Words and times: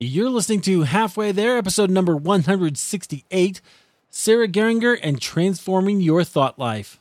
You're 0.00 0.30
listening 0.30 0.60
to 0.60 0.82
Halfway 0.82 1.32
There, 1.32 1.58
episode 1.58 1.90
number 1.90 2.14
168 2.14 3.60
Sarah 4.08 4.46
Geringer 4.46 4.96
and 5.02 5.20
Transforming 5.20 6.00
Your 6.00 6.22
Thought 6.22 6.56
Life. 6.56 7.00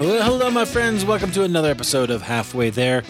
Well, 0.00 0.22
hello, 0.22 0.50
my 0.50 0.64
friends. 0.64 1.04
Welcome 1.04 1.32
to 1.32 1.42
another 1.42 1.70
episode 1.70 2.08
of 2.08 2.22
Halfway 2.22 2.70
There. 2.70 3.02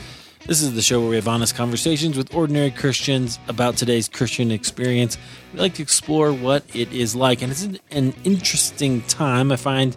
This 0.46 0.60
is 0.60 0.74
the 0.74 0.82
show 0.82 1.00
where 1.00 1.08
we 1.08 1.16
have 1.16 1.26
honest 1.26 1.54
conversations 1.54 2.18
with 2.18 2.34
ordinary 2.34 2.70
Christians 2.70 3.38
about 3.48 3.78
today's 3.78 4.10
Christian 4.10 4.50
experience. 4.50 5.16
We 5.54 5.58
like 5.58 5.72
to 5.76 5.82
explore 5.82 6.34
what 6.34 6.64
it 6.74 6.92
is 6.92 7.16
like, 7.16 7.40
and 7.40 7.50
it's 7.50 7.62
an, 7.90 8.14
interesting 8.24 9.00
time. 9.02 9.50
I 9.50 9.56
find 9.56 9.96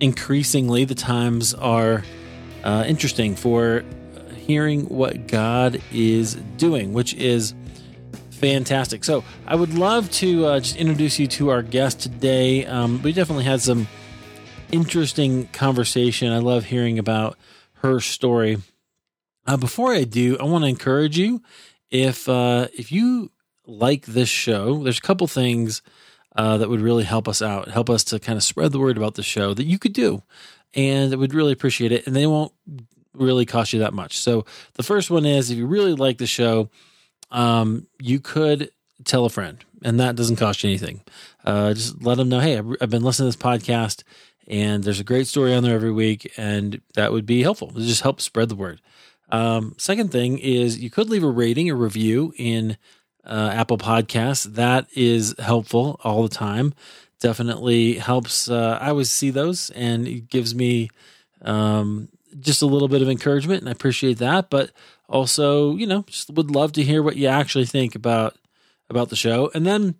increasingly 0.00 0.86
the 0.86 0.94
times 0.94 1.52
are 1.52 2.02
uh, 2.62 2.84
interesting 2.86 3.36
for 3.36 3.84
hearing 4.34 4.86
what 4.86 5.26
God 5.26 5.82
is 5.92 6.36
doing, 6.56 6.94
which 6.94 7.12
is 7.12 7.54
fantastic. 8.30 9.04
So, 9.04 9.22
I 9.46 9.54
would 9.54 9.74
love 9.74 10.10
to 10.12 10.46
uh, 10.46 10.60
just 10.60 10.76
introduce 10.76 11.18
you 11.18 11.26
to 11.26 11.50
our 11.50 11.62
guest 11.62 12.00
today. 12.00 12.64
Um, 12.64 13.02
we 13.02 13.12
definitely 13.12 13.44
had 13.44 13.60
some 13.60 13.86
interesting 14.72 15.48
conversation. 15.48 16.32
I 16.32 16.38
love 16.38 16.64
hearing 16.64 16.98
about 16.98 17.36
her 17.82 18.00
story. 18.00 18.62
Uh, 19.46 19.56
before 19.56 19.92
I 19.92 20.04
do, 20.04 20.38
I 20.38 20.44
want 20.44 20.64
to 20.64 20.68
encourage 20.68 21.18
you 21.18 21.42
if 21.90 22.28
uh, 22.28 22.68
if 22.76 22.90
you 22.90 23.30
like 23.66 24.06
this 24.06 24.28
show, 24.28 24.82
there's 24.82 24.98
a 24.98 25.02
couple 25.02 25.26
things 25.26 25.82
uh, 26.36 26.58
that 26.58 26.68
would 26.68 26.80
really 26.80 27.04
help 27.04 27.28
us 27.28 27.40
out, 27.40 27.68
help 27.68 27.88
us 27.88 28.04
to 28.04 28.18
kind 28.18 28.36
of 28.36 28.42
spread 28.42 28.72
the 28.72 28.78
word 28.78 28.96
about 28.96 29.14
the 29.14 29.22
show 29.22 29.54
that 29.54 29.64
you 29.64 29.78
could 29.78 29.92
do, 29.92 30.22
and 30.74 31.12
I 31.12 31.16
would 31.16 31.34
really 31.34 31.52
appreciate 31.52 31.92
it. 31.92 32.06
And 32.06 32.16
they 32.16 32.26
won't 32.26 32.52
really 33.12 33.46
cost 33.46 33.72
you 33.72 33.78
that 33.80 33.94
much. 33.94 34.18
So 34.18 34.44
the 34.74 34.82
first 34.82 35.10
one 35.10 35.24
is 35.24 35.50
if 35.50 35.58
you 35.58 35.66
really 35.66 35.94
like 35.94 36.18
the 36.18 36.26
show, 36.26 36.68
um, 37.30 37.86
you 38.00 38.18
could 38.20 38.70
tell 39.04 39.24
a 39.24 39.30
friend, 39.30 39.64
and 39.82 40.00
that 40.00 40.16
doesn't 40.16 40.36
cost 40.36 40.64
you 40.64 40.70
anything. 40.70 41.02
Uh, 41.44 41.74
just 41.74 42.02
let 42.02 42.16
them 42.16 42.28
know, 42.28 42.40
hey, 42.40 42.58
I've, 42.58 42.66
I've 42.80 42.90
been 42.90 43.04
listening 43.04 43.30
to 43.30 43.36
this 43.36 43.44
podcast, 43.44 44.02
and 44.48 44.82
there's 44.82 45.00
a 45.00 45.04
great 45.04 45.26
story 45.26 45.54
on 45.54 45.62
there 45.62 45.74
every 45.74 45.92
week, 45.92 46.32
and 46.36 46.80
that 46.94 47.12
would 47.12 47.26
be 47.26 47.42
helpful. 47.42 47.70
It 47.76 47.82
just 47.82 48.02
helps 48.02 48.24
spread 48.24 48.48
the 48.48 48.56
word. 48.56 48.80
Um, 49.34 49.74
second 49.78 50.12
thing 50.12 50.38
is 50.38 50.78
you 50.78 50.90
could 50.90 51.10
leave 51.10 51.24
a 51.24 51.28
rating, 51.28 51.68
a 51.68 51.74
review 51.74 52.32
in 52.36 52.76
uh, 53.24 53.50
Apple 53.52 53.78
Podcasts. 53.78 54.44
That 54.44 54.86
is 54.94 55.34
helpful 55.40 56.00
all 56.04 56.22
the 56.22 56.28
time. 56.28 56.72
Definitely 57.18 57.94
helps. 57.94 58.48
Uh, 58.48 58.78
I 58.80 58.90
always 58.90 59.10
see 59.10 59.30
those, 59.30 59.70
and 59.70 60.06
it 60.06 60.28
gives 60.28 60.54
me 60.54 60.88
um, 61.42 62.08
just 62.38 62.62
a 62.62 62.66
little 62.66 62.86
bit 62.86 63.02
of 63.02 63.08
encouragement, 63.08 63.60
and 63.60 63.68
I 63.68 63.72
appreciate 63.72 64.18
that. 64.18 64.50
But 64.50 64.70
also, 65.08 65.74
you 65.74 65.86
know, 65.88 66.04
just 66.06 66.30
would 66.30 66.52
love 66.52 66.72
to 66.74 66.84
hear 66.84 67.02
what 67.02 67.16
you 67.16 67.26
actually 67.26 67.66
think 67.66 67.96
about 67.96 68.36
about 68.88 69.08
the 69.08 69.16
show. 69.16 69.50
And 69.52 69.66
then, 69.66 69.96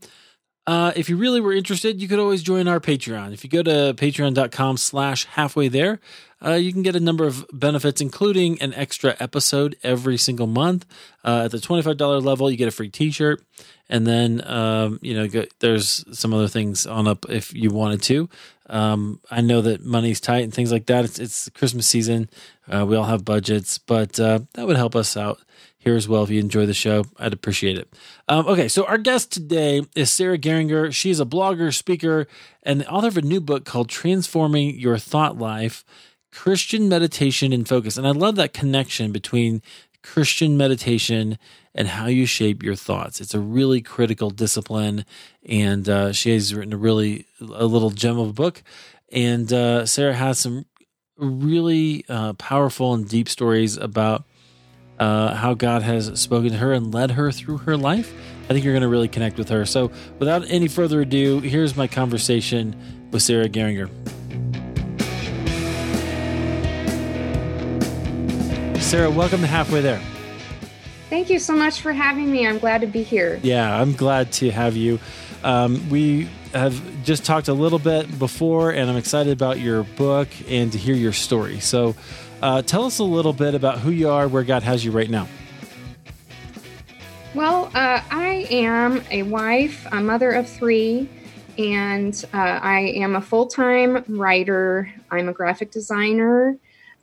uh, 0.66 0.92
if 0.96 1.08
you 1.08 1.16
really 1.16 1.40
were 1.40 1.52
interested, 1.52 2.00
you 2.00 2.08
could 2.08 2.18
always 2.18 2.42
join 2.42 2.66
our 2.68 2.80
Patreon. 2.80 3.32
If 3.32 3.44
you 3.44 3.50
go 3.50 3.62
to 3.62 3.94
patreon.com 3.94 4.78
slash 4.78 5.26
halfway 5.26 5.68
there, 5.68 6.00
uh, 6.44 6.52
you 6.52 6.72
can 6.72 6.82
get 6.82 6.96
a 6.96 7.00
number 7.00 7.26
of 7.26 7.46
benefits, 7.52 8.00
including 8.00 8.60
an 8.62 8.72
extra 8.74 9.14
episode 9.20 9.76
every 9.82 10.16
single 10.16 10.46
month. 10.46 10.86
Uh, 11.24 11.42
at 11.44 11.50
the 11.50 11.58
$25 11.58 12.22
level, 12.22 12.50
you 12.50 12.56
get 12.56 12.68
a 12.68 12.70
free 12.70 12.88
t-shirt. 12.88 13.42
And 13.88 14.06
then, 14.06 14.46
um, 14.46 14.98
you 15.02 15.14
know, 15.14 15.28
go, 15.28 15.44
there's 15.60 16.04
some 16.18 16.32
other 16.32 16.48
things 16.48 16.86
on 16.86 17.06
up 17.06 17.26
if 17.28 17.52
you 17.52 17.70
wanted 17.70 18.02
to. 18.02 18.30
Um, 18.70 19.20
I 19.30 19.42
know 19.42 19.60
that 19.60 19.84
money's 19.84 20.20
tight 20.20 20.44
and 20.44 20.54
things 20.54 20.72
like 20.72 20.86
that. 20.86 21.04
It's, 21.04 21.18
it's 21.18 21.50
Christmas 21.50 21.86
season. 21.86 22.30
Uh, 22.66 22.86
we 22.86 22.96
all 22.96 23.04
have 23.04 23.24
budgets, 23.24 23.76
but 23.76 24.18
uh, 24.18 24.40
that 24.54 24.66
would 24.66 24.76
help 24.76 24.96
us 24.96 25.18
out 25.18 25.40
here 25.84 25.94
as 25.94 26.08
well. 26.08 26.24
If 26.24 26.30
you 26.30 26.40
enjoy 26.40 26.66
the 26.66 26.74
show, 26.74 27.04
I'd 27.18 27.32
appreciate 27.32 27.78
it. 27.78 27.92
Um, 28.28 28.46
okay, 28.46 28.68
so 28.68 28.84
our 28.86 28.98
guest 28.98 29.30
today 29.30 29.82
is 29.94 30.10
Sarah 30.10 30.38
Geringer. 30.38 30.90
She's 30.92 31.20
a 31.20 31.26
blogger, 31.26 31.72
speaker, 31.74 32.26
and 32.62 32.80
the 32.80 32.88
author 32.88 33.08
of 33.08 33.18
a 33.18 33.22
new 33.22 33.40
book 33.40 33.64
called 33.64 33.88
Transforming 33.88 34.78
Your 34.78 34.98
Thought 34.98 35.38
Life 35.38 35.84
Christian 36.32 36.88
Meditation 36.88 37.52
in 37.52 37.64
Focus. 37.64 37.96
And 37.96 38.06
I 38.06 38.10
love 38.10 38.36
that 38.36 38.52
connection 38.52 39.12
between 39.12 39.62
Christian 40.02 40.56
meditation 40.56 41.38
and 41.74 41.88
how 41.88 42.06
you 42.06 42.26
shape 42.26 42.62
your 42.62 42.74
thoughts. 42.74 43.20
It's 43.20 43.34
a 43.34 43.40
really 43.40 43.80
critical 43.80 44.30
discipline, 44.30 45.04
and 45.46 45.88
uh, 45.88 46.12
she 46.12 46.32
has 46.32 46.54
written 46.54 46.72
a 46.72 46.76
really 46.76 47.26
a 47.40 47.66
little 47.66 47.90
gem 47.90 48.18
of 48.18 48.30
a 48.30 48.32
book. 48.32 48.62
And 49.12 49.52
uh, 49.52 49.86
Sarah 49.86 50.14
has 50.14 50.38
some 50.38 50.66
really 51.16 52.04
uh, 52.08 52.32
powerful 52.34 52.94
and 52.94 53.08
deep 53.08 53.28
stories 53.28 53.76
about 53.76 54.24
uh, 54.98 55.34
how 55.34 55.54
God 55.54 55.82
has 55.82 56.20
spoken 56.20 56.50
to 56.50 56.56
her 56.56 56.72
and 56.72 56.92
led 56.92 57.12
her 57.12 57.32
through 57.32 57.58
her 57.58 57.76
life. 57.76 58.12
I 58.44 58.48
think 58.48 58.64
you're 58.64 58.74
going 58.74 58.82
to 58.82 58.88
really 58.88 59.08
connect 59.08 59.38
with 59.38 59.48
her. 59.48 59.64
So, 59.64 59.90
without 60.18 60.44
any 60.48 60.68
further 60.68 61.00
ado, 61.00 61.40
here's 61.40 61.76
my 61.76 61.86
conversation 61.86 63.08
with 63.10 63.22
Sarah 63.22 63.48
Geringer. 63.48 63.88
Sarah, 68.80 69.10
welcome 69.10 69.40
to 69.40 69.46
Halfway 69.46 69.80
There. 69.80 70.00
Thank 71.10 71.30
you 71.30 71.38
so 71.38 71.54
much 71.54 71.80
for 71.80 71.92
having 71.92 72.30
me. 72.30 72.46
I'm 72.46 72.58
glad 72.58 72.80
to 72.82 72.86
be 72.86 73.02
here. 73.02 73.40
Yeah, 73.42 73.80
I'm 73.80 73.92
glad 73.92 74.32
to 74.32 74.50
have 74.50 74.76
you. 74.76 74.98
Um, 75.42 75.88
we 75.90 76.28
have 76.52 76.80
just 77.04 77.24
talked 77.24 77.48
a 77.48 77.54
little 77.54 77.78
bit 77.78 78.18
before, 78.18 78.70
and 78.70 78.90
I'm 78.90 78.96
excited 78.96 79.32
about 79.32 79.58
your 79.58 79.84
book 79.84 80.28
and 80.48 80.70
to 80.72 80.78
hear 80.78 80.94
your 80.94 81.12
story. 81.12 81.60
So, 81.60 81.94
uh, 82.44 82.60
tell 82.60 82.84
us 82.84 82.98
a 82.98 83.04
little 83.04 83.32
bit 83.32 83.54
about 83.54 83.78
who 83.78 83.90
you 83.90 84.10
are, 84.10 84.28
where 84.28 84.44
God 84.44 84.62
has 84.62 84.84
you 84.84 84.90
right 84.90 85.08
now. 85.08 85.26
Well, 87.34 87.70
uh, 87.74 88.02
I 88.10 88.46
am 88.50 89.02
a 89.10 89.22
wife, 89.22 89.86
a 89.90 90.00
mother 90.00 90.30
of 90.30 90.46
three, 90.46 91.08
and 91.56 92.14
uh, 92.34 92.60
I 92.62 92.80
am 92.96 93.16
a 93.16 93.20
full 93.22 93.46
time 93.46 94.04
writer. 94.08 94.92
I'm 95.10 95.30
a 95.30 95.32
graphic 95.32 95.70
designer, 95.70 96.58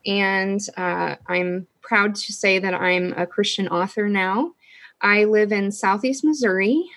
and 0.05 0.61
uh, 0.77 1.15
I'm 1.25 1.65
proud 1.81 2.13
to 2.15 2.31
say 2.33 2.59
that 2.59 2.75
I'm 2.75 3.13
a 3.17 3.25
Christian 3.25 3.67
author 3.67 4.07
now. 4.07 4.53
I 5.01 5.23
live 5.23 5.51
in 5.51 5.71
Southeast 5.71 6.23
Missouri. 6.23 6.87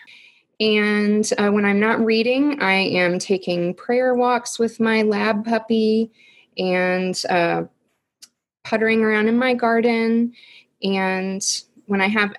And 0.61 1.29
uh, 1.39 1.51
when 1.51 1.65
I'm 1.65 1.81
not 1.81 2.05
reading, 2.05 2.63
I 2.63 2.75
am 2.75 3.19
taking 3.19 3.75
prayer 3.75 4.15
walks 4.15 4.59
with 4.59 4.79
my 4.79 5.03
lab 5.03 5.47
puppy 5.47 6.13
and 6.57 7.21
uh, 7.29 7.65
puttering 8.65 9.03
around 9.03 9.29
in 9.29 9.39
my 9.39 9.55
garden. 9.55 10.33
And 10.83 11.45
when 11.87 12.01
I 12.01 12.09
have 12.09 12.35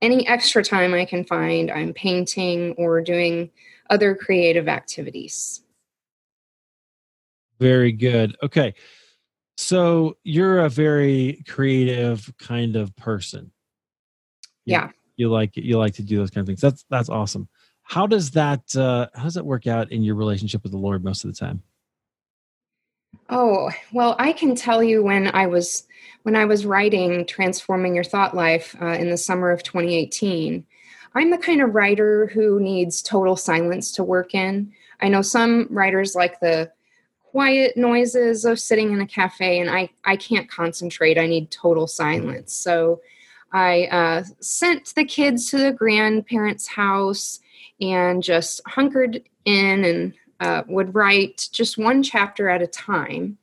any 0.00 0.26
extra 0.26 0.62
time 0.62 0.94
I 0.94 1.04
can 1.04 1.24
find, 1.24 1.70
I'm 1.70 1.92
painting 1.92 2.72
or 2.78 3.00
doing 3.02 3.50
other 3.90 4.14
creative 4.14 4.68
activities. 4.68 5.62
Very 7.58 7.92
good. 7.92 8.36
Okay. 8.42 8.74
So 9.56 10.16
you're 10.22 10.60
a 10.60 10.68
very 10.68 11.42
creative 11.48 12.30
kind 12.38 12.76
of 12.76 12.94
person. 12.96 13.50
You, 14.64 14.72
yeah. 14.72 14.90
You 15.16 15.30
like 15.30 15.56
you 15.56 15.78
like 15.78 15.94
to 15.94 16.02
do 16.02 16.18
those 16.18 16.30
kind 16.30 16.42
of 16.42 16.46
things. 16.46 16.60
That's 16.60 16.84
that's 16.90 17.08
awesome. 17.08 17.48
How 17.82 18.06
does 18.06 18.32
that 18.32 18.76
uh 18.76 19.06
how 19.14 19.22
does 19.22 19.34
that 19.34 19.46
work 19.46 19.66
out 19.66 19.90
in 19.90 20.02
your 20.02 20.14
relationship 20.14 20.62
with 20.62 20.72
the 20.72 20.78
Lord 20.78 21.02
most 21.02 21.24
of 21.24 21.32
the 21.32 21.38
time? 21.38 21.62
Oh, 23.28 23.70
well, 23.92 24.14
I 24.18 24.32
can 24.32 24.54
tell 24.54 24.82
you 24.82 25.02
when 25.02 25.28
I 25.28 25.46
was 25.46 25.86
when 26.22 26.36
I 26.36 26.44
was 26.44 26.66
writing 26.66 27.26
Transforming 27.26 27.94
Your 27.94 28.04
Thought 28.04 28.34
Life 28.34 28.74
uh, 28.80 28.86
in 28.86 29.10
the 29.10 29.16
summer 29.16 29.50
of 29.50 29.62
2018. 29.62 30.64
I'm 31.14 31.30
the 31.30 31.38
kind 31.38 31.62
of 31.62 31.74
writer 31.74 32.26
who 32.26 32.60
needs 32.60 33.00
total 33.00 33.36
silence 33.36 33.92
to 33.92 34.04
work 34.04 34.34
in. 34.34 34.72
I 35.00 35.08
know 35.08 35.22
some 35.22 35.66
writers 35.70 36.14
like 36.14 36.40
the 36.40 36.70
quiet 37.22 37.76
noises 37.76 38.44
of 38.44 38.58
sitting 38.58 38.92
in 38.92 39.00
a 39.00 39.06
cafe 39.06 39.60
and 39.60 39.70
I, 39.70 39.88
I 40.04 40.16
can't 40.16 40.50
concentrate. 40.50 41.18
I 41.18 41.26
need 41.26 41.50
total 41.50 41.86
silence. 41.86 42.52
So 42.52 43.00
I 43.52 43.86
uh, 43.86 44.24
sent 44.40 44.94
the 44.94 45.04
kids 45.04 45.50
to 45.50 45.58
the 45.58 45.72
grandparents' 45.72 46.66
house 46.66 47.40
and 47.80 48.22
just 48.22 48.60
hunkered 48.66 49.22
in 49.44 49.84
and 49.84 50.14
uh, 50.40 50.62
would 50.68 50.94
write 50.94 51.48
just 51.52 51.78
one 51.78 52.02
chapter 52.02 52.48
at 52.48 52.62
a 52.62 52.66
time. 52.66 53.38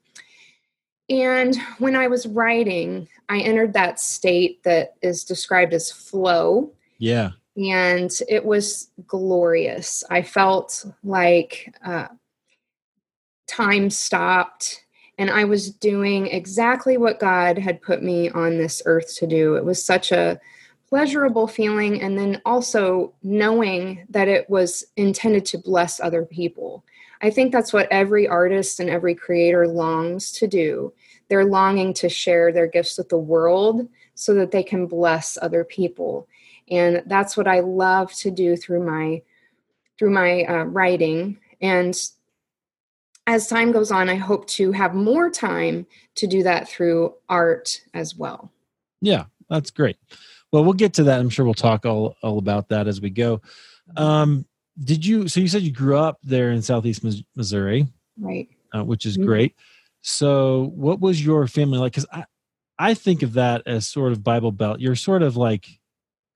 And 1.10 1.56
when 1.80 1.96
I 1.96 2.08
was 2.08 2.26
writing, 2.26 3.08
I 3.30 3.40
entered 3.40 3.74
that 3.74 4.00
state 4.00 4.64
that 4.64 4.96
is 5.02 5.24
described 5.24 5.74
as 5.74 5.92
flow. 5.92 6.72
Yeah. 6.98 7.32
And 7.58 8.12
it 8.30 8.44
was 8.44 8.90
glorious. 9.06 10.04
I 10.10 10.22
felt 10.22 10.86
like 11.04 11.76
uh, 11.86 12.08
time 13.48 13.90
stopped 13.90 14.84
and 15.18 15.30
I 15.30 15.44
was 15.44 15.70
doing 15.70 16.28
exactly 16.28 16.98
what 16.98 17.20
God 17.20 17.58
had 17.58 17.82
put 17.82 18.02
me 18.02 18.30
on 18.30 18.58
this 18.58 18.82
earth 18.86 19.16
to 19.18 19.28
do. 19.28 19.56
It 19.56 19.66
was 19.66 19.84
such 19.84 20.12
a 20.12 20.40
pleasurable 20.94 21.48
feeling, 21.48 22.04
and 22.04 22.20
then 22.20 22.40
also 22.46 23.12
knowing 23.24 24.06
that 24.12 24.28
it 24.28 24.48
was 24.48 24.86
intended 24.96 25.44
to 25.44 25.58
bless 25.58 26.00
other 26.00 26.24
people. 26.24 26.86
I 27.20 27.32
think 27.32 27.52
that's 27.52 27.74
what 27.74 27.88
every 27.90 28.28
artist 28.28 28.80
and 28.80 28.92
every 28.92 29.16
creator 29.16 29.68
longs 29.68 30.32
to 30.34 30.46
do. 30.46 30.94
They're 31.30 31.46
longing 31.46 31.96
to 31.96 32.10
share 32.10 32.52
their 32.52 32.68
gifts 32.68 33.00
with 33.00 33.10
the 33.10 33.18
world 33.18 33.90
so 34.14 34.36
that 34.36 34.52
they 34.52 34.62
can 34.62 34.86
bless 34.86 35.36
other 35.42 35.64
people. 35.64 36.28
And 36.70 37.02
that's 37.08 37.36
what 37.36 37.48
I 37.48 37.62
love 37.62 38.14
to 38.18 38.30
do 38.30 38.56
through 38.56 38.86
my 38.86 39.24
through 39.98 40.12
my 40.12 40.44
uh, 40.44 40.66
writing 40.66 41.40
and 41.60 42.00
as 43.26 43.48
time 43.48 43.72
goes 43.72 43.90
on, 43.90 44.10
I 44.10 44.16
hope 44.16 44.46
to 44.50 44.72
have 44.74 44.94
more 44.94 45.32
time 45.32 45.88
to 46.16 46.28
do 46.28 46.44
that 46.44 46.68
through 46.70 47.16
art 47.30 47.82
as 47.96 48.16
well. 48.16 48.52
Yeah, 49.02 49.24
that's 49.50 49.72
great. 49.72 49.98
Well, 50.54 50.64
we'll 50.64 50.74
get 50.74 50.94
to 50.94 51.04
that. 51.06 51.20
I'm 51.20 51.32
sure 51.32 51.46
we'll 51.46 51.56
talk 51.56 51.84
all, 51.84 52.16
all 52.22 52.38
about 52.38 52.70
that 52.70 52.88
as 52.88 53.02
we 53.02 53.10
go. 53.10 53.42
Um, 53.98 54.46
did 54.82 55.04
you, 55.04 55.28
so 55.28 55.40
you 55.40 55.48
said 55.48 55.64
you 55.64 55.72
grew 55.72 55.98
up 55.98 56.20
there 56.24 56.52
in 56.52 56.62
Southeast 56.62 57.04
Missouri, 57.36 57.88
right? 58.20 58.48
Uh, 58.72 58.84
which 58.84 59.08
is 59.08 59.18
mm-hmm. 59.18 59.26
great. 59.26 59.56
So 60.02 60.72
what 60.76 61.00
was 61.00 61.26
your 61.26 61.48
family 61.48 61.80
like? 61.80 61.94
Cause 61.94 62.06
I, 62.14 62.26
I 62.78 62.94
think 62.94 63.24
of 63.24 63.34
that 63.34 63.64
as 63.66 63.88
sort 63.88 64.12
of 64.12 64.24
Bible 64.24 64.52
Belt. 64.52 64.80
You're 64.80 64.96
sort 64.96 65.24
of 65.24 65.36
like, 65.36 65.68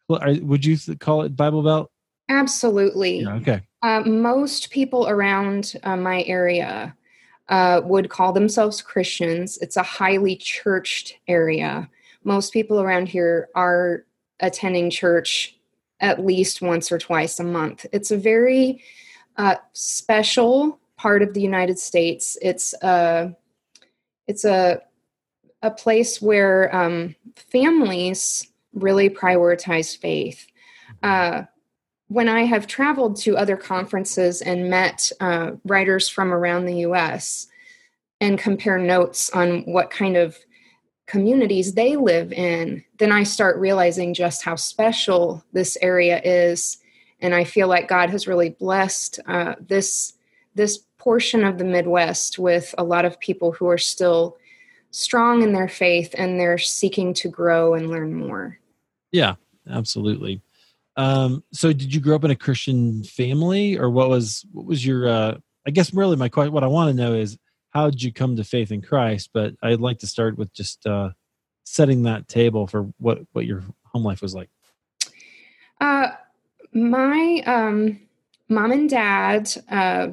would 0.10 0.66
you 0.66 0.78
call 0.96 1.22
it 1.22 1.36
Bible 1.36 1.62
Belt? 1.62 1.92
Absolutely. 2.28 3.20
Yeah, 3.20 3.36
okay. 3.36 3.62
Uh, 3.84 4.02
most 4.02 4.72
people 4.72 5.08
around 5.08 5.74
uh, 5.84 5.96
my 5.96 6.24
area 6.24 6.96
uh, 7.50 7.82
would 7.84 8.10
call 8.10 8.34
themselves 8.34 8.82
Christians. 8.82 9.60
It's 9.60 9.78
a 9.78 9.84
highly 9.84 10.38
churched 10.38 11.14
area. 11.28 11.88
Most 12.24 12.52
people 12.52 12.82
around 12.82 13.08
here 13.08 13.48
are 13.56 14.06
attending 14.40 14.90
church 14.90 15.56
at 16.00 16.24
least 16.24 16.62
once 16.62 16.92
or 16.92 16.98
twice 16.98 17.40
a 17.40 17.44
month. 17.44 17.86
It's 17.92 18.12
a 18.12 18.18
very 18.18 18.84
uh, 19.38 19.56
special 19.74 20.80
part 20.98 21.22
of 21.22 21.34
the 21.34 21.42
United 21.42 21.80
States. 21.80 22.38
It's 22.42 22.74
a 22.82 23.36
it's 24.28 24.46
a 24.46 24.82
a 25.62 25.72
place 25.72 26.22
where 26.22 26.74
um, 26.76 27.16
families 27.36 28.48
really 28.74 29.10
prioritize 29.10 29.98
faith. 29.98 30.48
Uh, 31.02 31.44
when 32.10 32.30
I 32.30 32.44
have 32.44 32.68
traveled 32.68 33.18
to 33.18 33.38
other 33.38 33.58
conferences 33.58 34.42
and 34.42 34.70
met 34.70 35.12
uh, 35.20 35.52
writers 35.66 36.08
from 36.08 36.32
around 36.32 36.66
the 36.66 36.80
US 36.80 37.48
and 38.22 38.40
compare 38.40 38.78
notes 38.78 39.30
on 39.32 39.62
what 39.62 39.92
kind 39.92 40.16
of 40.16 40.38
communities 41.08 41.74
they 41.74 41.96
live 41.96 42.32
in, 42.32 42.84
then 42.98 43.12
I 43.12 43.24
start 43.24 43.58
realizing 43.58 44.14
just 44.14 44.44
how 44.44 44.56
special 44.56 45.44
this 45.54 45.78
area 45.82 46.22
is. 46.24 46.78
And 47.20 47.34
I 47.34 47.46
feel 47.46 47.68
like 47.68 47.88
God 47.88 48.10
has 48.12 48.28
really 48.28 48.50
blessed 48.50 49.20
uh, 49.26 49.56
this 49.60 50.14
this 50.54 50.80
portion 50.98 51.44
of 51.44 51.58
the 51.58 51.64
Midwest 51.64 52.40
with 52.40 52.74
a 52.78 52.84
lot 52.84 53.06
of 53.06 53.20
people 53.20 53.52
who 53.52 53.68
are 53.68 53.78
still 53.78 54.38
strong 54.92 55.44
in 55.44 55.54
their 55.54 55.68
faith 55.68 56.14
and 56.18 56.40
they're 56.40 56.58
seeking 56.58 57.14
to 57.14 57.30
grow 57.30 57.76
and 57.76 57.90
learn 57.90 58.14
more. 58.14 58.58
Yeah, 59.12 59.36
absolutely. 59.70 60.42
Um, 60.96 61.44
so 61.54 61.72
did 61.72 61.94
you 61.94 62.02
grow 62.02 62.16
up 62.16 62.24
in 62.24 62.32
a 62.32 62.36
Christian 62.36 63.04
family 63.04 63.78
or 63.78 63.92
what 63.92 64.10
was, 64.10 64.46
what 64.52 64.66
was 64.66 64.84
your, 64.84 65.08
uh, 65.08 65.38
I 65.68 65.72
guess 65.72 65.94
really 65.94 66.16
my 66.16 66.30
question, 66.30 66.52
what 66.52 66.64
I 66.64 66.68
want 66.68 66.90
to 66.90 66.96
know 66.96 67.14
is 67.14 67.38
how 67.78 67.92
did 67.92 68.02
you 68.02 68.12
come 68.12 68.36
to 68.36 68.44
faith 68.44 68.72
in 68.72 68.82
Christ? 68.82 69.30
But 69.34 69.54
I'd 69.62 69.80
like 69.80 70.00
to 70.00 70.08
start 70.08 70.36
with 70.36 70.52
just, 70.52 70.88
uh, 70.88 71.12
setting 71.64 72.02
that 72.04 72.28
table 72.28 72.66
for 72.66 72.92
what, 72.98 73.20
what 73.34 73.46
your 73.46 73.64
home 73.94 74.04
life 74.04 74.20
was 74.20 74.34
like. 74.34 74.50
Uh, 75.80 76.08
my, 76.74 77.44
um, 77.46 78.00
mom 78.50 78.72
and 78.72 78.90
dad, 78.90 79.52
uh, 79.70 80.08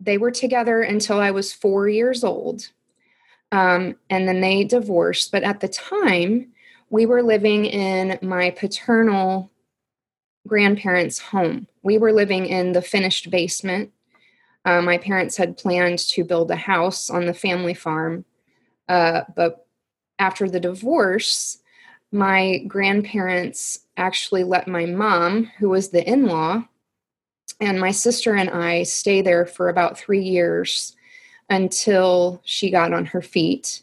they 0.00 0.16
were 0.16 0.30
together 0.30 0.80
until 0.80 1.20
I 1.20 1.30
was 1.30 1.52
four 1.52 1.90
years 1.90 2.24
old. 2.24 2.70
Um, 3.52 3.96
and 4.08 4.26
then 4.26 4.40
they 4.40 4.64
divorced. 4.64 5.30
But 5.30 5.42
at 5.42 5.60
the 5.60 5.68
time, 5.68 6.52
we 6.88 7.04
were 7.04 7.22
living 7.22 7.66
in 7.66 8.18
my 8.22 8.48
paternal 8.48 9.50
grandparents' 10.48 11.18
home. 11.18 11.66
We 11.82 11.98
were 11.98 12.12
living 12.12 12.46
in 12.46 12.72
the 12.72 12.80
finished 12.80 13.30
basement. 13.30 13.92
Uh, 14.64 14.80
my 14.80 14.98
parents 14.98 15.36
had 15.36 15.56
planned 15.56 15.98
to 15.98 16.24
build 16.24 16.50
a 16.50 16.56
house 16.56 17.10
on 17.10 17.26
the 17.26 17.34
family 17.34 17.74
farm, 17.74 18.24
uh, 18.88 19.22
but 19.36 19.66
after 20.18 20.48
the 20.48 20.60
divorce, 20.60 21.58
my 22.12 22.58
grandparents 22.66 23.80
actually 23.96 24.44
let 24.44 24.68
my 24.68 24.86
mom, 24.86 25.50
who 25.58 25.68
was 25.68 25.88
the 25.88 26.08
in 26.08 26.26
law, 26.26 26.64
and 27.60 27.80
my 27.80 27.90
sister 27.90 28.34
and 28.34 28.50
I 28.50 28.84
stay 28.84 29.20
there 29.20 29.46
for 29.46 29.68
about 29.68 29.98
three 29.98 30.22
years 30.22 30.96
until 31.50 32.40
she 32.44 32.70
got 32.70 32.92
on 32.92 33.06
her 33.06 33.22
feet. 33.22 33.82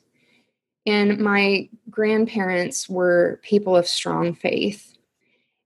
And 0.85 1.19
my 1.19 1.69
grandparents 1.89 2.89
were 2.89 3.39
people 3.43 3.75
of 3.75 3.87
strong 3.87 4.33
faith. 4.33 4.97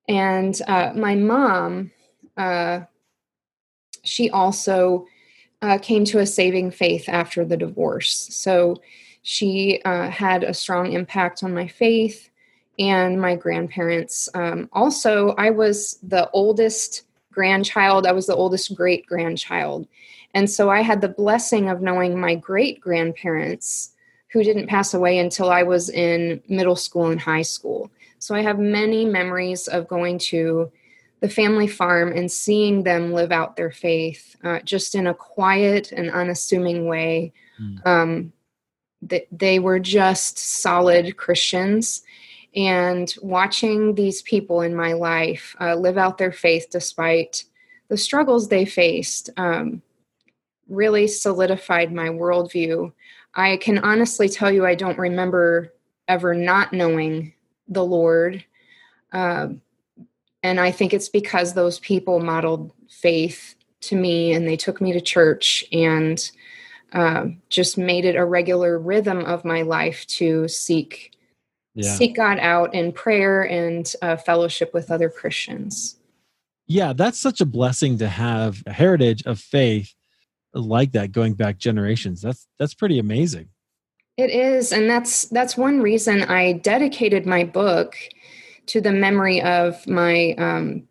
And 0.08 0.60
uh, 0.68 0.92
my 0.96 1.16
mom, 1.16 1.92
uh, 2.38 2.82
she 4.06 4.30
also 4.30 5.06
uh, 5.62 5.78
came 5.78 6.06
to 6.06 6.20
a 6.20 6.26
saving 6.26 6.72
faith 6.72 7.10
after 7.10 7.44
the 7.44 7.58
divorce. 7.58 8.28
So 8.32 8.82
she 9.22 9.82
uh, 9.86 10.10
had 10.10 10.44
a 10.44 10.54
strong 10.54 10.94
impact 10.94 11.44
on 11.44 11.54
my 11.54 11.68
faith 11.68 12.30
and 12.78 13.20
my 13.20 13.36
grandparents. 13.36 14.30
Um, 14.34 14.70
also, 14.74 15.30
I 15.38 15.50
was 15.50 15.98
the 16.04 16.30
oldest 16.32 17.04
grandchild, 17.32 18.06
I 18.06 18.12
was 18.12 18.28
the 18.28 18.36
oldest 18.36 18.76
great 18.76 19.06
grandchild. 19.06 19.88
And 20.34 20.50
so 20.50 20.70
I 20.70 20.82
had 20.82 21.02
the 21.02 21.10
blessing 21.10 21.70
of 21.70 21.82
knowing 21.82 22.20
my 22.20 22.36
great 22.36 22.80
grandparents 22.80 23.92
who 24.30 24.44
didn't 24.44 24.68
pass 24.68 24.94
away 24.94 25.18
until 25.18 25.50
I 25.50 25.64
was 25.64 25.90
in 25.90 26.42
middle 26.50 26.76
school 26.76 27.08
and 27.08 27.20
high 27.20 27.42
school. 27.42 27.90
So 28.20 28.36
I 28.36 28.42
have 28.42 28.60
many 28.60 29.06
memories 29.06 29.68
of 29.68 29.88
going 29.88 30.18
to 30.20 30.72
the 31.22 31.30
family 31.30 31.68
farm 31.68 32.12
and 32.12 32.32
seeing 32.32 32.84
them 32.84 33.14
live 33.14 33.32
out 33.32 33.56
their 33.56 33.72
faith 33.72 34.36
uh, 34.44 34.60
just 34.60 34.96
in 34.96 35.08
a 35.08 35.14
quiet 35.14 35.92
and 35.92 36.12
unassuming 36.12 36.88
way. 36.88 37.34
Mm. 37.60 37.88
Um, 37.88 38.34
they, 39.02 39.28
they 39.32 39.60
were 39.60 39.80
just 39.80 40.38
solid 40.38 41.18
Christians. 41.18 42.04
And 42.56 43.14
watching 43.22 43.96
these 43.96 44.22
people 44.22 44.62
in 44.62 44.76
my 44.76 44.94
life 44.94 45.56
uh, 45.60 45.76
live 45.76 45.98
out 45.98 46.18
their 46.18 46.32
faith 46.32 46.68
despite 46.72 47.44
the 47.90 47.98
struggles 47.98 48.48
they 48.48 48.66
faced 48.66 49.30
um, 49.38 49.82
really 50.68 51.08
solidified 51.08 51.92
my 51.92 52.08
worldview 52.08 52.92
I 53.36 53.58
can 53.58 53.80
honestly 53.80 54.30
tell 54.30 54.50
you, 54.50 54.66
I 54.66 54.76
don't 54.76 54.98
remember 54.98 55.74
ever 56.08 56.34
not 56.34 56.72
knowing 56.72 57.34
the 57.68 57.84
Lord. 57.84 58.44
Um, 59.12 59.62
and 60.46 60.60
I 60.60 60.70
think 60.70 60.94
it's 60.94 61.10
because 61.10 61.56
those 61.56 61.80
people 61.80 62.20
modeled 62.20 62.72
faith 62.88 63.56
to 63.82 63.96
me 63.96 64.32
and 64.32 64.48
they 64.48 64.56
took 64.56 64.80
me 64.80 64.94
to 64.94 65.02
church 65.02 65.66
and 65.72 66.32
uh, 66.94 67.26
just 67.50 67.80
made 67.80 68.06
it 68.06 68.16
a 68.16 68.24
regular 68.24 68.78
rhythm 68.78 69.26
of 69.26 69.44
my 69.44 69.64
life 69.64 70.06
to 70.06 70.48
seek 70.48 71.14
yeah. 71.74 71.96
seek 71.96 72.16
God 72.16 72.38
out 72.38 72.76
in 72.76 72.92
prayer 72.92 73.42
and 73.42 73.92
uh, 74.04 74.18
fellowship 74.18 74.72
with 74.72 74.92
other 74.92 75.10
Christians. 75.10 75.98
Yeah, 76.68 76.94
that's 76.94 77.20
such 77.20 77.42
a 77.42 77.46
blessing 77.46 77.98
to 77.98 78.08
have 78.08 78.62
a 78.68 78.72
heritage 78.72 79.24
of 79.26 79.40
faith 79.40 79.96
like 80.54 80.92
that 80.92 81.12
going 81.12 81.34
back 81.34 81.58
generations. 81.58 82.22
That's 82.22 82.48
that's 82.60 82.76
pretty 82.76 83.00
amazing. 83.00 83.50
It 84.16 84.30
is, 84.30 84.72
and 84.72 84.88
that's 84.88 85.24
that's 85.30 85.58
one 85.58 85.82
reason 85.82 86.22
I 86.22 86.54
dedicated 86.54 87.26
my 87.26 87.44
book 87.44 87.98
to 88.68 88.82
the 88.82 88.92
memory 88.92 89.42
of 89.42 89.86
my 89.88 90.34
um, 90.38 90.88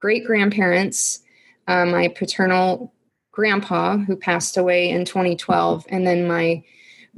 great 0.00 0.24
grandparents, 0.24 1.20
uh, 1.68 1.86
my 1.86 2.08
paternal 2.08 2.92
grandpa 3.30 3.96
who 3.96 4.16
passed 4.16 4.56
away 4.56 4.90
in 4.90 5.04
2012, 5.04 5.86
and 5.88 6.06
then 6.06 6.26
my 6.26 6.62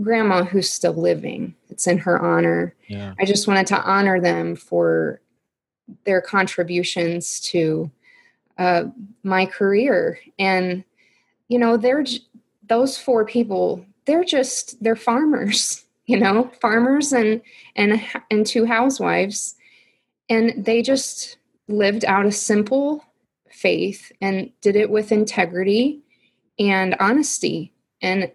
grandma 0.00 0.45
who's 0.45 0.71
still 0.71 0.95
living. 0.95 1.55
It's 1.71 1.87
in 1.87 1.99
her 1.99 2.21
honor. 2.21 2.75
Yeah. 2.88 3.14
I 3.19 3.25
just 3.25 3.47
wanted 3.47 3.67
to 3.69 3.83
honor 3.83 4.21
them 4.21 4.57
for 4.57 5.21
their 6.05 6.21
contributions 6.21 7.41
to 7.41 7.91
uh, 8.59 8.85
my 9.23 9.47
career 9.47 10.19
and 10.38 10.85
you 11.49 11.59
know 11.59 11.76
they're 11.76 12.05
those 12.69 12.97
four 12.97 13.25
people 13.25 13.85
they're 14.07 14.25
just 14.25 14.83
they're 14.83 14.97
farmers 14.97 15.84
you 16.06 16.18
know 16.18 16.50
farmers 16.61 17.12
and 17.12 17.40
and 17.76 18.02
and 18.30 18.46
two 18.46 18.64
housewives 18.64 19.54
and 20.28 20.64
they 20.64 20.82
just 20.82 21.38
lived 21.68 22.04
out 22.04 22.26
a 22.26 22.32
simple 22.32 23.04
faith 23.50 24.12
and 24.20 24.50
did 24.61 24.76
it 24.76 24.90
with 24.90 25.12
integrity 25.12 26.00
and 26.58 26.94
honesty 27.00 27.73
and 28.02 28.30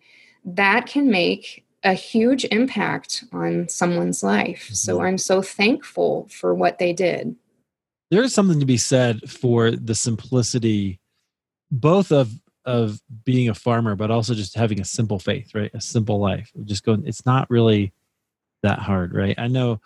that 0.46 0.88
can 0.88 1.10
make 1.10 1.66
a 1.84 1.94
huge 1.94 2.46
impact 2.46 3.24
on 3.32 3.68
someone's 3.70 4.24
life. 4.24 4.70
So 4.74 5.02
I'm 5.02 5.18
so 5.18 5.42
thankful 5.42 6.28
for 6.30 6.54
what 6.54 6.78
they 6.78 6.94
did. 6.94 7.36
There 8.12 8.24
is 8.24 8.34
something 8.34 8.60
to 8.60 8.66
be 8.66 8.78
said 8.78 9.30
for 9.30 9.72
the 9.72 9.96
simplicity 9.96 11.00
both 11.72 12.12
of 12.12 12.32
of 12.70 13.02
being 13.26 13.50
a 13.50 13.56
farmer 13.56 13.96
but 13.96 14.12
also 14.12 14.36
just 14.36 14.56
having 14.56 14.80
a 14.80 14.86
simple 14.86 15.18
faith, 15.18 15.56
right? 15.56 15.72
A 15.74 15.82
simple 15.82 16.20
life. 16.20 16.52
Just 16.66 16.84
going 16.84 17.06
it's 17.08 17.26
not 17.26 17.50
really 17.50 17.92
that 18.62 18.78
hard, 18.78 19.14
right? 19.16 19.38
I 19.40 19.48
know 19.48 19.82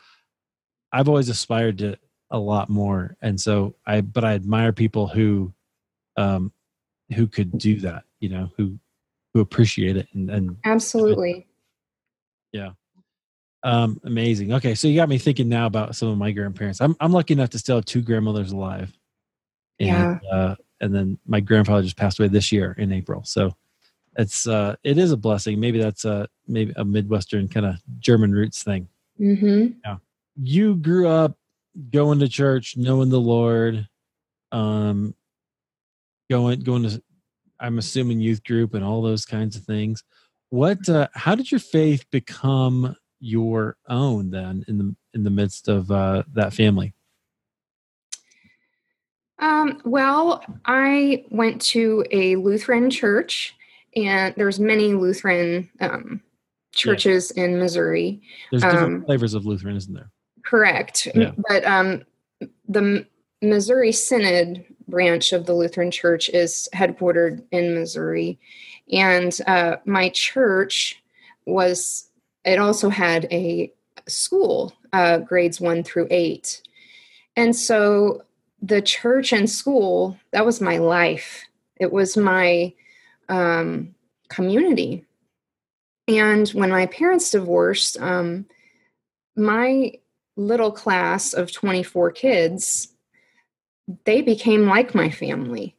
I've 0.92 1.08
always 1.08 1.30
aspired 1.30 1.78
to 1.78 1.98
a 2.30 2.38
lot 2.38 2.70
more 2.70 3.16
and 3.22 3.40
so 3.40 3.76
I 3.88 4.02
but 4.02 4.26
I 4.26 4.34
admire 4.34 4.74
people 4.74 5.08
who 5.08 5.54
um 6.18 6.52
who 7.16 7.26
could 7.28 7.58
do 7.58 7.80
that, 7.80 8.04
you 8.20 8.28
know, 8.28 8.52
who 8.58 8.78
who 9.34 9.40
appreciate 9.40 9.96
it 9.96 10.10
and, 10.14 10.30
and 10.30 10.58
absolutely 10.66 11.48
yeah. 12.52 12.72
Um, 13.64 14.02
amazing. 14.04 14.54
Okay, 14.54 14.76
so 14.76 14.90
you 14.90 14.98
got 14.98 15.08
me 15.08 15.18
thinking 15.18 15.48
now 15.48 15.68
about 15.68 15.96
some 15.96 16.10
of 16.10 16.18
my 16.18 16.32
grandparents. 16.32 16.82
I'm 16.82 16.98
I'm 17.00 17.14
lucky 17.14 17.34
enough 17.34 17.52
to 17.52 17.60
still 17.60 17.78
have 17.78 17.86
two 17.86 18.02
grandmothers 18.02 18.52
alive. 18.52 18.92
And, 19.80 20.20
yeah. 20.22 20.30
Uh, 20.30 20.56
and 20.84 20.94
then 20.94 21.18
my 21.26 21.40
grandfather 21.40 21.84
just 21.84 21.98
passed 21.98 22.20
away 22.20 22.28
this 22.28 22.52
year 22.52 22.76
in 22.78 22.92
April. 22.92 23.24
So 23.24 23.56
it's 24.16 24.48
uh 24.48 24.76
it 24.84 24.98
is 24.98 25.12
a 25.12 25.18
blessing. 25.18 25.60
Maybe 25.60 25.80
that's 25.80 26.06
a 26.06 26.28
maybe 26.48 26.74
a 26.76 26.86
Midwestern 26.86 27.48
kind 27.48 27.66
of 27.66 27.76
German 28.00 28.32
roots 28.32 28.64
thing. 28.64 28.88
Mm-hmm. 29.20 29.80
Yeah. 29.84 29.98
You 30.36 30.76
grew 30.76 31.08
up 31.08 31.38
going 31.92 32.20
to 32.20 32.28
church, 32.28 32.78
knowing 32.78 33.10
the 33.10 33.20
Lord, 33.20 33.88
um, 34.52 35.16
going 36.30 36.60
going 36.60 36.84
to 36.84 37.02
I'm 37.60 37.78
assuming 37.80 38.20
youth 38.20 38.44
group 38.44 38.74
and 38.74 38.84
all 38.84 39.02
those 39.02 39.26
kinds 39.26 39.56
of 39.56 39.64
things 39.64 40.04
what 40.54 40.88
uh, 40.88 41.08
how 41.16 41.34
did 41.34 41.52
your 41.52 41.60
faith 41.60 42.06
become 42.12 42.96
your 43.20 43.76
own 43.90 44.30
then 44.30 44.64
in 44.68 44.78
the 44.78 44.96
in 45.16 45.24
the 45.24 45.30
midst 45.32 45.68
of 45.68 45.90
uh, 45.90 46.22
that 46.32 46.54
family 46.54 46.94
um, 49.40 49.82
well 49.86 50.44
i 50.66 51.24
went 51.30 51.62
to 51.62 52.06
a 52.12 52.36
lutheran 52.38 52.90
church 52.90 53.56
and 53.96 54.34
there's 54.38 54.60
many 54.60 54.94
lutheran 54.94 55.70
um, 55.80 56.22
churches 56.74 57.32
yeah. 57.36 57.44
in 57.44 57.60
missouri 57.60 58.22
there's 58.52 58.64
different 58.64 58.84
um, 58.84 59.06
flavors 59.06 59.34
of 59.34 59.46
lutheran 59.46 59.76
isn't 59.76 59.94
there 59.94 60.10
correct 60.46 61.08
yeah. 61.16 61.32
but 61.50 61.64
um, 61.66 62.04
the 62.68 63.06
missouri 63.42 63.92
synod 63.92 64.64
branch 64.88 65.32
of 65.34 65.46
the 65.46 65.54
lutheran 65.54 65.92
church 65.92 66.30
is 66.30 66.68
headquartered 66.74 67.44
in 67.52 67.74
missouri 67.74 68.40
and 68.92 69.38
uh, 69.48 69.78
my 69.86 70.10
church 70.10 71.02
was, 71.46 72.10
it 72.46 72.60
also 72.60 72.90
had 72.90 73.26
a 73.32 73.72
school, 74.08 74.74
uh, 74.92 75.20
grades 75.20 75.62
one 75.62 75.84
through 75.84 76.08
eight. 76.12 76.62
And 77.36 77.56
so 77.56 78.22
the 78.64 78.82
church 78.82 79.34
and 79.34 79.50
school, 79.50 80.18
that 80.32 80.46
was 80.46 80.62
my 80.62 80.78
life. 80.78 81.44
It 81.76 81.92
was 81.92 82.16
my 82.16 82.74
um, 83.28 83.94
community. 84.30 85.06
And 86.08 86.48
when 86.50 86.70
my 86.70 86.86
parents 86.86 87.30
divorced, 87.30 88.00
um, 88.00 88.46
my 89.36 89.92
little 90.38 90.72
class 90.72 91.34
of 91.34 91.52
24 91.52 92.12
kids, 92.12 92.88
they 94.06 94.22
became 94.22 94.66
like 94.66 94.96
my 94.96 95.10
family. 95.10 95.76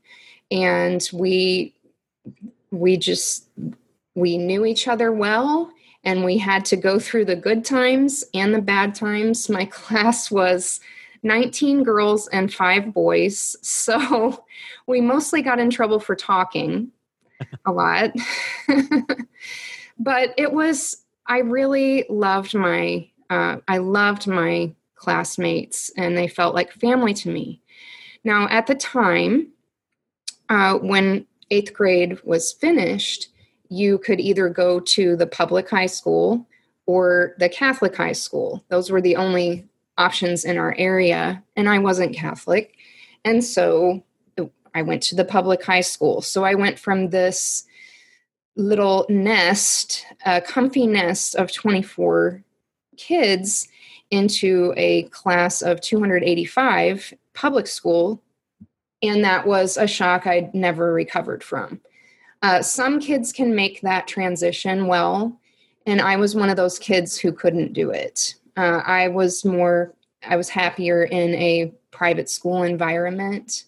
And 0.51 1.09
we 1.13 1.75
we 2.71 2.97
just 2.97 3.49
we 4.15 4.37
knew 4.37 4.67
each 4.67 4.89
other 4.89 5.11
well 5.11 5.71
and 6.03 6.23
we 6.23 6.37
had 6.37 6.65
to 6.67 6.77
go 6.77 6.99
through 6.99 7.25
the 7.25 7.37
good 7.37 7.65
times 7.65 8.25
and 8.35 8.55
the 8.55 8.61
bad 8.61 8.95
times 8.95 9.49
my 9.49 9.65
class 9.73 10.31
was 10.31 10.81
19 11.25 11.83
girls 11.83 12.29
and 12.29 12.53
5 12.53 12.93
boys 12.93 13.57
so 13.63 14.45
we 14.87 15.01
mostly 15.01 15.43
got 15.43 15.59
in 15.59 15.71
trouble 15.71 16.01
for 16.01 16.15
talking 16.15 16.91
a 17.67 17.73
lot 17.73 18.13
but 19.99 20.35
it 20.37 20.53
was 20.53 21.05
i 21.27 21.39
really 21.39 22.05
loved 22.09 22.55
my 22.55 23.09
uh, 23.31 23.57
i 23.69 23.79
loved 23.79 24.27
my 24.27 24.73
classmates 24.95 25.91
and 25.97 26.17
they 26.17 26.29
felt 26.29 26.55
like 26.55 26.73
family 26.73 27.13
to 27.13 27.29
me 27.29 27.61
now 28.23 28.49
at 28.49 28.67
the 28.67 28.75
time 28.75 29.49
uh, 30.49 30.79
when 30.79 31.27
eighth 31.51 31.73
grade 31.73 32.19
was 32.25 32.53
finished, 32.53 33.29
you 33.69 33.99
could 33.99 34.21
either 34.21 34.49
go 34.49 34.81
to 34.81 35.17
the 35.17 35.27
public 35.27 35.69
high 35.69 35.87
school 35.87 36.47
or 36.87 37.35
the 37.39 37.49
Catholic 37.49 37.97
high 37.97 38.13
school. 38.13 38.63
Those 38.69 38.91
were 38.91 39.01
the 39.01 39.17
only 39.17 39.67
options 39.99 40.45
in 40.45 40.59
our 40.59 40.75
area, 40.79 41.43
and 41.57 41.69
I 41.69 41.79
wasn't 41.79 42.17
Catholic. 42.17 42.77
And 43.25 43.43
so 43.43 44.03
I 44.75 44.83
went 44.83 45.03
to 45.05 45.15
the 45.15 45.25
public 45.25 45.65
high 45.65 45.83
school. 45.83 46.21
So 46.21 46.45
I 46.45 46.55
went 46.55 46.79
from 46.79 47.11
this 47.11 47.65
little 48.57 49.07
nest, 49.09 50.05
a 50.27 50.41
comfy 50.41 50.87
nest 50.87 51.35
of 51.37 51.53
24 51.53 52.43
kids, 52.97 53.69
into 54.11 54.73
a 54.77 55.05
class 55.05 55.63
of 55.63 55.81
285 55.81 57.15
public 57.33 57.67
school 57.67 58.23
and 59.05 59.23
that 59.23 59.47
was 59.47 59.77
a 59.77 59.87
shock 59.87 60.27
I'd 60.27 60.55
never 60.55 60.93
recovered 60.93 61.45
from. 61.45 61.81
Uh, 62.43 62.63
some 62.63 62.99
kids 63.01 63.33
can 63.33 63.55
make 63.55 63.83
that 63.83 64.09
transition 64.09 64.87
well, 64.87 65.39
and 65.87 66.01
I 66.01 66.17
was 66.17 66.35
one 66.35 66.49
of 66.49 66.57
those 66.57 66.79
kids 66.79 67.19
who 67.19 67.31
couldn't 67.31 67.75
do 67.75 67.91
it. 67.91 68.35
Uh, 68.57 68.83
I 68.85 69.09
was 69.09 69.45
more, 69.45 69.95
I 70.27 70.37
was 70.37 70.49
happier 70.49 71.05
in 71.05 71.35
a 71.35 71.73
private 71.91 72.31
school 72.31 72.63
environment. 72.63 73.65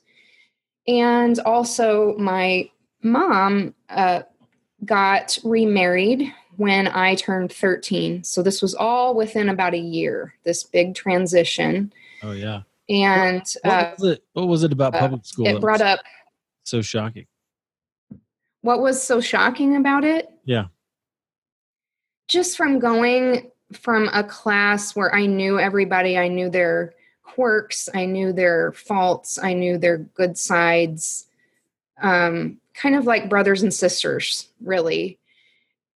And 0.87 1.39
also, 1.41 2.17
my 2.19 2.71
mom 3.03 3.75
uh, 3.89 4.23
got 4.85 5.39
remarried 5.43 6.33
when 6.57 6.89
I 6.89 7.17
turned 7.17 7.53
13. 7.53 8.23
So, 8.23 8.43
this 8.43 8.63
was 8.63 8.75
all 8.75 9.15
within 9.15 9.49
about 9.49 9.75
a 9.75 9.79
year, 9.79 10.35
this 10.45 10.63
big 10.63 10.95
transition. 10.95 11.93
Oh, 12.23 12.33
yeah. 12.33 12.63
And 12.89 13.43
what, 13.63 13.73
uh, 13.73 13.93
was 13.99 14.11
it? 14.13 14.25
What 14.33 14.49
was 14.49 14.63
it 14.63 14.73
about 14.73 14.95
uh, 14.95 15.01
public 15.01 15.25
school? 15.25 15.47
It 15.47 15.61
brought 15.61 15.81
up 15.81 16.01
so 16.63 16.83
shocking. 16.83 17.27
What 18.61 18.81
was 18.81 19.03
so 19.03 19.21
shocking 19.21 19.77
about 19.77 20.05
it? 20.05 20.29
Yeah. 20.45 20.67
Just 22.29 22.57
from 22.57 22.79
going 22.79 23.51
from 23.73 24.09
a 24.13 24.23
class 24.25 24.95
where 24.95 25.15
I 25.15 25.27
knew 25.27 25.59
everybody, 25.59 26.17
I 26.17 26.29
knew 26.29 26.49
their 26.49 26.95
quirks, 27.23 27.89
I 27.95 28.07
knew 28.07 28.33
their 28.33 28.73
faults, 28.73 29.39
I 29.43 29.53
knew 29.53 29.79
their 29.79 29.99
good 29.99 30.39
sides, 30.39 31.27
um, 32.01 32.59
kind 32.75 32.95
of 32.95 33.05
like 33.05 33.29
brothers 33.29 33.63
and 33.63 33.75
sisters, 33.75 34.49
really. 34.61 35.19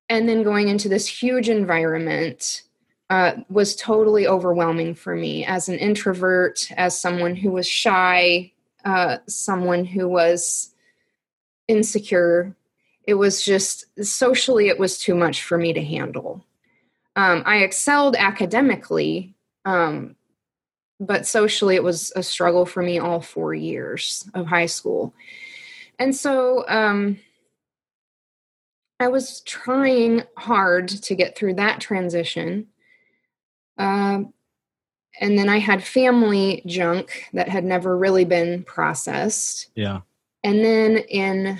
And 0.09 0.29
then 0.29 0.43
going 0.43 0.69
into 0.69 0.89
this 0.89 1.07
huge 1.07 1.49
environment 1.49 2.63
uh, 3.11 3.35
was 3.49 3.77
totally 3.77 4.27
overwhelming 4.27 4.95
for 4.95 5.15
me 5.15 5.45
as 5.45 5.69
an 5.69 5.77
introvert, 5.77 6.71
as 6.77 7.01
someone 7.01 7.37
who 7.37 7.51
was 7.51 7.67
shy, 7.67 8.53
uh, 8.85 9.19
someone 9.27 9.85
who 9.85 10.09
was 10.09 10.75
insecure. 11.69 12.57
It 13.05 13.15
was 13.15 13.45
just 13.45 13.87
socially, 14.05 14.69
it 14.69 14.79
was 14.79 14.99
too 14.99 15.15
much 15.15 15.43
for 15.43 15.59
me 15.59 15.73
to 15.73 15.83
handle. 15.83 16.45
Um, 17.21 17.43
I 17.45 17.59
excelled 17.59 18.17
academically, 18.17 19.35
um, 19.67 20.17
but 20.99 21.27
socially, 21.27 21.75
it 21.75 21.83
was 21.83 22.11
a 22.17 22.23
struggle 22.23 22.65
for 22.65 22.83
me 22.83 22.99
all 22.99 23.21
four 23.21 23.53
years 23.53 24.27
of 24.33 24.47
high 24.47 24.65
school. 24.65 25.13
And 25.99 26.17
so, 26.17 26.67
um, 26.67 27.19
I 29.01 29.09
was 29.09 29.43
trying 29.43 30.23
hard 30.39 30.89
to 30.89 31.15
get 31.15 31.37
through 31.37 31.55
that 31.55 31.79
transition. 31.79 32.69
Um, 33.77 34.33
and 35.21 35.39
then 35.39 35.51
I 35.51 35.59
had 35.59 35.85
family 35.85 36.63
junk 36.65 37.29
that 37.35 37.51
had 37.51 37.65
never 37.65 37.99
really 37.99 38.25
been 38.25 38.63
processed. 38.63 39.69
Yeah. 39.75 40.01
And 40.43 40.65
then 40.65 40.97
in 40.97 41.59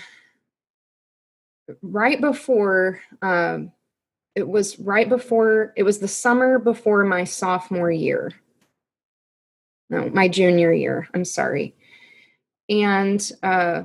right 1.83 2.19
before, 2.19 3.01
um, 3.21 3.73
it 4.41 4.49
was 4.49 4.79
right 4.81 5.09
before, 5.09 5.73
it 5.77 5.83
was 5.85 5.99
the 5.99 6.09
summer 6.09 6.59
before 6.59 7.05
my 7.05 7.25
sophomore 7.25 7.91
year. 7.91 8.33
No, 9.91 10.09
my 10.11 10.29
junior 10.29 10.73
year. 10.73 11.09
I'm 11.15 11.25
sorry. 11.25 11.75
And 12.69 13.31
uh, 13.43 13.83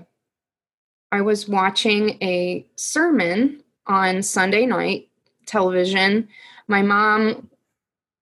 I 1.12 1.22
was 1.22 1.50
watching 1.50 2.18
a 2.22 2.66
sermon 2.76 3.62
on 3.88 4.24
Sunday 4.24 4.66
night 4.66 5.10
television. 5.46 6.28
My 6.68 6.82
mom 6.82 7.50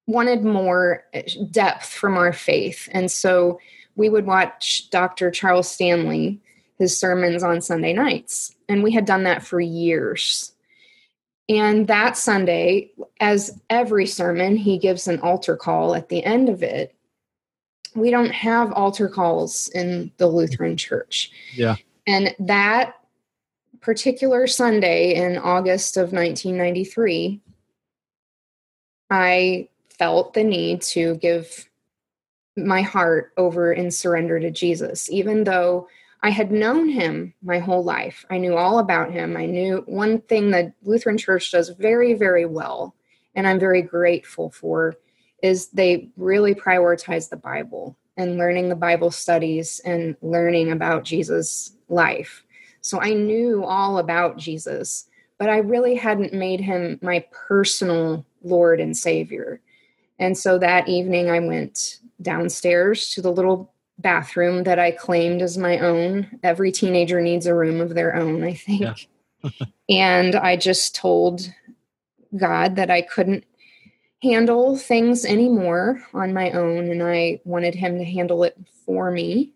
wanted 0.08 0.44
more 0.44 1.04
eh, 1.14 1.24
depth 1.52 1.86
from 1.86 2.18
our 2.18 2.34
faith. 2.34 2.90
And 2.92 3.12
so 3.12 3.60
we 3.96 4.10
would 4.10 4.26
watch 4.26 4.90
Dr. 4.90 5.30
Charles 5.30 5.70
Stanley, 5.70 6.42
his 6.80 6.98
sermons 6.98 7.44
on 7.44 7.62
Sunday 7.62 7.94
nights. 7.94 8.56
And 8.68 8.82
we 8.82 8.92
had 8.92 9.06
done 9.06 9.24
that 9.24 9.46
for 9.46 9.60
years. 9.60 10.53
And 11.50 11.88
that 11.88 12.18
Sunday, 12.18 12.92
as 13.20 13.60
every 13.70 14.08
sermon, 14.08 14.56
he 14.56 14.78
gives 14.78 15.08
an 15.08 15.20
altar 15.20 15.58
call 15.58 15.94
at 15.96 16.10
the 16.10 16.24
end 16.24 16.50
of 16.50 16.64
it. 16.64 16.96
We 17.96 18.12
don't 18.12 18.32
have 18.32 18.72
altar 18.72 19.10
calls 19.10 19.70
in 19.70 20.12
the 20.18 20.28
Lutheran 20.28 20.78
church. 20.78 21.32
Yeah. 21.54 21.76
And 22.08 22.34
that 22.40 22.96
particular 23.82 24.48
Sunday 24.48 25.16
in 25.16 25.38
August 25.38 25.98
of 25.98 26.14
1993, 26.14 27.42
I 29.10 29.68
felt 29.90 30.34
the 30.34 30.44
need 30.44 30.82
to 30.82 31.16
give 31.18 31.70
my 32.56 32.82
heart 32.82 33.34
over 33.38 33.72
and 33.72 33.94
surrender 33.94 34.40
to 34.40 34.50
Jesus, 34.50 35.10
even 35.12 35.44
though 35.44 35.88
I 36.24 36.30
had 36.30 36.54
known 36.54 36.88
him 36.88 37.34
my 37.44 37.60
whole 37.60 37.84
life. 37.84 38.26
I 38.30 38.38
knew 38.38 38.56
all 38.56 38.80
about 38.80 39.12
him. 39.12 39.36
I 39.36 39.46
knew 39.46 39.84
one 39.88 40.22
thing 40.22 40.52
that 40.52 40.74
Lutheran 40.82 41.18
Church 41.18 41.52
does 41.52 41.68
very, 41.70 42.14
very 42.14 42.46
well, 42.46 42.96
and 43.36 43.46
I'm 43.46 43.60
very 43.60 43.82
grateful 43.82 44.50
for, 44.50 44.96
is 45.44 45.68
they 45.68 46.10
really 46.16 46.56
prioritize 46.56 47.30
the 47.30 47.36
Bible 47.36 47.98
and 48.16 48.38
learning 48.38 48.70
the 48.70 48.76
Bible 48.76 49.12
studies 49.12 49.82
and 49.84 50.16
learning 50.22 50.72
about 50.72 51.04
Jesus' 51.04 51.76
life. 51.90 52.46
So 52.80 53.02
I 53.02 53.14
knew 53.14 53.66
all 53.66 53.98
about 53.98 54.38
Jesus, 54.38 55.10
but 55.38 55.50
I 55.50 55.58
really 55.58 55.96
hadn't 55.96 56.34
made 56.34 56.62
him 56.62 57.00
my 57.02 57.26
personal 57.34 58.26
Lord 58.44 58.80
and 58.80 58.96
Savior. 58.96 59.60
And 60.20 60.38
so 60.38 60.58
that 60.60 60.88
evening, 60.88 61.30
I 61.30 61.40
went 61.40 62.00
downstairs 62.22 63.10
to 63.10 63.22
the 63.22 63.32
little 63.32 63.73
bathroom 64.04 64.64
that 64.64 64.78
I 64.78 64.92
claimed 64.92 65.42
as 65.42 65.58
my 65.58 65.80
own. 65.80 66.40
Every 66.44 66.72
teenager 66.72 67.22
needs 67.22 67.48
a 67.48 67.56
room 67.56 67.82
of 67.82 67.96
their 67.96 68.16
own, 68.16 68.44
I 68.44 68.54
think. 68.54 69.10
Yeah. 69.44 69.50
and 69.90 70.36
I 70.36 70.56
just 70.56 70.94
told 70.94 71.52
God 72.38 72.76
that 72.76 72.92
I 72.92 73.02
couldn't 73.02 73.46
handle 74.22 74.78
things 74.78 75.26
anymore 75.26 76.04
on 76.14 76.34
my 76.34 76.52
own, 76.52 76.92
and 76.92 77.02
I 77.02 77.42
wanted 77.44 77.76
Him 77.76 77.98
to 77.98 78.06
handle 78.06 78.44
it 78.44 78.58
for 78.86 79.10
me. 79.10 79.52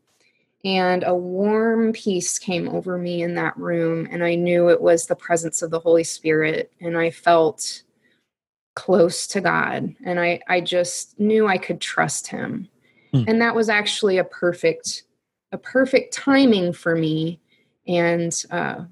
And 0.66 1.04
a 1.04 1.14
warm 1.14 1.94
peace 1.94 2.40
came 2.40 2.68
over 2.68 2.98
me 2.98 3.22
in 3.22 3.36
that 3.36 3.56
room, 3.58 4.08
and 4.10 4.24
I 4.24 4.36
knew 4.36 4.70
it 4.70 4.82
was 4.82 5.06
the 5.06 5.16
presence 5.16 5.62
of 5.62 5.70
the 5.70 5.80
Holy 5.80 6.04
Spirit, 6.04 6.72
and 6.82 6.98
I 6.98 7.12
felt 7.12 7.84
close 8.78 9.26
to 9.26 9.42
God 9.42 9.96
and 10.06 10.20
I 10.20 10.40
I 10.48 10.62
just 10.62 11.20
knew 11.20 11.48
I 11.48 11.58
could 11.58 11.82
trust 11.82 12.28
him. 12.28 12.70
Hmm. 13.24 13.30
And 13.30 13.42
that 13.42 13.56
was 13.56 13.70
actually 13.70 14.18
a 14.18 14.24
perfect 14.24 15.04
a 15.52 15.58
perfect 15.58 16.14
timing 16.14 16.74
for 16.74 16.96
me 16.96 17.40
and 17.88 18.44
uh 18.52 18.84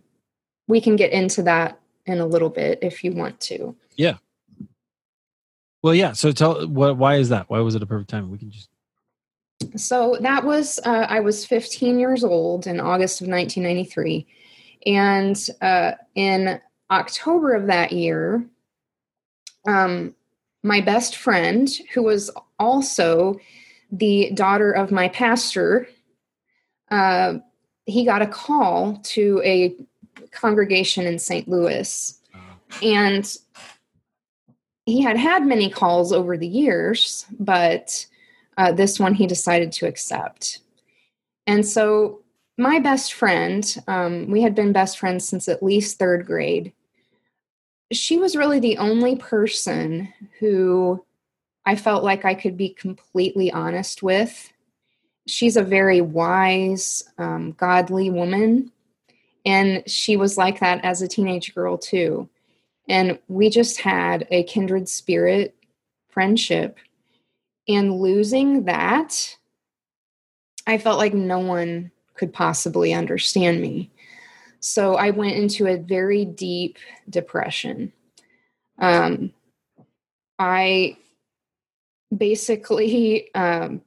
we 0.68 0.80
can 0.80 0.96
get 0.96 1.12
into 1.12 1.44
that 1.44 1.80
in 2.06 2.20
a 2.20 2.26
little 2.26 2.50
bit 2.50 2.80
if 2.82 3.04
you 3.04 3.12
want 3.12 3.40
to. 3.42 3.76
Yeah. 3.98 4.18
Well, 5.84 5.94
yeah. 5.94 6.14
So 6.14 6.32
tell 6.32 6.68
what 6.68 6.98
why 6.98 7.16
is 7.16 7.30
that? 7.30 7.50
Why 7.50 7.60
was 7.60 7.76
it 7.76 7.84
a 7.84 7.86
perfect 7.86 8.10
time? 8.10 8.32
We 8.32 8.38
can 8.38 8.52
just 8.52 8.70
so 9.76 10.18
that 10.22 10.44
was 10.44 10.80
uh, 10.86 11.06
I 11.10 11.20
was 11.20 11.46
15 11.46 12.00
years 12.00 12.24
old 12.24 12.68
in 12.68 12.80
August 12.80 13.22
of 13.22 13.28
1993, 13.28 14.28
and 14.86 15.48
uh, 15.62 15.92
in 16.16 16.60
October 16.92 17.54
of 17.54 17.68
that 17.68 17.92
year, 17.92 18.46
um, 19.68 20.16
my 20.64 20.82
best 20.82 21.18
friend, 21.18 21.70
who 21.94 22.04
was 22.04 22.30
also 22.60 23.40
the 23.98 24.32
daughter 24.34 24.72
of 24.72 24.92
my 24.92 25.10
pastor, 25.10 25.88
uh, 26.92 27.36
he 27.86 28.06
got 28.06 28.22
a 28.22 28.28
call 28.28 29.00
to 29.04 29.42
a 29.44 29.76
congregation 30.32 31.06
in 31.06 31.20
St. 31.20 31.48
Louis. 31.48 32.20
And 32.82 33.38
he 34.86 35.02
had 35.02 35.18
had 35.18 35.46
many 35.46 35.70
calls 35.70 36.12
over 36.12 36.38
the 36.38 36.48
years, 36.48 37.26
but 37.40 38.06
uh, 38.58 38.72
this 38.72 39.00
one 39.00 39.14
he 39.14 39.28
decided 39.28 39.72
to 39.74 39.88
accept. 39.88 40.60
And 41.48 41.66
so, 41.66 42.22
my 42.58 42.80
best 42.80 43.14
friend, 43.14 43.76
um, 43.88 44.32
we 44.32 44.42
had 44.42 44.56
been 44.56 44.72
best 44.72 44.98
friends 44.98 45.28
since 45.28 45.50
at 45.50 45.62
least 45.62 46.00
third 46.00 46.26
grade 46.26 46.72
she 47.92 48.18
was 48.18 48.36
really 48.36 48.60
the 48.60 48.78
only 48.78 49.16
person 49.16 50.14
who 50.40 51.04
I 51.66 51.76
felt 51.76 52.04
like 52.04 52.26
I 52.26 52.36
could 52.36 52.58
be 52.58 52.70
completely 52.70 53.52
honest 53.52 54.04
with. 54.04 54.52
She's 55.28 55.58
a 55.58 55.64
very 55.64 56.02
wise, 56.02 57.04
um, 57.18 57.54
godly 57.54 58.10
woman. 58.10 58.72
And 59.46 59.84
she 59.90 60.18
was 60.18 60.38
like 60.38 60.60
that 60.60 60.84
as 60.84 61.02
a 61.02 61.08
teenage 61.08 61.54
girl, 61.56 61.78
too. 61.78 62.30
And 62.88 63.20
we 63.28 63.50
just 63.50 63.80
had 63.82 64.28
a 64.30 64.44
kindred 64.44 64.88
spirit 64.88 65.56
friendship. 66.10 66.78
And 67.68 68.00
losing 68.00 68.66
that, 68.66 69.36
I 70.68 70.78
felt 70.78 71.00
like 71.00 71.14
no 71.14 71.40
one 71.40 71.92
could 72.14 72.32
possibly 72.32 72.94
understand 72.94 73.62
me. 73.62 73.92
So 74.60 74.96
I 74.96 75.12
went 75.12 75.36
into 75.36 75.68
a 75.68 75.78
very 75.78 76.26
deep 76.26 76.78
depression. 77.10 77.92
Um, 78.80 79.32
I 80.40 80.98
basically 82.18 83.34
um, 83.36 83.82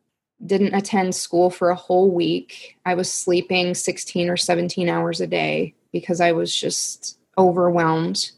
didn't 0.44 0.74
attend 0.74 1.14
school 1.14 1.50
for 1.50 1.70
a 1.70 1.76
whole 1.76 2.10
week. 2.10 2.76
I 2.84 2.94
was 2.94 3.12
sleeping 3.12 3.74
16 3.74 4.30
or 4.30 4.36
17 4.36 4.88
hours 4.88 5.20
a 5.20 5.26
day 5.26 5.74
because 5.92 6.20
I 6.20 6.32
was 6.32 6.54
just 6.54 7.18
overwhelmed. 7.36 8.30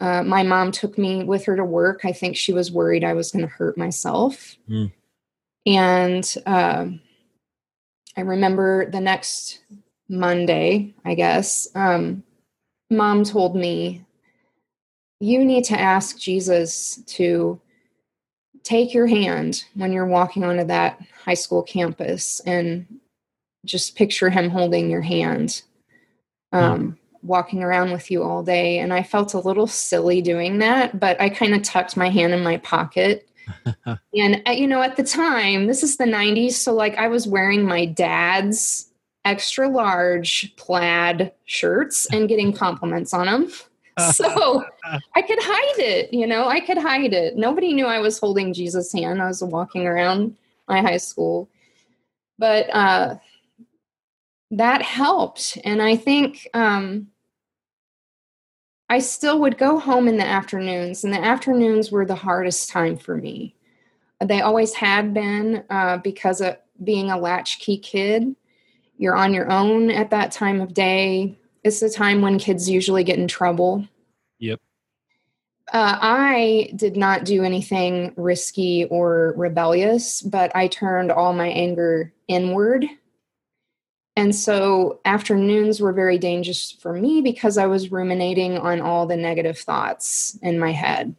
Uh, 0.00 0.22
my 0.22 0.42
mom 0.42 0.70
took 0.70 0.96
me 0.96 1.24
with 1.24 1.44
her 1.44 1.56
to 1.56 1.64
work. 1.64 2.04
I 2.04 2.12
think 2.12 2.36
she 2.36 2.52
was 2.52 2.70
worried 2.70 3.04
I 3.04 3.14
was 3.14 3.30
going 3.30 3.44
to 3.44 3.52
hurt 3.52 3.76
myself. 3.76 4.56
Mm. 4.68 4.92
And 5.66 6.34
uh, 6.46 6.86
I 8.16 8.20
remember 8.20 8.90
the 8.90 9.00
next 9.00 9.60
Monday, 10.08 10.94
I 11.04 11.14
guess, 11.14 11.68
um, 11.74 12.22
mom 12.90 13.24
told 13.24 13.54
me, 13.54 14.04
You 15.20 15.44
need 15.44 15.64
to 15.64 15.78
ask 15.78 16.18
Jesus 16.18 17.02
to 17.06 17.60
take 18.68 18.92
your 18.92 19.06
hand 19.06 19.64
when 19.74 19.92
you're 19.92 20.06
walking 20.06 20.44
onto 20.44 20.64
that 20.64 21.00
high 21.24 21.34
school 21.34 21.62
campus 21.62 22.40
and 22.40 22.86
just 23.64 23.96
picture 23.96 24.28
him 24.28 24.50
holding 24.50 24.90
your 24.90 25.00
hand, 25.00 25.62
um, 26.52 26.98
walking 27.22 27.62
around 27.62 27.92
with 27.92 28.10
you 28.10 28.22
all 28.22 28.42
day. 28.42 28.78
And 28.78 28.92
I 28.92 29.02
felt 29.02 29.32
a 29.32 29.40
little 29.40 29.66
silly 29.66 30.20
doing 30.20 30.58
that, 30.58 31.00
but 31.00 31.18
I 31.18 31.30
kind 31.30 31.54
of 31.54 31.62
tucked 31.62 31.96
my 31.96 32.10
hand 32.10 32.34
in 32.34 32.42
my 32.42 32.58
pocket. 32.58 33.26
and, 33.86 34.42
uh, 34.46 34.50
you 34.50 34.66
know, 34.66 34.82
at 34.82 34.96
the 34.96 35.02
time, 35.02 35.66
this 35.66 35.82
is 35.82 35.96
the 35.96 36.04
90s. 36.04 36.52
So, 36.52 36.74
like, 36.74 36.96
I 36.98 37.08
was 37.08 37.26
wearing 37.26 37.64
my 37.64 37.86
dad's 37.86 38.90
extra 39.24 39.68
large 39.68 40.54
plaid 40.56 41.32
shirts 41.46 42.06
and 42.12 42.28
getting 42.28 42.52
compliments 42.52 43.14
on 43.14 43.26
them. 43.26 43.50
So 44.12 44.64
I 45.14 45.22
could 45.22 45.38
hide 45.40 45.78
it, 45.78 46.12
you 46.12 46.26
know, 46.26 46.48
I 46.48 46.60
could 46.60 46.78
hide 46.78 47.12
it. 47.12 47.36
Nobody 47.36 47.72
knew 47.72 47.86
I 47.86 47.98
was 47.98 48.18
holding 48.18 48.52
Jesus' 48.52 48.92
hand. 48.92 49.20
I 49.20 49.26
was 49.26 49.42
walking 49.42 49.86
around 49.86 50.36
my 50.68 50.80
high 50.80 50.96
school. 50.96 51.48
But 52.38 52.72
uh, 52.72 53.16
that 54.52 54.82
helped. 54.82 55.58
And 55.64 55.82
I 55.82 55.96
think 55.96 56.48
um, 56.54 57.08
I 58.88 59.00
still 59.00 59.40
would 59.40 59.58
go 59.58 59.78
home 59.78 60.08
in 60.08 60.16
the 60.16 60.26
afternoons, 60.26 61.04
and 61.04 61.12
the 61.12 61.24
afternoons 61.24 61.90
were 61.90 62.06
the 62.06 62.14
hardest 62.14 62.70
time 62.70 62.96
for 62.96 63.16
me. 63.16 63.54
They 64.24 64.40
always 64.40 64.74
had 64.74 65.14
been 65.14 65.64
uh, 65.70 65.98
because 65.98 66.40
of 66.40 66.56
being 66.82 67.10
a 67.10 67.18
latchkey 67.18 67.78
kid 67.78 68.36
you're 68.98 69.16
on 69.16 69.32
your 69.32 69.50
own 69.50 69.90
at 69.90 70.10
that 70.10 70.32
time 70.32 70.60
of 70.60 70.74
day. 70.74 71.38
It's 71.64 71.80
the 71.80 71.90
time 71.90 72.22
when 72.22 72.38
kids 72.38 72.68
usually 72.68 73.04
get 73.04 73.18
in 73.18 73.28
trouble. 73.28 73.86
Yep. 74.38 74.60
Uh, 75.72 75.98
I 76.00 76.70
did 76.76 76.96
not 76.96 77.24
do 77.24 77.44
anything 77.44 78.14
risky 78.16 78.86
or 78.86 79.34
rebellious, 79.36 80.22
but 80.22 80.54
I 80.56 80.68
turned 80.68 81.10
all 81.10 81.34
my 81.34 81.48
anger 81.48 82.12
inward. 82.26 82.86
And 84.16 84.34
so 84.34 85.00
afternoons 85.04 85.80
were 85.80 85.92
very 85.92 86.18
dangerous 86.18 86.72
for 86.72 86.92
me 86.92 87.20
because 87.20 87.58
I 87.58 87.66
was 87.66 87.92
ruminating 87.92 88.58
on 88.58 88.80
all 88.80 89.06
the 89.06 89.16
negative 89.16 89.58
thoughts 89.58 90.38
in 90.42 90.58
my 90.58 90.72
head 90.72 91.14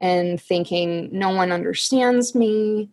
and 0.00 0.40
thinking, 0.40 1.08
no 1.10 1.30
one 1.30 1.50
understands 1.50 2.34
me. 2.34 2.90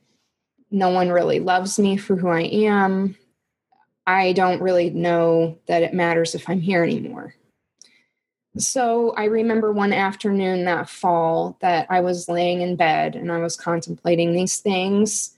No 0.71 0.89
one 0.89 1.09
really 1.09 1.39
loves 1.39 1.77
me 1.77 1.97
for 1.97 2.15
who 2.15 2.29
I 2.29 2.41
am. 2.41 3.15
I 4.05 4.33
don't 4.33 4.61
really 4.61 4.89
know 4.89 5.57
that 5.67 5.83
it 5.83 5.93
matters 5.93 6.35
if 6.35 6.49
I'm 6.49 6.59
here 6.59 6.83
anymore. 6.83 7.35
So 8.57 9.11
I 9.11 9.25
remember 9.25 9.71
one 9.71 9.93
afternoon 9.93 10.65
that 10.65 10.89
fall 10.89 11.57
that 11.61 11.87
I 11.89 12.01
was 12.01 12.29
laying 12.29 12.61
in 12.61 12.75
bed 12.75 13.15
and 13.15 13.31
I 13.31 13.39
was 13.39 13.55
contemplating 13.55 14.33
these 14.33 14.57
things. 14.57 15.35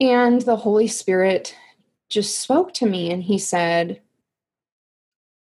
And 0.00 0.42
the 0.42 0.56
Holy 0.56 0.88
Spirit 0.88 1.56
just 2.10 2.40
spoke 2.40 2.74
to 2.74 2.86
me 2.86 3.10
and 3.10 3.22
he 3.22 3.38
said, 3.38 4.02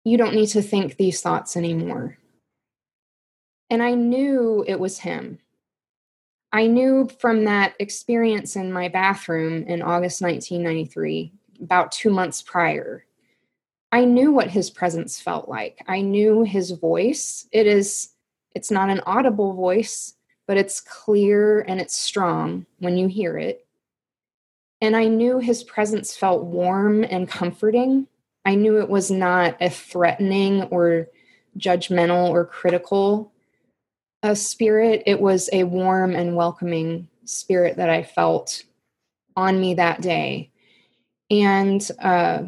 You 0.05 0.19
don't 0.19 0.35
need 0.35 0.49
to 0.49 0.61
think 0.61 0.97
these 0.97 1.23
thoughts 1.23 1.57
anymore. 1.57 2.19
And 3.71 3.83
I 3.83 3.95
knew 3.95 4.65
it 4.67 4.81
was 4.81 4.99
him. 4.99 5.39
I 6.53 6.67
knew 6.67 7.09
from 7.21 7.45
that 7.45 7.75
experience 7.79 8.57
in 8.57 8.73
my 8.73 8.89
bathroom 8.89 9.63
in 9.63 9.83
August 9.83 10.21
1993, 10.21 11.33
about 11.63 11.93
two 11.93 12.11
months 12.11 12.43
prior, 12.43 13.05
I 13.93 14.05
knew 14.05 14.33
what 14.33 14.51
his 14.51 14.71
presence 14.71 15.21
felt 15.21 15.49
like. 15.49 15.83
I 15.89 16.01
knew 16.01 16.43
his 16.43 16.71
voice. 16.71 17.49
It 17.53 17.67
is, 17.67 18.11
it's 18.55 18.71
not 18.71 18.91
an 18.91 19.01
audible 19.07 19.55
voice, 19.55 20.15
but 20.47 20.57
it's 20.57 20.81
clear 20.81 21.61
and 21.61 21.81
it's 21.81 21.97
strong 21.97 22.67
when 22.79 22.97
you 22.97 23.09
hear 23.09 23.37
it. 23.39 23.67
And 24.81 24.97
I 24.97 25.07
knew 25.07 25.39
his 25.39 25.63
presence 25.65 26.17
felt 26.17 26.45
warm 26.45 27.05
and 27.05 27.29
comforting. 27.29 28.07
I 28.45 28.55
knew 28.55 28.79
it 28.79 28.89
was 28.89 29.11
not 29.11 29.57
a 29.61 29.69
threatening 29.69 30.63
or 30.65 31.09
judgmental 31.59 32.31
or 32.31 32.45
critical 32.45 33.33
a 34.23 34.37
spirit. 34.37 35.03
It 35.07 35.21
was 35.21 35.49
a 35.53 35.65
warm 35.65 36.15
and 36.15 36.37
welcoming 36.37 37.09
spirit 37.25 37.77
that 37.77 37.91
I 37.91 38.03
felt 38.03 38.65
on 39.37 39.61
me 39.61 39.75
that 39.75 40.01
day. 40.01 40.50
And 41.31 41.89
uh, 42.01 42.45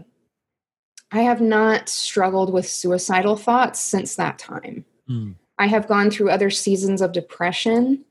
I 1.13 1.21
have 1.21 1.41
not 1.41 1.89
struggled 1.89 2.53
with 2.53 2.69
suicidal 2.69 3.37
thoughts 3.37 3.81
since 3.81 4.17
that 4.17 4.39
time. 4.39 4.85
Mm. 5.09 5.37
I 5.59 5.67
have 5.67 5.87
gone 5.87 6.11
through 6.11 6.31
other 6.31 6.51
seasons 6.51 7.01
of 7.01 7.13
depression. 7.13 8.05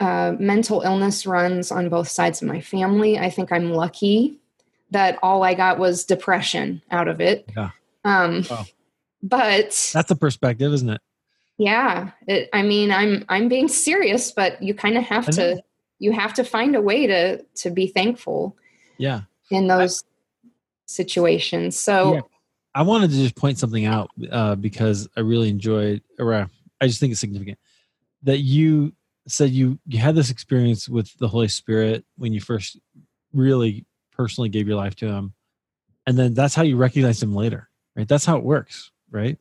Uh, 0.00 0.34
mental 0.38 0.80
illness 0.82 1.26
runs 1.26 1.70
on 1.70 1.88
both 1.88 2.08
sides 2.08 2.40
of 2.40 2.48
my 2.48 2.60
family. 2.60 3.18
I 3.18 3.30
think 3.30 3.52
I'm 3.52 3.72
lucky 3.72 4.38
that 4.90 5.18
all 5.22 5.42
I 5.42 5.54
got 5.54 5.78
was 5.78 6.04
depression 6.04 6.82
out 6.90 7.08
of 7.08 7.20
it. 7.20 7.50
Yeah. 7.56 7.70
Um, 8.04 8.44
wow. 8.50 8.64
But 9.22 9.90
that's 9.92 10.10
a 10.10 10.16
perspective, 10.16 10.72
isn't 10.72 10.90
it? 10.90 11.00
Yeah. 11.58 12.10
It, 12.26 12.48
I 12.52 12.62
mean, 12.62 12.90
I'm 12.90 13.24
I'm 13.28 13.48
being 13.48 13.68
serious, 13.68 14.30
but 14.30 14.62
you 14.62 14.74
kind 14.74 14.98
of 14.98 15.04
have 15.04 15.26
to 15.30 15.62
you 15.98 16.12
have 16.12 16.34
to 16.34 16.44
find 16.44 16.76
a 16.76 16.80
way 16.80 17.06
to 17.06 17.42
to 17.42 17.70
be 17.70 17.86
thankful. 17.86 18.56
Yeah. 18.98 19.22
In 19.50 19.66
those 19.66 20.02
I, 20.44 20.48
situations. 20.86 21.78
So. 21.78 22.14
Yeah. 22.14 22.20
I 22.76 22.82
wanted 22.82 23.10
to 23.10 23.16
just 23.16 23.36
point 23.36 23.56
something 23.56 23.84
out 23.84 24.10
uh, 24.32 24.56
because 24.56 25.06
I 25.16 25.20
really 25.20 25.48
enjoyed, 25.48 26.02
or 26.18 26.34
uh, 26.34 26.46
I 26.80 26.88
just 26.88 26.98
think 26.98 27.12
it's 27.12 27.20
significant 27.20 27.56
that 28.24 28.38
you 28.38 28.92
said 29.28 29.50
you 29.50 29.78
you 29.86 29.98
had 29.98 30.14
this 30.14 30.30
experience 30.30 30.88
with 30.88 31.16
the 31.18 31.28
Holy 31.28 31.48
Spirit 31.48 32.04
when 32.16 32.32
you 32.32 32.40
first 32.40 32.78
really 33.32 33.86
personally 34.12 34.48
gave 34.48 34.66
your 34.66 34.76
life 34.76 34.96
to 34.96 35.06
Him, 35.06 35.34
and 36.06 36.18
then 36.18 36.34
that's 36.34 36.54
how 36.54 36.62
you 36.62 36.76
recognize 36.76 37.22
Him 37.22 37.34
later, 37.34 37.68
right? 37.94 38.08
That's 38.08 38.24
how 38.24 38.36
it 38.36 38.44
works, 38.44 38.90
right? 39.10 39.38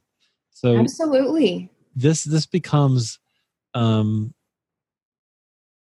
So 0.52 0.78
absolutely, 0.78 1.72
this 1.96 2.24
this 2.24 2.46
becomes 2.46 3.20
um 3.74 4.34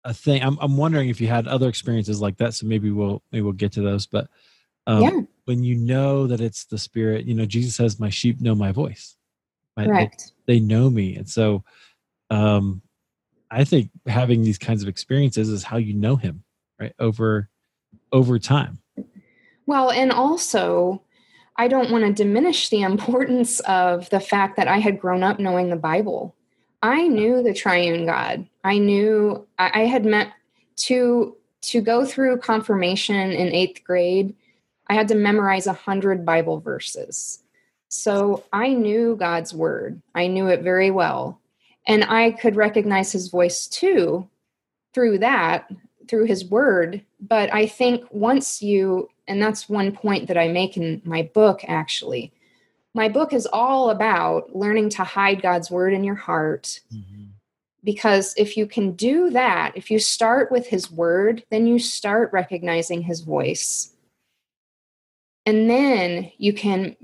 a 0.04 0.14
thing. 0.14 0.42
I'm 0.44 0.58
I'm 0.62 0.78
wondering 0.78 1.10
if 1.10 1.20
you 1.20 1.28
had 1.28 1.48
other 1.48 1.70
experiences 1.70 2.22
like 2.22 2.38
that. 2.38 2.54
So 2.54 2.68
maybe 2.68 2.92
we'll 2.92 3.22
maybe 3.32 3.42
we'll 3.42 3.54
get 3.54 3.74
to 3.74 3.82
those. 3.82 4.06
But 4.06 4.28
um, 4.88 5.02
yeah. 5.02 5.20
when 5.46 5.64
you 5.64 5.76
know 5.76 6.28
that 6.28 6.42
it's 6.42 6.66
the 6.66 6.78
Spirit, 6.78 7.26
you 7.26 7.34
know, 7.34 7.46
Jesus 7.46 7.76
says, 7.76 8.00
"My 8.00 8.10
sheep 8.10 8.42
know 8.42 8.56
my 8.56 8.72
voice." 8.72 9.16
Right? 9.78 9.88
Correct. 9.88 10.34
They, 10.46 10.56
they 10.56 10.60
know 10.60 10.90
me, 10.90 11.16
and 11.16 11.30
so 11.30 11.64
um 12.30 12.82
I 13.52 13.64
think 13.64 13.90
having 14.06 14.44
these 14.44 14.58
kinds 14.58 14.84
of 14.84 14.90
experiences 14.90 15.50
is 15.50 15.64
how 15.64 15.78
you 15.78 15.94
know 15.94 16.16
him, 16.16 16.44
right? 16.80 16.94
Over 17.00 17.50
over 18.12 18.40
time. 18.40 18.80
Well, 19.66 19.92
and 19.92 20.12
also 20.12 21.04
I 21.58 21.68
don't 21.68 21.92
want 21.92 22.06
to 22.06 22.14
diminish 22.14 22.70
the 22.70 22.82
importance 22.84 23.60
of 23.62 24.10
the 24.10 24.20
fact 24.20 24.58
that 24.58 24.68
I 24.68 24.80
had 24.80 25.00
grown 25.00 25.24
up 25.24 25.40
knowing 25.40 25.70
the 25.70 25.76
Bible. 25.76 26.36
I 26.82 27.08
knew 27.08 27.44
the 27.44 27.54
triune 27.54 28.06
God. 28.06 28.48
I 28.64 28.78
knew 28.78 29.48
I, 29.58 29.82
I 29.82 29.86
had 29.86 30.06
met 30.06 30.34
to 30.78 31.36
to 31.62 31.82
go 31.82 32.06
through 32.06 32.38
confirmation 32.38 33.32
in 33.32 33.54
eighth 33.54 33.84
grade. 33.84 34.36
I 34.88 34.94
had 34.94 35.08
to 35.10 35.16
memorize 35.16 35.68
a 35.68 35.74
hundred 35.74 36.26
Bible 36.26 36.60
verses. 36.60 37.44
So 37.90 38.44
I 38.54 38.74
knew 38.74 39.16
God's 39.16 39.54
word. 39.54 40.02
I 40.16 40.28
knew 40.28 40.48
it 40.48 40.62
very 40.62 40.92
well. 40.92 41.40
And 41.88 42.04
I 42.06 42.32
could 42.32 42.56
recognize 42.56 43.12
his 43.12 43.30
voice 43.30 43.68
too 43.68 44.28
through 44.94 45.20
that, 45.20 45.70
through 46.08 46.26
his 46.26 46.46
word. 46.46 47.04
But 47.20 47.54
I 47.54 47.66
think 47.66 48.06
once 48.12 48.62
you, 48.62 49.10
and 49.28 49.42
that's 49.42 49.68
one 49.68 49.92
point 49.92 50.28
that 50.28 50.38
I 50.38 50.48
make 50.48 50.78
in 50.78 51.02
my 51.04 51.24
book 51.34 51.62
actually, 51.68 52.32
my 52.94 53.10
book 53.10 53.34
is 53.34 53.48
all 53.52 53.90
about 53.90 54.56
learning 54.56 54.90
to 54.92 55.04
hide 55.04 55.42
God's 55.42 55.70
word 55.70 55.94
in 55.94 56.04
your 56.04 56.16
heart. 56.16 56.80
Mm-hmm. 56.94 57.26
Because 57.84 58.34
if 58.38 58.58
you 58.58 58.66
can 58.66 58.94
do 58.94 59.30
that, 59.30 59.72
if 59.76 59.90
you 59.90 60.00
start 60.00 60.52
with 60.52 60.68
his 60.68 60.92
word, 60.92 61.44
then 61.50 61.66
you 61.66 61.80
start 61.80 62.32
recognizing 62.34 63.02
his 63.02 63.22
voice. 63.22 63.94
And 65.46 65.70
then 65.70 66.32
you 66.38 66.54
can 66.54 66.96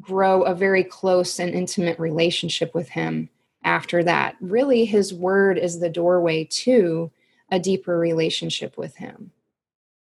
grow 0.00 0.42
a 0.42 0.54
very 0.54 0.84
close 0.84 1.38
and 1.38 1.54
intimate 1.54 1.98
relationship 1.98 2.74
with 2.74 2.90
him 2.90 3.28
after 3.64 4.04
that. 4.04 4.36
Really, 4.40 4.84
his 4.84 5.12
word 5.12 5.58
is 5.58 5.80
the 5.80 5.90
doorway 5.90 6.44
to 6.44 7.10
a 7.50 7.58
deeper 7.58 7.98
relationship 7.98 8.76
with 8.76 8.96
him. 8.96 9.32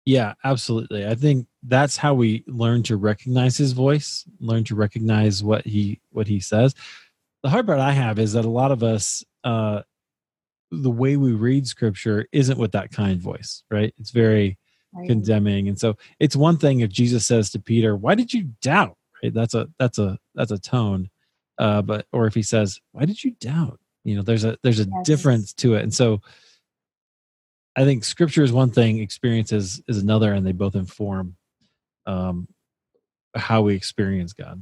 Yeah, 0.06 0.36
absolutely. 0.44 1.08
I 1.08 1.16
think 1.16 1.48
that's 1.64 1.98
how 1.98 2.14
we 2.14 2.44
learn 2.48 2.84
to 2.84 2.96
recognize 2.96 3.58
his 3.58 3.72
voice, 3.72 4.24
learn 4.40 4.64
to 4.66 4.76
recognize 4.76 5.44
what 5.44 5.66
he 5.66 6.00
what 6.12 6.28
he 6.28 6.40
says. 6.40 6.76
The 7.42 7.50
hard 7.50 7.66
part 7.66 7.80
I 7.80 7.92
have 7.92 8.20
is 8.20 8.34
that 8.34 8.46
a 8.46 8.50
lot 8.50 8.72
of 8.72 8.84
us 8.84 9.24
uh 9.44 9.82
the 10.82 10.92
way 10.92 11.18
we 11.18 11.32
read 11.34 11.68
scripture 11.68 12.28
isn't 12.32 12.58
with 12.58 12.72
that 12.74 12.92
kind 12.92 13.20
voice, 13.20 13.64
right? 13.70 13.94
It's 13.98 14.12
very 14.12 14.58
right. 14.94 15.08
condemning. 15.08 15.68
And 15.68 15.80
so 15.80 15.98
it's 16.20 16.36
one 16.36 16.58
thing 16.58 16.82
if 16.82 16.90
Jesus 16.90 17.26
says 17.26 17.50
to 17.52 17.60
Peter, 17.60 17.96
"Why 17.96 18.16
did 18.16 18.34
you 18.34 18.50
doubt?" 18.62 18.98
Right? 19.24 19.34
That's 19.34 19.54
a 19.54 19.68
that's 19.80 20.00
a 20.00 20.18
that's 20.36 20.52
a 20.52 20.60
tone 20.60 21.10
uh, 21.58 21.82
but 21.82 22.06
or 22.12 22.28
if 22.28 22.34
he 22.34 22.44
says, 22.44 22.80
"Why 22.92 23.06
did 23.06 23.24
you 23.24 23.32
doubt?" 23.40 23.80
You 24.04 24.16
know, 24.16 24.22
there's 24.22 24.44
a 24.44 24.58
there's 24.62 24.80
a 24.80 24.88
yes. 24.90 25.06
difference 25.06 25.54
to 25.54 25.76
it, 25.76 25.84
and 25.84 25.94
so 25.94 26.22
I 27.76 27.84
think 27.84 28.04
Scripture 28.04 28.44
is 28.44 28.52
one 28.52 28.72
thing, 28.72 29.00
experience 29.00 29.52
is, 29.52 29.82
is 29.88 30.02
another, 30.02 30.34
and 30.34 30.46
they 30.46 30.54
both 30.54 30.76
inform 30.76 31.36
um, 32.06 32.48
how 33.36 33.62
we 33.62 33.76
experience 33.76 34.34
God. 34.34 34.62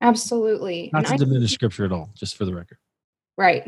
Absolutely, 0.00 0.90
not 0.92 1.00
and 1.00 1.06
to 1.08 1.14
I, 1.14 1.16
diminish 1.16 1.52
Scripture 1.52 1.84
at 1.84 1.92
all, 1.92 2.10
just 2.14 2.36
for 2.36 2.44
the 2.44 2.54
record. 2.54 2.78
Right. 3.36 3.66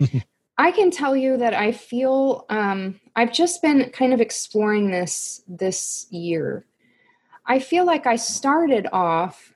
I 0.58 0.72
can 0.72 0.90
tell 0.90 1.16
you 1.16 1.36
that 1.36 1.54
I 1.54 1.70
feel 1.70 2.44
um, 2.50 2.98
I've 3.14 3.32
just 3.32 3.62
been 3.62 3.90
kind 3.90 4.12
of 4.12 4.20
exploring 4.20 4.90
this 4.90 5.42
this 5.46 6.06
year. 6.10 6.66
I 7.46 7.60
feel 7.60 7.86
like 7.86 8.06
I 8.06 8.16
started 8.16 8.88
off 8.92 9.54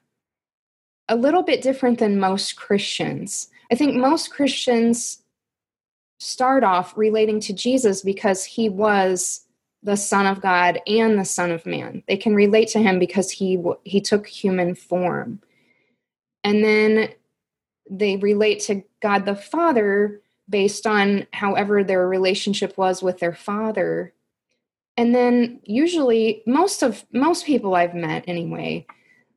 a 1.08 1.16
little 1.16 1.42
bit 1.42 1.60
different 1.60 1.98
than 1.98 2.20
most 2.20 2.56
Christians. 2.56 3.48
I 3.70 3.74
think 3.74 3.96
most 3.96 4.30
Christians 4.30 5.22
start 6.20 6.62
off 6.62 6.96
relating 6.96 7.40
to 7.40 7.52
Jesus 7.52 8.02
because 8.02 8.44
he 8.44 8.68
was 8.68 9.44
the 9.82 9.96
son 9.96 10.26
of 10.26 10.40
God 10.40 10.80
and 10.86 11.18
the 11.18 11.24
son 11.24 11.50
of 11.50 11.66
man. 11.66 12.04
They 12.06 12.16
can 12.16 12.34
relate 12.34 12.68
to 12.68 12.78
him 12.78 13.00
because 13.00 13.32
he 13.32 13.60
he 13.82 14.00
took 14.00 14.28
human 14.28 14.76
form. 14.76 15.40
And 16.44 16.62
then 16.62 17.08
they 17.90 18.16
relate 18.16 18.60
to 18.60 18.84
God 19.00 19.26
the 19.26 19.34
Father 19.34 20.22
based 20.52 20.86
on 20.86 21.26
however 21.32 21.82
their 21.82 22.06
relationship 22.06 22.78
was 22.78 23.02
with 23.02 23.18
their 23.18 23.34
father. 23.34 24.12
And 24.96 25.12
then 25.12 25.58
usually 25.64 26.42
most 26.46 26.82
of 26.82 27.04
most 27.12 27.46
people 27.46 27.74
I've 27.74 27.94
met 27.94 28.24
anyway, 28.28 28.86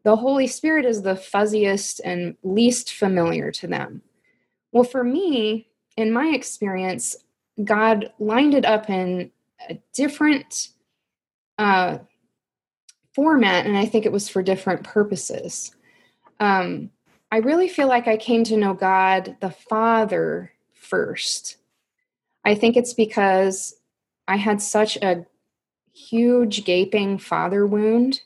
the 0.03 0.17
Holy 0.17 0.45
Spirit 0.45 0.85
is 0.85 1.01
the 1.01 1.15
fuzziest 1.15 2.01
and 2.05 2.35
least 2.43 2.93
familiar 2.93 3.51
to 3.53 3.65
them. 3.65 4.03
Well, 4.71 4.83
for 4.83 5.03
me, 5.03 5.69
in 5.97 6.11
my 6.11 6.27
experience, 6.27 7.15
God 7.63 8.11
lined 8.19 8.53
it 8.53 8.65
up 8.65 8.89
in 8.89 9.31
a 9.69 9.79
different 9.93 10.67
uh, 11.57 11.99
format, 13.13 13.65
and 13.65 13.77
I 13.77 13.85
think 13.85 14.05
it 14.05 14.11
was 14.11 14.27
for 14.27 14.43
different 14.43 14.83
purposes. 14.83 15.73
Um, 16.41 16.91
I 17.31 17.37
really 17.37 17.69
feel 17.69 17.87
like 17.87 18.07
I 18.07 18.17
came 18.17 18.43
to 18.43 18.57
know 18.57 18.73
God 18.73 19.37
the 19.39 19.49
Father 19.49 20.51
first. 20.85 21.57
I 22.45 22.55
think 22.55 22.77
it's 22.77 22.93
because 22.93 23.75
I 24.27 24.37
had 24.37 24.61
such 24.61 24.97
a 24.97 25.25
huge 25.93 26.63
gaping 26.63 27.17
father 27.17 27.65
wound 27.65 28.21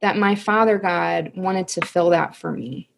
that 0.00 0.16
my 0.18 0.34
father 0.34 0.78
God 0.78 1.32
wanted 1.36 1.68
to 1.68 1.86
fill 1.86 2.10
that 2.10 2.34
for 2.34 2.50
me. 2.50 2.88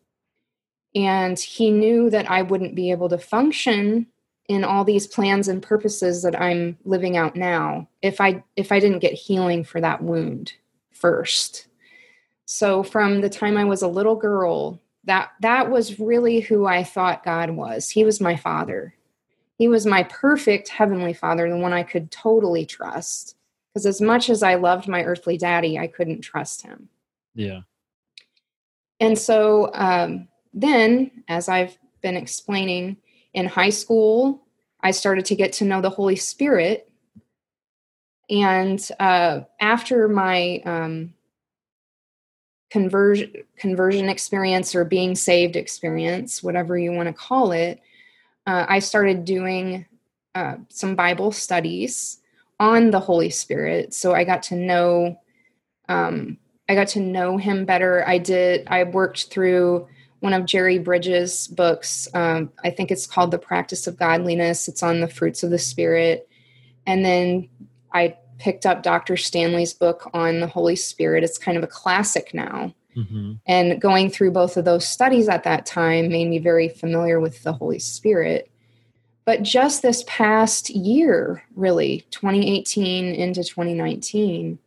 And 0.94 1.38
he 1.38 1.70
knew 1.70 2.08
that 2.10 2.30
I 2.30 2.42
wouldn't 2.42 2.74
be 2.74 2.90
able 2.90 3.08
to 3.10 3.18
function 3.18 4.06
in 4.48 4.64
all 4.64 4.84
these 4.84 5.06
plans 5.06 5.48
and 5.48 5.62
purposes 5.62 6.22
that 6.22 6.40
I'm 6.40 6.78
living 6.84 7.16
out 7.16 7.34
now 7.34 7.88
if 8.02 8.20
I 8.20 8.42
if 8.56 8.72
I 8.72 8.78
didn't 8.78 8.98
get 8.98 9.14
healing 9.14 9.64
for 9.64 9.80
that 9.80 10.02
wound 10.02 10.52
first. 10.92 11.66
So 12.44 12.82
from 12.82 13.20
the 13.20 13.30
time 13.30 13.56
I 13.56 13.64
was 13.64 13.82
a 13.82 13.88
little 13.88 14.16
girl 14.16 14.80
that 15.06 15.30
that 15.40 15.70
was 15.70 15.98
really 16.00 16.40
who 16.40 16.66
I 16.66 16.82
thought 16.84 17.24
God 17.24 17.50
was. 17.50 17.90
He 17.90 18.04
was 18.04 18.20
my 18.20 18.36
father. 18.36 18.94
He 19.56 19.68
was 19.68 19.86
my 19.86 20.02
perfect 20.04 20.68
heavenly 20.68 21.12
father, 21.12 21.48
the 21.48 21.56
one 21.56 21.72
I 21.72 21.82
could 21.82 22.10
totally 22.10 22.66
trust. 22.66 23.36
Because 23.72 23.86
as 23.86 24.00
much 24.00 24.30
as 24.30 24.42
I 24.42 24.54
loved 24.54 24.88
my 24.88 25.02
earthly 25.04 25.36
daddy, 25.36 25.78
I 25.78 25.86
couldn't 25.86 26.20
trust 26.20 26.62
him. 26.62 26.88
Yeah. 27.34 27.60
And 29.00 29.18
so 29.18 29.70
um, 29.74 30.28
then, 30.52 31.10
as 31.28 31.48
I've 31.48 31.76
been 32.00 32.16
explaining, 32.16 32.96
in 33.32 33.46
high 33.46 33.70
school, 33.70 34.46
I 34.80 34.92
started 34.92 35.24
to 35.26 35.34
get 35.34 35.52
to 35.54 35.64
know 35.64 35.80
the 35.80 35.90
Holy 35.90 36.16
Spirit. 36.16 36.90
And 38.30 38.86
uh, 39.00 39.40
after 39.60 40.08
my 40.08 40.62
um, 40.64 41.13
conversion 42.74 43.30
conversion 43.56 44.08
experience 44.08 44.74
or 44.74 44.84
being 44.84 45.14
saved 45.14 45.54
experience, 45.54 46.42
whatever 46.42 46.76
you 46.76 46.90
want 46.90 47.06
to 47.06 47.12
call 47.12 47.52
it, 47.52 47.80
uh, 48.48 48.66
I 48.68 48.80
started 48.80 49.24
doing 49.24 49.86
uh, 50.34 50.56
some 50.70 50.96
Bible 50.96 51.30
studies 51.30 52.18
on 52.58 52.90
the 52.90 52.98
Holy 52.98 53.30
Spirit. 53.30 53.94
So 53.94 54.12
I 54.12 54.24
got 54.24 54.42
to 54.44 54.56
know, 54.56 55.20
um, 55.88 56.36
I 56.68 56.74
got 56.74 56.88
to 56.88 57.00
know 57.00 57.36
Him 57.36 57.64
better. 57.64 58.04
I 58.08 58.18
did. 58.18 58.66
I 58.66 58.82
worked 58.82 59.26
through 59.26 59.86
one 60.18 60.32
of 60.32 60.44
Jerry 60.44 60.80
Bridges' 60.80 61.46
books. 61.46 62.08
Um, 62.12 62.50
I 62.64 62.70
think 62.70 62.90
it's 62.90 63.06
called 63.06 63.30
The 63.30 63.38
Practice 63.38 63.86
of 63.86 63.96
Godliness. 64.00 64.66
It's 64.66 64.82
on 64.82 64.98
the 64.98 65.06
fruits 65.06 65.44
of 65.44 65.50
the 65.50 65.60
Spirit. 65.60 66.28
And 66.88 67.04
then 67.04 67.50
I 67.92 68.16
picked 68.38 68.66
up 68.66 68.82
Dr. 68.82 69.16
Stanley's 69.16 69.72
book 69.72 70.10
on 70.12 70.40
the 70.40 70.46
Holy 70.46 70.76
Spirit. 70.76 71.24
It's 71.24 71.38
kind 71.38 71.56
of 71.56 71.64
a 71.64 71.68
classic 71.68 72.34
now. 72.34 72.74
Mm-hmm. 72.96 73.32
And 73.46 73.80
going 73.80 74.10
through 74.10 74.30
both 74.32 74.56
of 74.56 74.64
those 74.64 74.86
studies 74.86 75.28
at 75.28 75.44
that 75.44 75.66
time 75.66 76.08
made 76.08 76.28
me 76.28 76.38
very 76.38 76.68
familiar 76.68 77.20
with 77.20 77.42
the 77.42 77.52
Holy 77.52 77.78
Spirit. 77.78 78.50
But 79.24 79.42
just 79.42 79.82
this 79.82 80.04
past 80.06 80.70
year, 80.70 81.42
really, 81.56 82.06
2018 82.10 83.14
into 83.14 83.42
2019, 83.42 84.58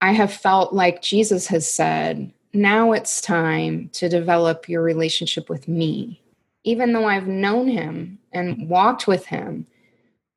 I 0.00 0.12
have 0.12 0.32
felt 0.32 0.72
like 0.72 1.02
Jesus 1.02 1.48
has 1.48 1.70
said, 1.70 2.32
now 2.52 2.92
it's 2.92 3.20
time 3.20 3.90
to 3.92 4.08
develop 4.08 4.68
your 4.68 4.82
relationship 4.82 5.50
with 5.50 5.68
me. 5.68 6.20
Even 6.64 6.92
though 6.92 7.06
I've 7.06 7.26
known 7.26 7.68
him 7.68 8.18
and 8.32 8.68
walked 8.68 9.06
with 9.06 9.26
him, 9.26 9.66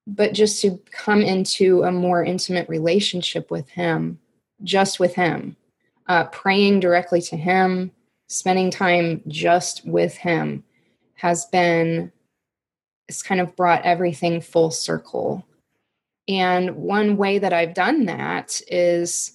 but 0.05 0.33
just 0.33 0.61
to 0.61 0.79
come 0.91 1.21
into 1.21 1.83
a 1.83 1.91
more 1.91 2.23
intimate 2.23 2.67
relationship 2.67 3.49
with 3.49 3.69
him, 3.69 4.19
just 4.63 4.99
with 4.99 5.15
him, 5.15 5.55
uh, 6.07 6.25
praying 6.25 6.79
directly 6.79 7.21
to 7.21 7.37
him, 7.37 7.91
spending 8.27 8.69
time 8.69 9.21
just 9.27 9.85
with 9.85 10.15
him 10.15 10.63
has 11.15 11.45
been, 11.45 12.11
it's 13.07 13.23
kind 13.23 13.39
of 13.39 13.55
brought 13.55 13.83
everything 13.83 14.41
full 14.41 14.71
circle. 14.71 15.45
And 16.27 16.75
one 16.75 17.17
way 17.17 17.39
that 17.39 17.53
I've 17.53 17.73
done 17.73 18.05
that 18.05 18.61
is 18.67 19.33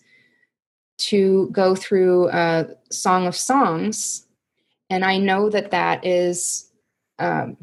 to 0.98 1.48
go 1.52 1.74
through 1.74 2.28
a 2.30 2.68
Song 2.90 3.26
of 3.26 3.36
Songs, 3.36 4.26
and 4.90 5.04
I 5.04 5.18
know 5.18 5.48
that 5.50 5.70
that 5.70 6.04
is 6.04 6.70
um, 7.18 7.56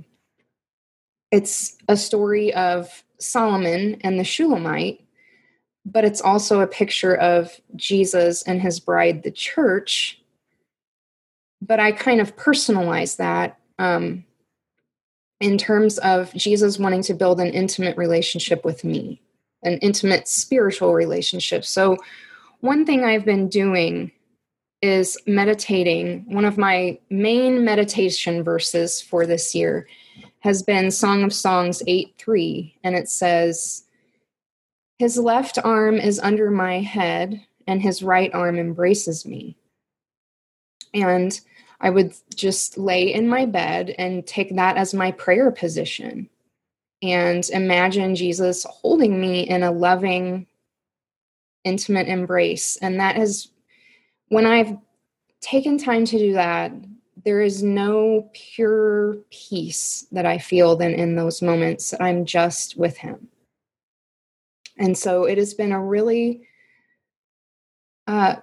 it's 1.36 1.76
a 1.90 1.98
story 1.98 2.54
of 2.54 3.04
Solomon 3.20 3.98
and 4.06 4.18
the 4.18 4.24
Shulamite, 4.24 5.06
but 5.86 6.06
it's 6.06 6.22
also 6.22 6.62
a 6.62 6.68
picture 6.68 7.14
of 7.14 7.60
Jesus 7.76 8.42
and 8.44 8.62
his 8.62 8.80
bride, 8.80 9.24
the 9.24 9.32
church. 9.32 10.22
But 11.62 11.82
I 11.82 11.92
kind 11.92 12.22
of 12.22 12.38
personalize 12.38 13.18
that 13.18 13.60
um, 13.80 14.24
in 15.42 15.58
terms 15.58 15.98
of 15.98 16.34
Jesus 16.36 16.80
wanting 16.80 17.04
to 17.04 17.14
build 17.14 17.42
an 17.42 17.50
intimate 17.50 17.98
relationship 17.98 18.64
with 18.64 18.86
me, 18.86 19.22
an 19.62 19.78
intimate 19.80 20.30
spiritual 20.30 20.94
relationship. 20.94 21.66
So 21.66 21.98
one 22.62 22.86
thing 22.86 23.04
I've 23.04 23.26
been 23.26 23.50
doing 23.50 24.10
is 24.82 25.18
meditating. 25.28 26.34
One 26.34 26.46
of 26.46 26.58
my 26.58 26.98
main 27.10 27.66
meditation 27.66 28.42
verses 28.42 29.02
for 29.02 29.26
this 29.26 29.54
year 29.54 29.86
has 30.46 30.62
been 30.62 30.92
Song 30.92 31.24
of 31.24 31.34
Songs 31.34 31.82
8 31.88 32.14
3, 32.20 32.78
and 32.84 32.96
it 32.96 33.10
says, 33.10 33.84
His 35.00 35.18
left 35.18 35.58
arm 35.64 35.96
is 35.96 36.20
under 36.20 36.52
my 36.52 36.82
head, 36.82 37.42
and 37.66 37.82
his 37.82 38.04
right 38.04 38.32
arm 38.32 38.60
embraces 38.60 39.26
me. 39.26 39.58
And 40.94 41.38
I 41.82 41.90
would 41.90 42.14
just 42.36 42.78
lay 42.78 43.12
in 43.12 43.28
my 43.28 43.48
bed 43.48 43.96
and 43.98 44.26
take 44.26 44.56
that 44.56 44.78
as 44.78 44.94
my 44.94 45.12
prayer 45.14 45.50
position 45.50 46.30
and 47.02 47.50
imagine 47.50 48.16
Jesus 48.16 48.68
holding 48.70 49.20
me 49.20 49.42
in 49.50 49.64
a 49.64 49.72
loving, 49.72 50.46
intimate 51.64 52.08
embrace. 52.08 52.78
And 52.84 53.00
that 53.00 53.18
is 53.18 53.50
when 54.28 54.46
I've 54.46 54.78
taken 55.42 55.80
time 55.80 56.06
to 56.06 56.20
do 56.20 56.34
that, 56.34 56.72
there 57.24 57.42
is 57.42 57.64
no 57.64 58.30
pure 58.34 59.18
peace 59.32 60.06
that 60.12 60.26
I 60.26 60.38
feel 60.38 60.76
than 60.76 60.94
in 60.94 61.16
those 61.16 61.42
moments. 61.42 61.94
I'm 62.00 62.26
just 62.26 62.78
with 62.78 62.98
Him. 62.98 63.28
And 64.78 64.98
so 64.98 65.24
it 65.24 65.38
has 65.38 65.54
been 65.54 65.72
a 65.72 65.82
really 65.82 66.48
uh, 68.08 68.36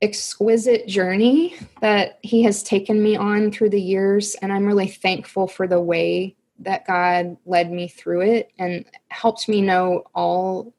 exquisite 0.00 0.86
journey 0.86 1.56
that 1.80 2.20
He 2.22 2.44
has 2.44 2.62
taken 2.62 3.02
me 3.02 3.16
on 3.16 3.50
through 3.50 3.70
the 3.70 3.82
years. 3.82 4.36
And 4.36 4.52
I'm 4.52 4.66
really 4.66 4.88
thankful 4.88 5.48
for 5.48 5.66
the 5.66 5.80
way 5.80 6.36
that 6.60 6.86
God 6.86 7.36
led 7.44 7.72
me 7.72 7.88
through 7.88 8.22
it 8.22 8.52
and 8.58 8.84
helped 9.08 9.48
me 9.48 9.60
know 9.60 10.04
all 10.14 10.72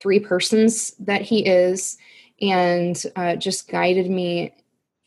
three 0.00 0.20
persons 0.20 0.94
that 0.98 1.22
he 1.22 1.46
is 1.46 1.98
and 2.40 3.02
uh, 3.16 3.36
just 3.36 3.68
guided 3.68 4.10
me 4.10 4.52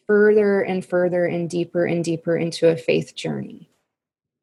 further 0.08 0.62
and 0.62 0.86
further 0.86 1.26
and 1.26 1.50
deeper 1.50 1.86
and 1.86 2.04
deeper 2.04 2.38
into 2.38 2.70
a 2.70 2.78
faith 2.78 3.16
journey. 3.16 3.70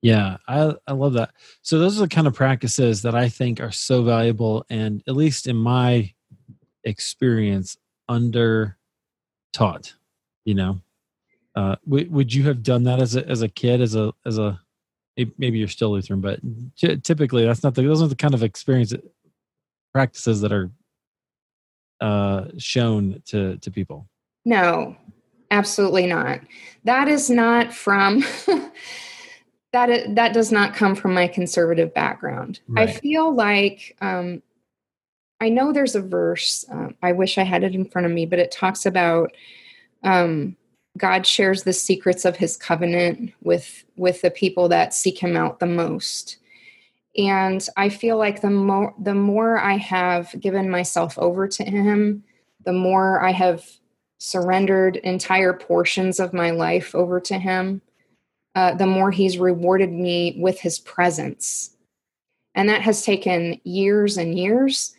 Yeah, 0.03 0.39
I, 0.49 0.75
I 0.87 0.93
love 0.93 1.13
that. 1.15 1.33
So, 1.63 1.79
those 1.79 1.99
are 1.99 2.03
the 2.03 2.15
kind 2.15 2.27
of 2.27 2.35
practices 2.35 3.03
that 3.03 3.15
I 3.15 3.29
think 3.29 3.61
are 3.61 3.71
so 3.71 4.03
valuable 4.03 4.65
and, 4.71 5.03
at 5.07 5.15
least 5.15 5.47
in 5.47 5.57
my 5.57 6.13
experience, 6.85 7.77
under 8.09 8.79
taught. 9.53 9.95
You 10.45 10.55
know, 10.55 10.81
uh, 11.55 11.77
w- 11.85 12.11
would 12.11 12.33
you 12.33 12.45
have 12.45 12.63
done 12.63 12.85
that 12.85 13.01
as 13.01 13.15
a 13.15 13.27
as 13.29 13.43
a 13.43 13.49
kid, 13.49 13.83
as 13.83 13.95
a 13.95 14.13
as 14.25 14.39
a 14.39 14.59
maybe 15.37 15.59
you're 15.59 15.69
still 15.69 15.91
Lutheran, 15.91 16.23
but 16.23 16.41
typically 17.03 17.45
that's 17.45 17.63
not 17.63 17.75
the 17.75 17.83
those 17.83 18.03
are 18.03 18.09
the 18.09 18.17
kind 18.17 18.33
of 18.33 18.43
experience 18.43 18.95
practices 19.93 20.41
that 20.41 20.53
are 20.53 20.71
uh, 22.01 22.47
shown 22.57 23.23
to 23.27 23.59
to 23.59 23.71
people. 23.71 24.09
No, 24.47 24.97
absolutely 25.51 26.07
not. 26.07 26.41
That 26.85 27.09
is 27.09 27.31
not 27.31 27.73
from. 27.73 28.25
that 29.73 30.15
that 30.15 30.33
does 30.33 30.51
not 30.51 30.75
come 30.75 30.95
from 30.95 31.15
my 31.15 31.29
conservative 31.29 31.95
background. 31.95 32.61
Right. 32.69 32.89
I 32.89 32.93
feel 32.93 33.35
like 33.35 33.97
um, 34.01 34.43
I 35.41 35.49
know 35.49 35.73
there's 35.73 35.95
a 35.95 36.03
verse. 36.03 36.65
Uh, 36.73 36.89
I 37.03 37.13
wish 37.13 37.39
I 37.39 37.45
had 37.45 37.65
it 37.65 37.75
in 37.75 37.85
front 37.85 38.07
of 38.07 38.13
me, 38.13 38.27
but 38.27 38.39
it 38.39 38.51
talks 38.51 38.87
about 38.87 39.33
um, 40.03 40.57
God 40.99 41.27
shares 41.27 41.63
the 41.63 41.73
secrets 41.73 42.25
of 42.25 42.37
His 42.37 42.57
covenant 42.57 43.33
with 43.43 43.85
with 43.97 44.23
the 44.23 44.31
people 44.31 44.69
that 44.69 44.95
seek 44.95 45.19
Him 45.19 45.37
out 45.37 45.61
the 45.61 45.67
most 45.67 46.39
and 47.19 47.67
i 47.77 47.89
feel 47.89 48.17
like 48.17 48.41
the 48.41 48.51
more 48.51 48.95
the 48.99 49.15
more 49.15 49.59
i 49.59 49.77
have 49.77 50.33
given 50.41 50.71
myself 50.71 51.19
over 51.19 51.49
to 51.49 51.65
him 51.65 52.23
the 52.65 52.73
more 52.73 53.21
i 53.21 53.33
have 53.33 53.65
surrendered 54.21 54.97
entire 54.97 55.53
portions 55.53 56.21
of 56.21 56.33
my 56.33 56.51
life 56.51 56.95
over 56.95 57.21
to 57.21 57.39
him 57.39 57.83
uh, 58.55 58.75
the 58.75 58.87
more 58.87 59.11
he's 59.11 59.39
rewarded 59.39 59.91
me 59.91 60.37
with 60.39 60.61
his 60.61 60.79
presence 60.79 61.77
and 62.55 62.69
that 62.69 62.83
has 62.83 63.05
taken 63.05 63.61
years 63.65 64.17
and 64.17 64.39
years 64.39 64.95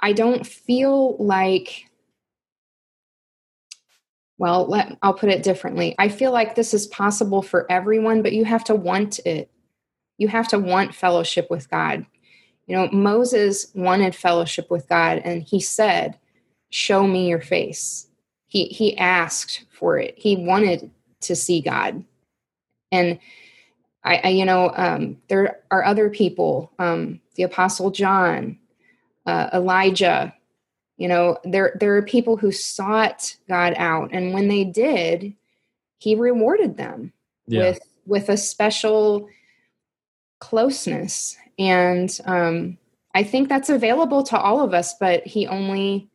i 0.00 0.12
don't 0.12 0.46
feel 0.46 1.16
like 1.16 1.86
well 4.38 4.66
let, 4.66 4.96
i'll 5.02 5.14
put 5.14 5.30
it 5.30 5.42
differently 5.42 5.94
i 5.98 6.08
feel 6.08 6.32
like 6.32 6.54
this 6.54 6.72
is 6.74 6.86
possible 6.88 7.42
for 7.42 7.66
everyone 7.70 8.22
but 8.22 8.32
you 8.32 8.44
have 8.44 8.64
to 8.64 8.74
want 8.74 9.18
it 9.24 9.50
you 10.18 10.26
have 10.28 10.48
to 10.48 10.58
want 10.58 10.94
fellowship 10.94 11.48
with 11.48 11.70
God. 11.70 12.04
You 12.66 12.76
know, 12.76 12.88
Moses 12.92 13.68
wanted 13.74 14.14
fellowship 14.14 14.70
with 14.70 14.88
God 14.88 15.22
and 15.24 15.42
he 15.42 15.60
said, 15.60 16.18
"Show 16.70 17.06
me 17.06 17.28
your 17.28 17.40
face." 17.40 18.07
He 18.48 18.64
he 18.66 18.96
asked 18.98 19.64
for 19.70 19.98
it. 19.98 20.14
He 20.18 20.36
wanted 20.36 20.90
to 21.20 21.36
see 21.36 21.60
God. 21.60 22.04
And 22.90 23.18
I, 24.02 24.20
I 24.24 24.28
you 24.28 24.44
know, 24.44 24.72
um, 24.76 25.18
there 25.28 25.60
are 25.70 25.84
other 25.84 26.10
people, 26.10 26.72
um, 26.78 27.20
the 27.36 27.44
apostle 27.44 27.90
John, 27.90 28.58
uh, 29.26 29.50
Elijah, 29.52 30.34
You 30.98 31.06
know, 31.06 31.38
there 31.44 31.76
there 31.78 31.96
are 31.96 32.02
people 32.02 32.36
who 32.36 32.50
sought 32.50 33.36
God 33.48 33.74
out, 33.76 34.10
and 34.12 34.34
when 34.34 34.48
they 34.48 34.64
did, 34.64 35.32
He 35.98 36.16
rewarded 36.16 36.76
them 36.76 37.12
yeah. 37.46 37.60
with 37.60 37.80
with 38.04 38.28
a 38.28 38.36
special 38.36 39.28
closeness. 40.40 41.36
And 41.56 42.10
um, 42.24 42.78
I 43.14 43.22
think 43.22 43.48
that's 43.48 43.70
available 43.70 44.24
to 44.24 44.38
all 44.38 44.60
of 44.60 44.74
us, 44.74 44.94
but 44.98 45.24
He 45.24 45.46
only 45.46 46.08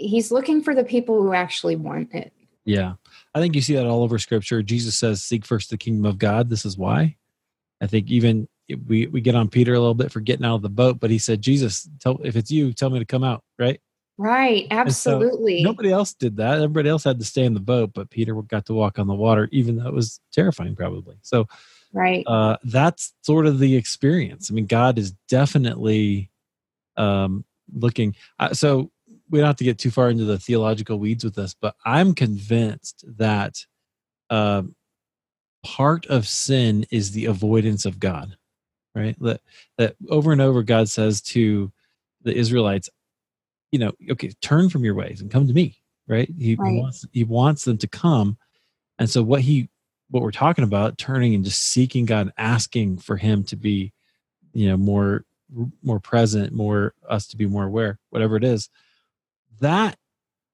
He's 0.00 0.32
looking 0.32 0.62
for 0.62 0.74
the 0.74 0.84
people 0.84 1.22
who 1.22 1.32
actually 1.32 1.76
want 1.76 2.14
it. 2.14 2.32
Yeah. 2.64 2.94
I 3.34 3.40
think 3.40 3.54
you 3.54 3.62
see 3.62 3.74
that 3.74 3.86
all 3.86 4.02
over 4.02 4.18
scripture. 4.18 4.62
Jesus 4.62 4.98
says, 4.98 5.22
Seek 5.22 5.44
first 5.44 5.70
the 5.70 5.78
kingdom 5.78 6.04
of 6.04 6.18
God. 6.18 6.48
This 6.48 6.64
is 6.64 6.76
why. 6.76 7.16
I 7.80 7.86
think 7.86 8.10
even 8.10 8.48
we, 8.86 9.06
we 9.06 9.20
get 9.20 9.34
on 9.34 9.48
Peter 9.48 9.74
a 9.74 9.78
little 9.78 9.94
bit 9.94 10.12
for 10.12 10.20
getting 10.20 10.44
out 10.44 10.56
of 10.56 10.62
the 10.62 10.68
boat, 10.68 11.00
but 11.00 11.10
he 11.10 11.18
said, 11.18 11.42
Jesus, 11.42 11.88
tell, 12.00 12.18
if 12.22 12.36
it's 12.36 12.50
you, 12.50 12.72
tell 12.72 12.90
me 12.90 12.98
to 12.98 13.04
come 13.04 13.24
out, 13.24 13.42
right? 13.58 13.80
Right, 14.18 14.66
absolutely. 14.70 15.62
So 15.62 15.64
nobody 15.64 15.90
else 15.90 16.12
did 16.12 16.36
that. 16.36 16.56
Everybody 16.56 16.90
else 16.90 17.04
had 17.04 17.18
to 17.20 17.24
stay 17.24 17.44
in 17.44 17.54
the 17.54 17.60
boat, 17.60 17.92
but 17.94 18.10
Peter 18.10 18.34
got 18.42 18.66
to 18.66 18.74
walk 18.74 18.98
on 18.98 19.06
the 19.06 19.14
water, 19.14 19.48
even 19.50 19.76
though 19.76 19.88
it 19.88 19.94
was 19.94 20.20
terrifying, 20.30 20.76
probably. 20.76 21.16
So, 21.22 21.46
right, 21.94 22.22
uh, 22.26 22.58
that's 22.64 23.14
sort 23.22 23.46
of 23.46 23.58
the 23.58 23.76
experience. 23.76 24.50
I 24.50 24.54
mean, 24.54 24.66
God 24.66 24.98
is 24.98 25.12
definitely 25.28 26.30
um, 26.98 27.46
looking. 27.72 28.14
Uh, 28.38 28.52
so 28.52 28.90
we 29.30 29.38
don't 29.38 29.46
have 29.46 29.56
to 29.56 29.64
get 29.64 29.78
too 29.78 29.90
far 29.90 30.10
into 30.10 30.24
the 30.24 30.38
theological 30.38 30.98
weeds 30.98 31.24
with 31.24 31.34
this, 31.34 31.54
but 31.60 31.76
I'm 31.84 32.14
convinced 32.14 33.04
that 33.16 33.64
uh, 34.28 34.62
part 35.64 36.06
of 36.06 36.26
sin 36.26 36.84
is 36.90 37.12
the 37.12 37.26
avoidance 37.26 37.86
of 37.86 37.98
God. 37.98 38.36
Right, 38.92 39.16
that 39.20 39.40
that 39.78 39.94
over 40.08 40.32
and 40.32 40.40
over 40.40 40.64
God 40.64 40.88
says 40.88 41.20
to 41.22 41.70
the 42.22 42.34
Israelites, 42.34 42.90
you 43.70 43.78
know, 43.78 43.92
okay, 44.10 44.32
turn 44.40 44.68
from 44.68 44.84
your 44.84 44.94
ways 44.94 45.20
and 45.20 45.30
come 45.30 45.46
to 45.46 45.54
me, 45.54 45.76
right? 46.08 46.28
He, 46.36 46.56
right. 46.56 46.72
he 46.72 46.80
wants 46.80 47.06
he 47.12 47.24
wants 47.24 47.64
them 47.64 47.78
to 47.78 47.86
come. 47.86 48.36
And 48.98 49.08
so 49.08 49.22
what 49.22 49.42
he 49.42 49.68
what 50.10 50.24
we're 50.24 50.32
talking 50.32 50.64
about, 50.64 50.98
turning 50.98 51.36
and 51.36 51.44
just 51.44 51.62
seeking 51.62 52.04
God, 52.04 52.22
and 52.22 52.32
asking 52.36 52.98
for 52.98 53.16
him 53.16 53.44
to 53.44 53.56
be, 53.56 53.92
you 54.52 54.68
know, 54.68 54.76
more 54.76 55.24
more 55.82 56.00
present, 56.00 56.52
more 56.52 56.94
us 57.08 57.28
to 57.28 57.36
be 57.36 57.46
more 57.46 57.64
aware, 57.64 57.98
whatever 58.10 58.36
it 58.36 58.44
is, 58.44 58.68
that 59.60 59.96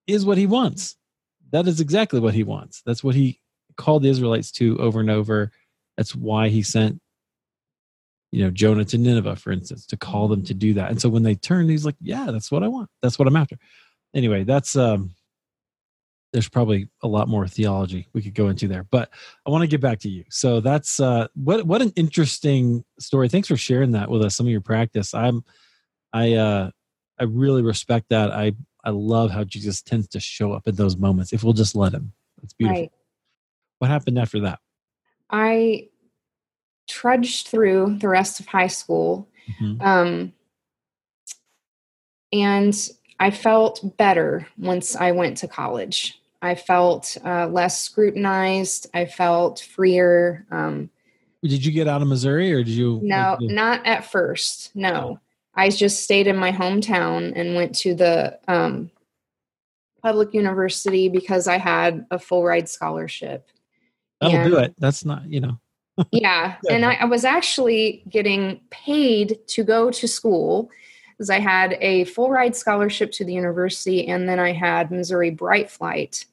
is 0.06 0.24
what 0.24 0.38
he 0.38 0.46
wants. 0.46 0.96
That 1.52 1.66
is 1.66 1.80
exactly 1.80 2.20
what 2.20 2.34
he 2.34 2.42
wants. 2.42 2.82
That's 2.84 3.02
what 3.02 3.14
he 3.14 3.40
called 3.76 4.02
the 4.02 4.08
Israelites 4.08 4.50
to 4.52 4.78
over 4.78 5.00
and 5.00 5.10
over. 5.10 5.52
That's 5.96 6.14
why 6.14 6.48
he 6.48 6.62
sent 6.62 7.00
you 8.32 8.42
know 8.42 8.50
jonah 8.50 8.84
to 8.84 8.98
nineveh 8.98 9.36
for 9.36 9.52
instance 9.52 9.86
to 9.86 9.96
call 9.96 10.28
them 10.28 10.42
to 10.44 10.54
do 10.54 10.74
that. 10.74 10.90
And 10.90 11.00
so 11.00 11.08
when 11.08 11.22
they 11.22 11.34
turn 11.34 11.68
he's 11.68 11.86
like 11.86 11.96
yeah 12.00 12.26
that's 12.30 12.50
what 12.50 12.62
i 12.62 12.68
want. 12.68 12.90
That's 13.02 13.18
what 13.18 13.28
i'm 13.28 13.36
after. 13.36 13.56
Anyway 14.14 14.44
that's 14.44 14.76
um 14.76 15.14
there's 16.32 16.48
probably 16.48 16.88
a 17.02 17.08
lot 17.08 17.28
more 17.28 17.46
theology 17.46 18.08
we 18.12 18.20
could 18.20 18.34
go 18.34 18.48
into 18.48 18.68
there 18.68 18.84
but 18.90 19.08
i 19.46 19.50
want 19.50 19.62
to 19.62 19.68
get 19.68 19.80
back 19.80 20.00
to 20.00 20.08
you. 20.08 20.24
So 20.28 20.60
that's 20.60 21.00
uh 21.00 21.28
what 21.34 21.64
what 21.66 21.82
an 21.82 21.92
interesting 21.96 22.84
story. 22.98 23.28
Thanks 23.28 23.48
for 23.48 23.56
sharing 23.56 23.92
that 23.92 24.10
with 24.10 24.22
us 24.22 24.36
some 24.36 24.46
of 24.46 24.50
your 24.50 24.60
practice. 24.60 25.14
I'm 25.14 25.44
i 26.12 26.34
uh 26.34 26.70
i 27.18 27.24
really 27.24 27.62
respect 27.62 28.06
that. 28.10 28.32
I 28.32 28.52
i 28.86 28.90
love 28.90 29.30
how 29.30 29.44
jesus 29.44 29.82
tends 29.82 30.08
to 30.08 30.18
show 30.18 30.52
up 30.52 30.66
in 30.66 30.74
those 30.74 30.96
moments 30.96 31.34
if 31.34 31.44
we'll 31.44 31.52
just 31.52 31.76
let 31.76 31.92
him 31.92 32.12
it's 32.42 32.54
beautiful 32.54 32.80
right. 32.80 32.92
what 33.80 33.90
happened 33.90 34.18
after 34.18 34.40
that 34.40 34.58
i 35.30 35.86
trudged 36.86 37.48
through 37.48 37.96
the 38.00 38.08
rest 38.08 38.40
of 38.40 38.46
high 38.46 38.66
school. 38.66 39.28
Mm-hmm. 39.60 39.80
Um, 39.82 40.32
and 42.32 42.88
I 43.18 43.30
felt 43.30 43.96
better 43.96 44.46
once 44.58 44.96
I 44.96 45.12
went 45.12 45.38
to 45.38 45.48
college. 45.48 46.20
I 46.42 46.54
felt 46.54 47.16
uh, 47.24 47.46
less 47.48 47.80
scrutinized. 47.80 48.88
I 48.94 49.06
felt 49.06 49.60
freer. 49.60 50.46
Um, 50.50 50.90
did 51.42 51.64
you 51.64 51.72
get 51.72 51.88
out 51.88 52.02
of 52.02 52.08
Missouri 52.08 52.52
or 52.52 52.58
did 52.58 52.68
you? 52.68 53.00
No, 53.02 53.36
did 53.38 53.50
you... 53.50 53.56
not 53.56 53.86
at 53.86 54.04
first. 54.04 54.74
No. 54.74 55.20
I 55.56 55.70
just 55.70 56.02
stayed 56.02 56.26
in 56.26 56.36
my 56.36 56.52
hometown 56.52 57.32
and 57.34 57.54
went 57.54 57.74
to 57.76 57.94
the 57.94 58.38
um, 58.46 58.90
public 60.02 60.34
university 60.34 61.08
because 61.08 61.48
I 61.48 61.58
had 61.58 62.06
a 62.10 62.18
full 62.18 62.44
ride 62.44 62.68
scholarship. 62.68 63.48
That'll 64.20 64.36
and, 64.36 64.50
do 64.50 64.58
it. 64.58 64.74
That's 64.78 65.04
not, 65.04 65.26
you 65.28 65.40
know 65.40 65.58
yeah. 66.12 66.56
And 66.68 66.84
I, 66.84 66.94
I, 66.94 67.04
was 67.06 67.24
actually 67.24 68.02
getting 68.08 68.60
paid 68.70 69.38
to 69.48 69.64
go 69.64 69.90
to 69.90 70.06
school 70.06 70.70
because 71.12 71.30
I 71.30 71.40
had 71.40 71.78
a 71.80 72.04
full 72.04 72.30
ride 72.30 72.54
scholarship 72.54 73.12
to 73.12 73.24
the 73.24 73.32
university 73.32 74.06
and 74.06 74.28
then 74.28 74.38
I 74.38 74.52
had 74.52 74.90
Missouri 74.90 75.30
Bright 75.30 75.70
Flight. 75.70 76.26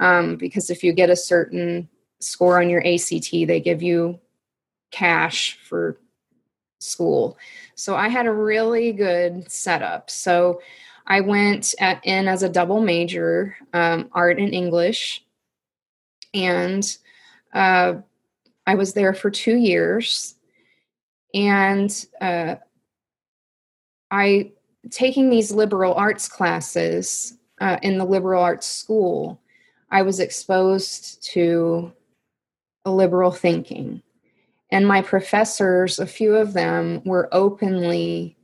Um, 0.00 0.36
because 0.36 0.70
if 0.70 0.84
you 0.84 0.92
get 0.92 1.10
a 1.10 1.16
certain 1.16 1.88
score 2.20 2.60
on 2.60 2.68
your 2.68 2.86
ACT, 2.86 3.30
they 3.32 3.60
give 3.60 3.82
you 3.82 4.20
cash 4.92 5.58
for 5.64 5.98
school. 6.78 7.38
So 7.74 7.96
I 7.96 8.08
had 8.08 8.26
a 8.26 8.32
really 8.32 8.92
good 8.92 9.50
setup. 9.50 10.10
So 10.10 10.60
I 11.06 11.20
went 11.20 11.74
at, 11.80 12.04
in 12.04 12.28
as 12.28 12.42
a 12.42 12.48
double 12.48 12.80
major, 12.80 13.56
um, 13.72 14.08
art 14.12 14.38
and 14.38 14.52
English. 14.52 15.24
And 16.34 16.84
uh, 17.54 17.94
I 18.66 18.74
was 18.74 18.92
there 18.92 19.14
for 19.14 19.30
two 19.30 19.56
years, 19.56 20.34
and 21.32 22.06
uh, 22.20 22.56
I 24.10 24.52
taking 24.90 25.30
these 25.30 25.50
liberal 25.50 25.94
arts 25.94 26.28
classes 26.28 27.38
uh, 27.62 27.78
in 27.82 27.96
the 27.96 28.04
liberal 28.04 28.42
arts 28.42 28.66
school. 28.66 29.40
I 29.90 30.02
was 30.02 30.20
exposed 30.20 31.24
to 31.32 31.92
a 32.84 32.90
liberal 32.90 33.30
thinking, 33.30 34.02
and 34.70 34.86
my 34.86 35.02
professors, 35.02 35.98
a 35.98 36.06
few 36.06 36.34
of 36.34 36.52
them, 36.52 37.02
were 37.04 37.28
openly 37.32 38.36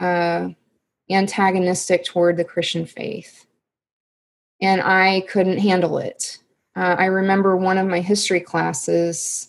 uh, 0.00 0.48
antagonistic 1.10 2.04
toward 2.04 2.36
the 2.36 2.44
Christian 2.44 2.86
faith, 2.86 3.46
and 4.60 4.80
I 4.80 5.22
couldn't 5.28 5.58
handle 5.58 5.98
it. 5.98 6.38
Uh, 6.76 6.96
I 6.98 7.06
remember 7.06 7.56
one 7.56 7.78
of 7.78 7.86
my 7.86 8.00
history 8.00 8.40
classes 8.40 9.48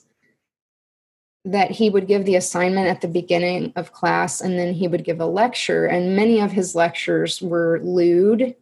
that 1.46 1.72
he 1.72 1.90
would 1.90 2.08
give 2.08 2.26
the 2.26 2.36
assignment 2.36 2.88
at 2.88 3.02
the 3.02 3.08
beginning 3.08 3.72
of 3.76 3.94
class 3.94 4.42
and 4.42 4.60
then 4.60 4.74
he 4.74 4.88
would 4.88 5.04
give 5.04 5.20
a 5.20 5.26
lecture, 5.26 5.86
and 5.86 6.16
many 6.16 6.40
of 6.40 6.52
his 6.52 6.76
lectures 6.76 7.42
were 7.42 7.80
lewd 7.82 8.56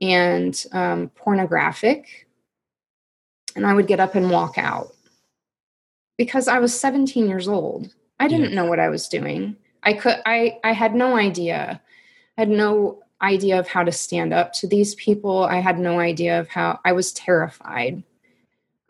and 0.00 0.66
um, 0.72 1.08
pornographic. 1.14 2.26
And 3.56 3.66
I 3.66 3.74
would 3.74 3.86
get 3.86 4.00
up 4.00 4.14
and 4.14 4.30
walk 4.30 4.58
out 4.58 4.94
because 6.20 6.48
I 6.48 6.58
was 6.58 6.78
17 6.78 7.28
years 7.30 7.48
old. 7.48 7.94
I 8.18 8.28
didn't 8.28 8.52
know 8.52 8.66
what 8.66 8.78
I 8.78 8.90
was 8.90 9.08
doing. 9.08 9.56
I 9.82 9.94
could 9.94 10.16
I 10.26 10.58
I 10.62 10.72
had 10.72 10.94
no 10.94 11.16
idea. 11.16 11.80
I 12.36 12.40
had 12.42 12.50
no 12.50 13.02
idea 13.22 13.58
of 13.58 13.66
how 13.66 13.84
to 13.84 13.90
stand 13.90 14.34
up 14.34 14.52
to 14.52 14.66
these 14.66 14.94
people. 14.96 15.44
I 15.44 15.60
had 15.60 15.78
no 15.78 15.98
idea 15.98 16.38
of 16.38 16.50
how 16.50 16.78
I 16.84 16.92
was 16.92 17.14
terrified 17.14 18.02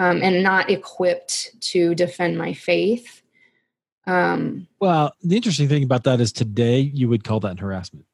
um, 0.00 0.20
and 0.24 0.42
not 0.42 0.70
equipped 0.70 1.54
to 1.70 1.94
defend 1.94 2.36
my 2.36 2.52
faith. 2.52 3.22
Um, 4.08 4.66
well, 4.80 5.14
the 5.22 5.36
interesting 5.36 5.68
thing 5.68 5.84
about 5.84 6.02
that 6.02 6.20
is 6.20 6.32
today 6.32 6.80
you 6.80 7.08
would 7.08 7.22
call 7.22 7.38
that 7.40 7.60
harassment. 7.60 8.06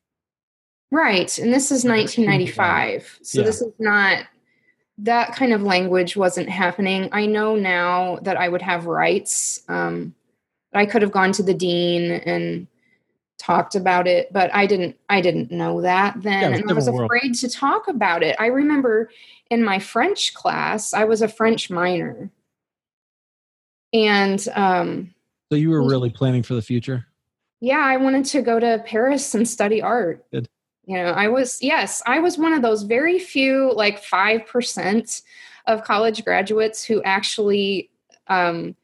Right. 0.90 1.38
And 1.38 1.55
this 1.55 1.72
is 1.72 1.87
1995. 1.87 3.20
So 3.22 3.40
yeah. 3.40 3.46
this 3.46 3.62
is 3.62 3.72
not 3.79 4.26
that 4.98 5.35
kind 5.35 5.52
of 5.52 5.62
language 5.62 6.16
wasn't 6.16 6.48
happening. 6.48 7.09
I 7.12 7.26
know 7.26 7.56
now 7.56 8.18
that 8.22 8.37
I 8.37 8.48
would 8.48 8.62
have 8.62 8.87
rights. 8.87 9.62
Um, 9.68 10.14
I 10.72 10.87
could 10.87 11.02
have 11.02 11.12
gone 11.12 11.32
to 11.32 11.42
the 11.42 11.54
dean 11.54 12.11
and 12.11 12.66
talked 13.38 13.74
about 13.74 14.06
it 14.06 14.32
but 14.32 14.52
i 14.54 14.66
didn't 14.66 14.96
i 15.11 15.20
didn't 15.20 15.50
know 15.50 15.82
that 15.82 16.20
then 16.22 16.52
yeah, 16.52 16.59
and 16.59 16.70
i 16.70 16.72
was 16.72 16.88
afraid 16.88 17.22
world. 17.22 17.35
to 17.35 17.48
talk 17.48 17.87
about 17.87 18.22
it 18.22 18.35
i 18.38 18.46
remember 18.46 19.11
in 19.50 19.62
my 19.62 19.78
french 19.78 20.32
class 20.32 20.94
i 20.94 21.05
was 21.05 21.20
a 21.20 21.28
french 21.28 21.68
minor 21.68 22.30
and 23.92 24.49
um 24.55 25.14
so 25.51 25.57
you 25.57 25.68
were 25.68 25.86
really 25.86 26.09
planning 26.09 26.42
for 26.42 26.55
the 26.55 26.62
future 26.62 27.07
yeah 27.61 27.82
i 27.84 27.97
wanted 27.97 28.24
to 28.24 28.40
go 28.40 28.59
to 28.59 28.82
paris 28.86 29.34
and 29.34 29.47
study 29.47 29.82
art 29.82 30.24
Good. 30.32 30.49
You 30.87 30.97
know 30.97 31.11
i 31.11 31.28
was 31.28 31.62
yes 31.62 32.03
i 32.07 32.18
was 32.18 32.39
one 32.39 32.53
of 32.53 32.62
those 32.62 32.82
very 32.82 33.18
few 33.18 33.72
like 33.74 34.03
5% 34.03 35.22
of 35.66 35.84
college 35.84 36.24
graduates 36.24 36.84
who 36.84 37.03
actually 37.03 37.91
um 38.28 38.74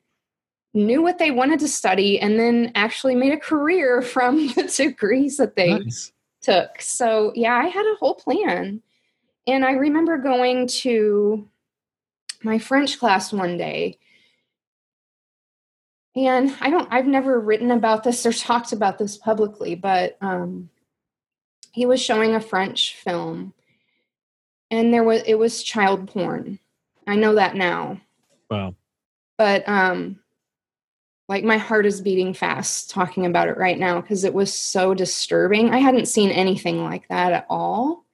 knew 0.74 1.03
what 1.03 1.18
they 1.18 1.30
wanted 1.30 1.61
to 1.61 1.68
study 1.68 2.18
and 2.18 2.38
then 2.38 2.72
actually 2.74 3.14
made 3.14 3.32
a 3.32 3.38
career 3.38 4.03
from 4.03 4.48
the 4.48 4.72
degrees 4.76 5.36
that 5.36 5.57
they 5.57 5.78
nice. 5.78 6.12
took. 6.40 6.80
So, 6.80 7.32
yeah, 7.34 7.55
I 7.55 7.66
had 7.66 7.84
a 7.84 7.96
whole 7.96 8.14
plan. 8.14 8.82
And 9.46 9.64
I 9.64 9.72
remember 9.72 10.18
going 10.18 10.68
to 10.68 11.48
my 12.44 12.59
French 12.59 12.98
class 12.98 13.32
one 13.32 13.57
day. 13.57 13.98
And 16.14 16.55
I 16.61 16.70
don't, 16.70 16.88
I've 16.92 17.07
never 17.07 17.40
written 17.40 17.70
about 17.70 18.05
this 18.05 18.24
or 18.24 18.32
talked 18.32 18.72
about 18.72 18.98
this 18.98 19.16
publicly, 19.16 19.74
but 19.74 20.16
um, 20.20 20.70
he 21.72 21.86
was 21.86 22.00
showing 22.00 22.34
a 22.34 22.40
French 22.40 22.94
film 22.94 23.54
and 24.70 24.92
there 24.92 25.04
was 25.04 25.22
it 25.26 25.34
was 25.34 25.62
child 25.62 26.08
porn. 26.08 26.58
I 27.06 27.16
know 27.16 27.34
that 27.34 27.54
now. 27.54 28.00
Wow. 28.50 28.74
But 29.36 29.68
um 29.68 30.18
like 31.28 31.44
my 31.44 31.56
heart 31.56 31.86
is 31.86 32.00
beating 32.00 32.34
fast 32.34 32.90
talking 32.90 33.26
about 33.26 33.48
it 33.48 33.56
right 33.56 33.78
now 33.78 34.00
because 34.00 34.24
it 34.24 34.34
was 34.34 34.52
so 34.52 34.92
disturbing. 34.94 35.70
I 35.70 35.78
hadn't 35.78 36.08
seen 36.08 36.30
anything 36.30 36.82
like 36.82 37.08
that 37.08 37.32
at 37.32 37.46
all. 37.48 38.04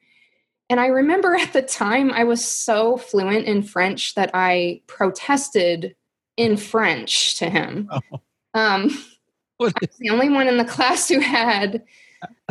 And 0.70 0.78
I 0.78 0.86
remember 0.86 1.34
at 1.40 1.52
the 1.52 1.62
time 1.62 2.12
I 2.12 2.24
was 2.24 2.44
so 2.44 2.96
fluent 2.96 3.46
in 3.46 3.62
French 3.62 4.14
that 4.14 4.30
I 4.34 4.82
protested 4.86 5.94
in 6.36 6.56
French 6.56 7.36
to 7.38 7.48
him. 7.48 7.90
Oh. 8.54 8.60
Um, 8.60 8.88
I 9.60 9.64
was 9.64 9.74
the 9.98 10.08
only 10.08 10.30
one 10.30 10.48
in 10.48 10.56
the 10.56 10.64
class 10.76 11.06
who 11.06 11.20
had 11.20 11.84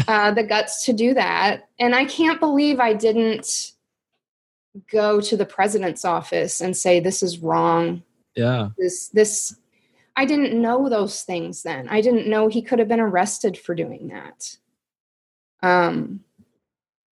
uh, 0.08 0.32
the 0.32 0.44
guts 0.44 0.86
to 0.86 0.94
do 0.94 1.14
that. 1.14 1.68
And 1.80 1.96
I 1.96 2.06
can't 2.06 2.40
believe 2.40 2.80
I 2.80 2.94
didn't 2.94 3.74
go 4.92 5.20
to 5.22 5.36
the 5.36 5.46
president's 5.46 6.06
office 6.06 6.62
and 6.62 6.78
say, 6.78 7.00
this 7.00 7.24
is 7.24 7.40
wrong. 7.40 8.04
Yeah. 8.36 8.70
This, 8.78 9.10
this, 9.10 9.56
I 10.16 10.26
didn't 10.26 10.60
know 10.62 10.90
those 10.90 11.24
things 11.24 11.64
then. 11.64 11.88
I 11.90 12.02
didn't 12.02 12.28
know 12.28 12.48
he 12.48 12.62
could 12.62 12.80
have 12.80 12.88
been 12.88 13.00
arrested 13.00 13.58
for 13.58 13.74
doing 13.74 14.10
that. 14.10 14.58
Um, 15.64 16.22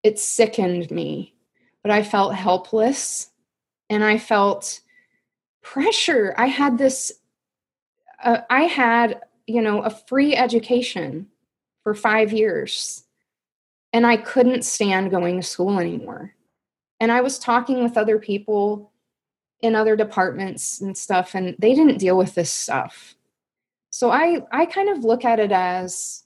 it 0.04 0.18
sickened 0.18 0.90
me, 0.90 1.36
but 1.84 1.92
I 1.92 2.02
felt 2.02 2.34
helpless 2.34 3.30
and 3.90 4.04
I 4.04 4.18
felt 4.18 4.80
pressure. 5.62 6.34
I 6.38 6.48
had 6.48 6.78
this, 6.78 7.12
uh, 8.24 8.40
I 8.50 8.64
had, 8.64 9.22
you 9.46 9.62
know, 9.62 9.84
a 9.84 9.92
free 9.92 10.36
education 10.36 11.28
for 11.84 11.94
five 11.94 12.32
years 12.32 13.04
and 13.94 14.06
I 14.06 14.18
couldn't 14.18 14.64
stand 14.64 15.12
going 15.12 15.38
to 15.38 15.48
school 15.48 15.80
anymore. 15.80 16.34
And 17.00 17.12
I 17.12 17.22
was 17.22 17.40
talking 17.40 17.84
with 17.84 17.98
other 17.98 18.20
people 18.20 18.92
in 19.62 19.76
other 19.76 19.96
departments 19.96 20.82
and 20.82 20.98
stuff, 20.98 21.36
and 21.36 21.56
they 21.60 21.74
didn't 21.74 21.98
deal 21.98 22.18
with 22.18 22.36
this 22.36 22.52
stuff. 22.52 23.16
So 23.92 24.10
I, 24.10 24.42
I 24.52 24.66
kind 24.66 24.90
of 24.90 25.04
look 25.04 25.26
at 25.26 25.40
it 25.40 25.52
as 25.52 26.24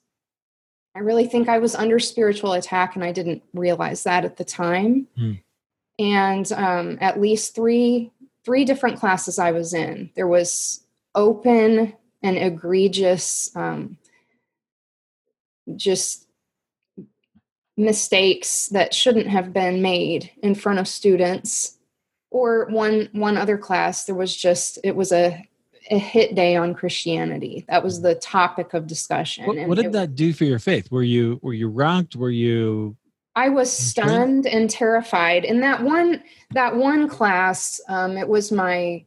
I 0.95 0.99
really 0.99 1.28
think 1.28 1.49
I 1.49 1.58
was 1.58 1.76
under 1.76 1.99
spiritual 1.99 2.53
attack, 2.53 2.95
and 2.95 3.03
I 3.03 3.12
didn't 3.12 3.43
realize 3.53 4.03
that 4.03 4.24
at 4.24 4.38
the 4.38 4.45
time. 4.45 5.08
Mm. 5.18 5.41
And 5.97 6.51
um, 6.53 6.97
at 7.01 7.20
least 7.20 7.56
three 7.56 8.12
three 8.43 8.64
different 8.64 8.99
classes 8.99 9.39
I 9.39 9.51
was 9.51 9.74
in, 9.74 10.12
there 10.16 10.28
was 10.28 10.86
open 11.16 11.93
and 12.22 12.38
egregious, 12.38 13.49
um, 13.56 13.97
just 15.76 16.28
mistakes 17.78 18.68
that 18.68 18.93
shouldn't 18.93 19.28
have 19.28 19.51
been 19.51 19.82
made 19.82 20.32
in 20.41 20.55
front 20.55 20.80
of 20.80 20.88
students. 20.88 21.78
Or 22.32 22.66
one 22.66 23.09
one 23.13 23.38
other 23.38 23.57
class, 23.57 24.05
there 24.05 24.16
was 24.16 24.36
just 24.36 24.78
it 24.84 24.95
was 24.95 25.11
a 25.11 25.47
a 25.91 25.97
hit 25.97 26.36
day 26.36 26.55
on 26.55 26.74
Christianity. 26.74 27.66
That 27.70 27.84
was 27.84 28.01
the 28.01 28.16
topic 28.16 28.74
of 28.74 28.88
discussion. 28.88 29.45
What, 29.45 29.68
what 29.68 29.78
did 29.78 29.93
that 29.93 30.16
do 30.16 30.34
for 30.34 30.43
your 30.43 30.59
faith? 30.59 30.91
Were 30.91 31.03
you 31.03 31.39
were 31.41 31.53
you 31.53 31.70
rocked? 31.70 32.16
Were 32.16 32.32
you? 32.32 32.97
I 33.38 33.49
was 33.49 33.72
stunned 33.72 34.47
and 34.47 34.70
terrified. 34.70 35.45
In 35.45 35.59
that 35.61 35.84
one 35.84 36.24
that 36.51 36.76
one 36.76 37.07
class, 37.07 37.80
um, 37.88 38.18
it 38.18 38.28
was 38.28 38.51
my 38.51 39.05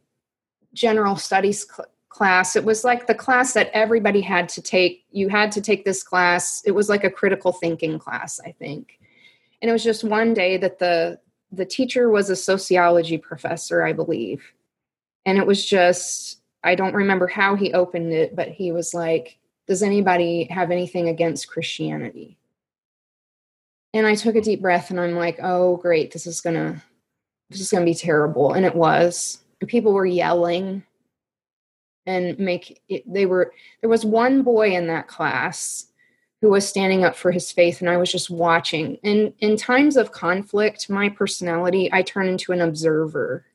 general 0.73 1.15
studies 1.15 1.67
cl- 1.67 1.89
class. 2.19 2.57
It 2.57 2.65
was 2.65 2.83
like 2.83 3.07
the 3.07 3.15
class 3.15 3.53
that 3.53 3.71
everybody 3.73 4.19
had 4.19 4.49
to 4.49 4.61
take. 4.61 5.05
You 5.09 5.29
had 5.29 5.53
to 5.53 5.61
take 5.61 5.85
this 5.85 6.03
class. 6.03 6.61
It 6.65 6.71
was 6.71 6.89
like 6.89 7.05
a 7.05 7.09
critical 7.09 7.53
thinking 7.53 7.97
class, 7.97 8.41
I 8.45 8.51
think. 8.51 8.99
And 9.61 9.69
it 9.69 9.71
was 9.71 9.85
just 9.85 10.03
one 10.03 10.33
day 10.33 10.57
that 10.57 10.79
the 10.79 11.17
the 11.53 11.65
teacher 11.65 12.09
was 12.09 12.29
a 12.29 12.35
sociology 12.35 13.17
professor, 13.17 13.83
I 13.83 13.93
believe. 13.93 14.43
And 15.25 15.37
it 15.37 15.47
was 15.47 15.65
just 15.65 16.41
I 16.61 16.75
don't 16.75 16.93
remember 16.93 17.25
how 17.25 17.55
he 17.55 17.71
opened 17.71 18.11
it, 18.11 18.35
but 18.35 18.49
he 18.49 18.73
was 18.73 18.93
like, 18.93 19.39
Does 19.65 19.81
anybody 19.81 20.43
have 20.51 20.71
anything 20.71 21.07
against 21.07 21.47
Christianity? 21.47 22.37
And 23.93 24.05
I 24.05 24.15
took 24.15 24.35
a 24.35 24.41
deep 24.41 24.61
breath 24.61 24.89
and 24.89 24.99
I'm 24.99 25.15
like, 25.15 25.39
Oh, 25.41 25.77
great, 25.77 26.11
this 26.11 26.27
is 26.27 26.41
gonna 26.41 26.83
this 27.49 27.61
is 27.61 27.71
gonna 27.71 27.85
be 27.85 27.95
terrible. 27.95 28.51
And 28.51 28.65
it 28.65 28.75
was. 28.75 29.39
People 29.67 29.93
were 29.93 30.05
yelling 30.05 30.83
and 32.05 32.37
make 32.39 32.81
it, 32.89 33.03
they 33.11 33.25
were 33.25 33.53
there 33.81 33.89
was 33.89 34.05
one 34.05 34.41
boy 34.41 34.75
in 34.75 34.87
that 34.87 35.07
class 35.07 35.87
who 36.41 36.49
was 36.49 36.67
standing 36.67 37.03
up 37.03 37.15
for 37.15 37.31
his 37.31 37.51
faith 37.51 37.81
and 37.81 37.89
I 37.89 37.97
was 37.97 38.11
just 38.11 38.29
watching. 38.29 38.97
And 39.03 39.33
in 39.39 39.57
times 39.57 39.97
of 39.97 40.13
conflict, 40.13 40.89
my 40.89 41.09
personality, 41.09 41.89
I 41.91 42.01
turn 42.01 42.29
into 42.29 42.53
an 42.53 42.61
observer 42.61 43.45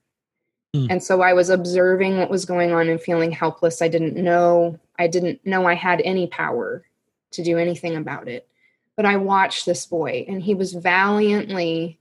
Mm. 0.75 0.89
And 0.91 1.03
so 1.03 1.23
I 1.23 1.33
was 1.33 1.51
observing 1.51 2.19
what 2.19 2.31
was 2.31 2.45
going 2.45 2.73
on 2.73 2.89
and 2.89 3.01
feeling 3.01 3.31
helpless. 3.31 3.81
I 3.81 3.89
didn't 3.89 4.17
know, 4.17 4.79
I 4.99 5.07
didn't 5.07 5.45
know 5.47 5.67
I 5.67 5.75
had 5.75 6.03
any 6.05 6.27
power 6.27 6.85
to 7.33 7.45
do 7.45 7.59
anything 7.59 7.97
about 7.97 8.29
it. 8.29 8.49
But 8.97 9.07
I 9.07 9.17
watched 9.17 9.67
this 9.67 9.87
boy 9.87 10.25
and 10.29 10.43
he 10.43 10.55
was 10.55 10.73
valiantly 10.73 11.99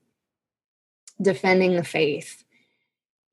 defending 1.22 1.76
the 1.76 1.84
faith. 1.84 2.43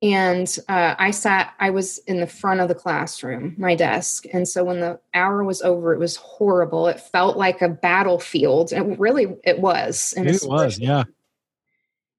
And 0.03 0.57
uh, 0.68 0.94
I 0.98 1.11
sat, 1.11 1.53
I 1.61 1.68
was 1.68 1.98
in 2.07 2.20
the 2.20 2.26
front 2.26 2.61
of 2.61 2.68
the 2.68 2.74
classroom, 2.74 3.55
my 3.59 3.74
desk. 3.74 4.24
And 4.32 4.48
so 4.48 4.64
when 4.64 4.80
the 4.80 4.98
hour 5.12 5.44
was 5.44 5.61
over, 5.61 5.92
it 5.92 5.98
was 5.98 6.16
horrible. 6.16 6.88
It 6.88 6.98
felt 6.98 7.36
like 7.36 7.61
a 7.61 7.68
battlefield. 7.68 8.72
And 8.72 8.98
really, 8.98 9.36
it 9.44 9.61
was. 9.61 10.14
And 10.16 10.26
it 10.26 10.42
was, 10.42 10.78
yeah. 10.78 11.05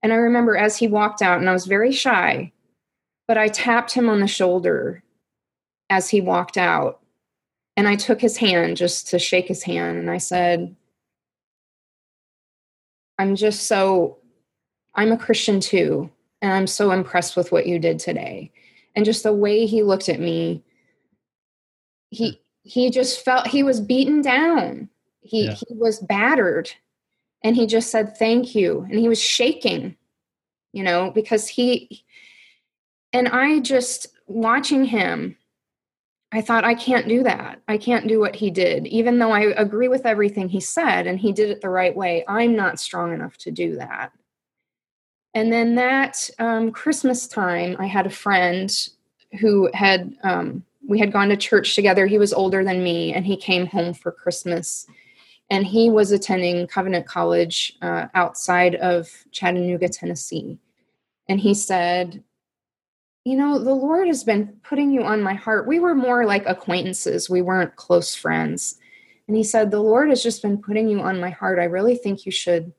And 0.04 0.14
I 0.14 0.18
remember 0.18 0.56
as 0.56 0.78
he 0.78 0.88
walked 0.88 1.24
out, 1.24 1.40
and 1.40 1.50
I 1.50 1.54
was 1.54 1.66
very 1.66 1.92
shy, 1.92 2.52
but 3.28 3.38
I 3.38 3.48
tapped 3.48 3.94
him 3.94 4.10
on 4.10 4.20
the 4.20 4.28
shoulder 4.28 5.04
as 5.90 6.08
he 6.08 6.22
walked 6.22 6.58
out. 6.58 7.00
And 7.78 7.88
I 7.88 7.96
took 7.96 8.22
his 8.22 8.38
hand 8.38 8.78
just 8.78 9.08
to 9.10 9.18
shake 9.18 9.48
his 9.48 9.64
hand. 9.64 9.98
And 9.98 10.12
I 10.12 10.18
said, 10.20 10.76
I'm 13.18 13.36
just 13.36 13.68
so, 13.68 14.18
I'm 14.94 15.12
a 15.12 15.18
Christian 15.18 15.60
too. 15.60 16.12
And 16.42 16.52
I'm 16.54 16.68
so 16.68 16.92
impressed 16.92 17.36
with 17.36 17.52
what 17.52 17.68
you 17.68 17.80
did 17.80 18.00
today. 18.00 18.52
And 18.96 19.06
just 19.06 19.24
the 19.24 19.34
way 19.34 19.66
he 19.66 19.84
looked 19.84 20.10
at 20.10 20.20
me, 20.20 20.64
he, 22.10 22.42
he 22.64 22.90
just 22.90 23.24
felt 23.24 23.48
he 23.48 23.64
was 23.64 23.80
beaten 23.80 24.22
down. 24.22 24.90
He, 25.22 25.46
yeah. 25.46 25.54
he 25.54 25.76
was 25.76 26.00
battered. 26.00 26.72
And 27.44 27.56
he 27.56 27.68
just 27.68 27.90
said, 27.90 28.18
thank 28.18 28.54
you. 28.54 28.86
And 28.90 29.00
he 29.00 29.08
was 29.08 29.22
shaking, 29.22 29.96
you 30.74 30.84
know, 30.84 31.12
because 31.12 31.48
he, 31.48 32.04
and 33.14 33.28
I 33.28 33.60
just 33.60 34.08
watching 34.28 34.86
him, 34.86 35.38
I 36.32 36.42
thought, 36.42 36.64
I 36.64 36.76
can't 36.76 37.08
do 37.08 37.24
that. 37.24 37.62
I 37.68 37.78
can't 37.78 38.08
do 38.08 38.20
what 38.20 38.36
he 38.36 38.52
did. 38.52 38.88
Even 38.88 39.20
though 39.20 39.32
I 39.32 39.42
agree 39.58 39.90
with 39.90 40.06
everything 40.06 40.48
he 40.48 40.62
said 40.62 41.06
and 41.08 41.20
he 41.20 41.34
did 41.34 41.50
it 41.50 41.62
the 41.62 41.70
right 41.70 41.96
way, 41.96 42.24
I'm 42.28 42.56
not 42.56 42.80
strong 42.80 43.14
enough 43.14 43.38
to 43.40 43.52
do 43.52 43.76
that. 43.76 44.14
And 45.34 45.52
then 45.52 45.76
that 45.76 46.30
um, 46.40 46.72
Christmas 46.72 47.28
time, 47.28 47.76
I 47.80 47.86
had 47.86 48.06
a 48.06 48.12
friend 48.12 48.72
who 49.40 49.70
had, 49.74 50.14
um, 50.24 50.64
we 50.88 51.00
had 51.00 51.14
gone 51.14 51.30
to 51.30 51.38
church 51.38 51.74
together. 51.76 52.06
He 52.06 52.18
was 52.18 52.34
older 52.34 52.64
than 52.64 52.84
me 52.84 53.14
and 53.14 53.26
he 53.26 53.38
came 53.38 53.66
home 53.66 53.94
for 53.94 54.12
Christmas. 54.12 54.86
And 55.50 55.66
he 55.66 55.90
was 55.90 56.12
attending 56.12 56.68
Covenant 56.68 57.06
College 57.06 57.78
uh, 57.82 58.08
outside 58.14 58.76
of 58.76 59.10
Chattanooga, 59.32 59.90
Tennessee. 59.90 60.58
And 61.28 61.40
he 61.40 61.54
said, 61.54 62.24
you 63.24 63.38
know, 63.38 63.60
the 63.60 63.74
Lord 63.74 64.08
has 64.08 64.24
been 64.24 64.60
putting 64.64 64.92
you 64.92 65.04
on 65.04 65.22
my 65.22 65.34
heart. 65.34 65.68
We 65.68 65.80
were 65.80 65.94
more 65.94 66.26
like 66.26 66.46
acquaintances, 66.46 67.30
we 67.30 67.42
weren't 67.42 67.76
close 67.76 68.16
friends. 68.16 68.78
And 69.28 69.38
he 69.38 69.44
said, 69.44 69.72
The 69.72 69.80
Lord 69.80 70.10
has 70.10 70.24
just 70.24 70.42
been 70.42 70.58
putting 70.58 70.90
you 70.90 71.00
on 71.00 71.20
my 71.20 71.30
heart. 71.30 71.60
I 71.60 71.66
really 71.66 71.96
think 71.96 72.26
you 72.26 72.32
should 72.32 72.74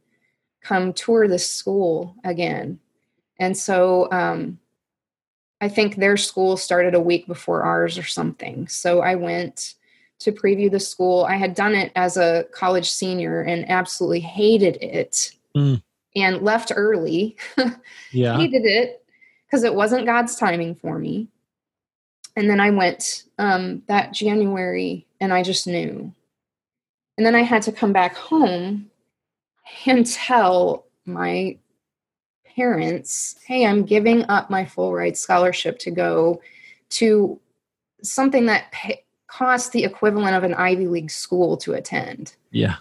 come 0.62 0.92
tour 0.92 1.28
the 1.28 1.38
school 1.38 2.14
again. 2.24 2.78
And 3.38 3.56
so 3.56 4.10
um, 4.12 4.58
I 5.60 5.68
think 5.68 5.96
their 5.96 6.16
school 6.16 6.56
started 6.56 6.94
a 6.94 7.00
week 7.00 7.26
before 7.26 7.62
ours 7.62 7.98
or 7.98 8.04
something. 8.04 8.68
So 8.68 9.00
I 9.00 9.14
went 9.16 9.74
to 10.20 10.32
preview 10.32 10.70
the 10.70 10.80
school. 10.80 11.24
I 11.24 11.34
had 11.34 11.54
done 11.54 11.74
it 11.74 11.90
as 11.96 12.16
a 12.16 12.46
college 12.52 12.90
senior 12.90 13.42
and 13.42 13.68
absolutely 13.68 14.20
hated 14.20 14.76
it 14.80 15.32
mm. 15.56 15.82
and 16.14 16.42
left 16.42 16.72
early. 16.74 17.36
yeah. 18.12 18.36
hated 18.36 18.64
it 18.64 19.04
because 19.46 19.64
it 19.64 19.74
wasn't 19.74 20.06
God's 20.06 20.36
timing 20.36 20.76
for 20.76 20.98
me. 20.98 21.28
And 22.36 22.48
then 22.48 22.60
I 22.60 22.70
went 22.70 23.24
um, 23.38 23.82
that 23.88 24.12
January 24.12 25.06
and 25.20 25.32
I 25.32 25.42
just 25.42 25.66
knew. 25.66 26.14
And 27.18 27.26
then 27.26 27.34
I 27.34 27.42
had 27.42 27.62
to 27.62 27.72
come 27.72 27.92
back 27.92 28.14
home 28.16 28.90
and 29.86 30.06
tell 30.06 30.86
my 31.04 31.58
parents, 32.56 33.36
hey, 33.46 33.66
I'm 33.66 33.84
giving 33.84 34.24
up 34.24 34.50
my 34.50 34.64
full 34.64 34.92
ride 34.92 35.16
scholarship 35.16 35.78
to 35.80 35.90
go 35.90 36.40
to 36.90 37.40
something 38.02 38.46
that 38.46 38.70
pay- 38.72 39.04
cost 39.26 39.72
the 39.72 39.84
equivalent 39.84 40.36
of 40.36 40.44
an 40.44 40.54
Ivy 40.54 40.86
League 40.88 41.10
school 41.10 41.56
to 41.58 41.72
attend. 41.72 42.36
Yeah. 42.50 42.76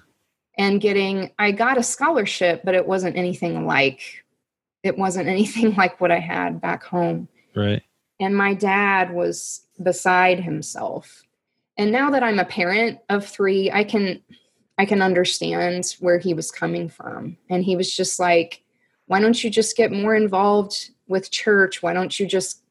and 0.58 0.82
getting 0.82 1.32
I 1.40 1.52
got 1.52 1.78
a 1.78 1.84
scholarship, 1.84 2.62
but 2.66 2.76
it 2.76 2.86
wasn't 2.86 3.16
anything 3.16 3.66
like 3.66 4.26
it 4.84 4.98
wasn't 4.98 5.28
anything 5.36 5.74
like 5.76 6.02
what 6.02 6.12
I 6.12 6.20
had 6.20 6.60
back 6.60 6.84
home. 6.84 7.30
Right. 7.56 7.82
And 8.20 8.36
my 8.36 8.54
dad 8.54 9.14
was 9.14 9.62
beside 9.82 10.40
himself. 10.40 11.24
And 11.78 11.92
now 11.92 12.12
that 12.12 12.22
I'm 12.22 12.38
a 12.38 12.46
parent 12.46 13.00
of 13.10 13.26
3, 13.26 13.72
I 13.72 13.84
can 13.84 14.22
I 14.78 14.86
can 14.86 15.02
understand 15.02 15.96
where 16.00 16.18
he 16.18 16.34
was 16.34 16.52
coming 16.52 16.90
from. 16.90 17.38
And 17.50 17.64
he 17.64 17.76
was 17.76 17.96
just 17.96 18.20
like, 18.20 18.64
why 19.08 19.20
don't 19.20 19.44
you 19.44 19.50
just 19.50 19.78
get 19.78 19.92
more 19.92 20.16
involved 20.16 20.92
with 21.08 21.32
church? 21.32 21.84
Why 21.84 21.94
don't 21.94 22.20
you 22.20 22.26
just 22.26 22.64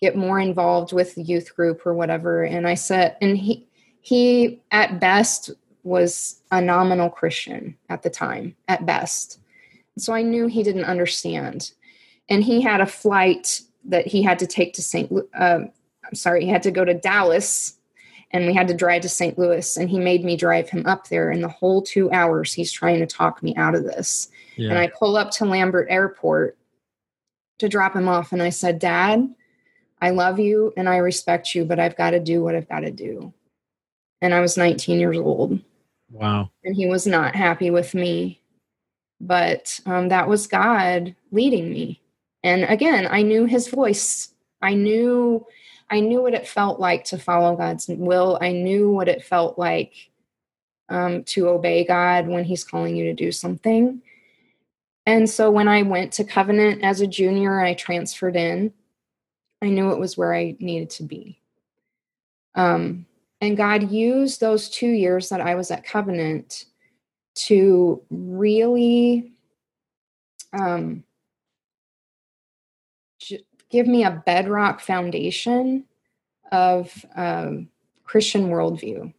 get 0.00 0.16
more 0.16 0.40
involved 0.40 0.92
with 0.92 1.14
the 1.14 1.22
youth 1.22 1.54
group 1.54 1.86
or 1.86 1.94
whatever? 1.94 2.42
And 2.42 2.66
I 2.66 2.74
said, 2.74 3.16
and 3.20 3.38
he, 3.38 3.66
he 4.00 4.60
at 4.70 5.00
best 5.00 5.50
was 5.84 6.40
a 6.50 6.60
nominal 6.60 7.10
Christian 7.10 7.76
at 7.88 8.02
the 8.02 8.10
time, 8.10 8.56
at 8.68 8.84
best. 8.84 9.38
So 9.96 10.12
I 10.12 10.22
knew 10.22 10.46
he 10.46 10.62
didn't 10.62 10.84
understand. 10.84 11.72
And 12.28 12.42
he 12.42 12.60
had 12.60 12.80
a 12.80 12.86
flight 12.86 13.60
that 13.84 14.06
he 14.06 14.22
had 14.22 14.38
to 14.40 14.46
take 14.46 14.72
to 14.74 14.82
St. 14.82 15.12
Uh, 15.38 15.60
I'm 16.04 16.14
sorry, 16.14 16.44
he 16.44 16.50
had 16.50 16.62
to 16.64 16.70
go 16.70 16.84
to 16.84 16.94
Dallas 16.94 17.78
and 18.34 18.46
we 18.46 18.52
had 18.52 18.66
to 18.66 18.74
drive 18.74 19.00
to 19.02 19.08
St. 19.08 19.38
Louis 19.38 19.76
and 19.76 19.88
he 19.88 19.98
made 19.98 20.24
me 20.24 20.36
drive 20.36 20.68
him 20.68 20.84
up 20.86 21.08
there 21.08 21.30
and 21.30 21.42
the 21.42 21.48
whole 21.48 21.80
2 21.80 22.10
hours 22.10 22.52
he's 22.52 22.72
trying 22.72 22.98
to 22.98 23.06
talk 23.06 23.42
me 23.42 23.54
out 23.54 23.76
of 23.76 23.84
this. 23.84 24.28
Yeah. 24.56 24.70
And 24.70 24.78
I 24.78 24.88
pull 24.88 25.16
up 25.16 25.30
to 25.32 25.44
Lambert 25.44 25.86
Airport 25.88 26.58
to 27.60 27.68
drop 27.68 27.94
him 27.94 28.08
off 28.08 28.32
and 28.32 28.42
I 28.42 28.50
said, 28.50 28.80
"Dad, 28.80 29.32
I 30.02 30.10
love 30.10 30.40
you 30.40 30.72
and 30.76 30.88
I 30.88 30.96
respect 30.96 31.54
you, 31.54 31.64
but 31.64 31.78
I've 31.78 31.96
got 31.96 32.10
to 32.10 32.20
do 32.20 32.42
what 32.42 32.56
I've 32.56 32.68
got 32.68 32.80
to 32.80 32.90
do." 32.90 33.32
And 34.20 34.34
I 34.34 34.40
was 34.40 34.56
19 34.56 34.98
years 34.98 35.16
old. 35.16 35.60
Wow. 36.10 36.50
And 36.64 36.74
he 36.74 36.86
was 36.86 37.06
not 37.06 37.36
happy 37.36 37.70
with 37.70 37.94
me. 37.94 38.40
But 39.20 39.80
um, 39.86 40.08
that 40.08 40.28
was 40.28 40.48
God 40.48 41.14
leading 41.30 41.70
me. 41.70 42.00
And 42.42 42.64
again, 42.64 43.06
I 43.08 43.22
knew 43.22 43.44
his 43.46 43.68
voice. 43.68 44.34
I 44.60 44.74
knew 44.74 45.46
I 45.94 46.00
knew 46.00 46.20
what 46.20 46.34
it 46.34 46.48
felt 46.48 46.80
like 46.80 47.04
to 47.04 47.18
follow 47.18 47.54
God's 47.54 47.86
will. 47.86 48.36
I 48.40 48.50
knew 48.50 48.90
what 48.90 49.08
it 49.08 49.22
felt 49.22 49.56
like 49.56 50.10
um, 50.88 51.22
to 51.22 51.48
obey 51.48 51.84
God 51.84 52.26
when 52.26 52.42
He's 52.42 52.64
calling 52.64 52.96
you 52.96 53.04
to 53.04 53.14
do 53.14 53.30
something. 53.30 54.02
And 55.06 55.30
so 55.30 55.52
when 55.52 55.68
I 55.68 55.82
went 55.82 56.12
to 56.14 56.24
Covenant 56.24 56.82
as 56.82 57.00
a 57.00 57.06
junior, 57.06 57.60
I 57.60 57.74
transferred 57.74 58.34
in. 58.34 58.72
I 59.62 59.68
knew 59.68 59.92
it 59.92 60.00
was 60.00 60.18
where 60.18 60.34
I 60.34 60.56
needed 60.58 60.90
to 60.90 61.04
be. 61.04 61.38
Um, 62.56 63.06
and 63.40 63.56
God 63.56 63.92
used 63.92 64.40
those 64.40 64.68
two 64.68 64.90
years 64.90 65.28
that 65.28 65.40
I 65.40 65.54
was 65.54 65.70
at 65.70 65.86
Covenant 65.86 66.64
to 67.46 68.02
really 68.10 69.30
um, 70.52 71.04
give 73.74 73.88
me 73.88 74.04
a 74.04 74.22
bedrock 74.24 74.80
foundation 74.80 75.84
of 76.52 77.04
um, 77.16 77.68
Christian 78.04 78.48
worldview. 78.48 79.12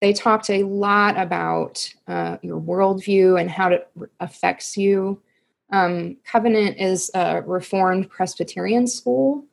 They 0.00 0.12
talked 0.12 0.50
a 0.50 0.64
lot 0.64 1.16
about 1.16 1.88
uh, 2.08 2.36
your 2.42 2.60
worldview 2.60 3.40
and 3.40 3.48
how 3.48 3.70
it 3.70 3.88
affects 4.18 4.76
you. 4.76 5.22
Um, 5.70 6.16
Covenant 6.24 6.78
is 6.78 7.12
a 7.14 7.42
Reformed 7.42 8.10
Presbyterian 8.10 8.88
school. 8.88 9.44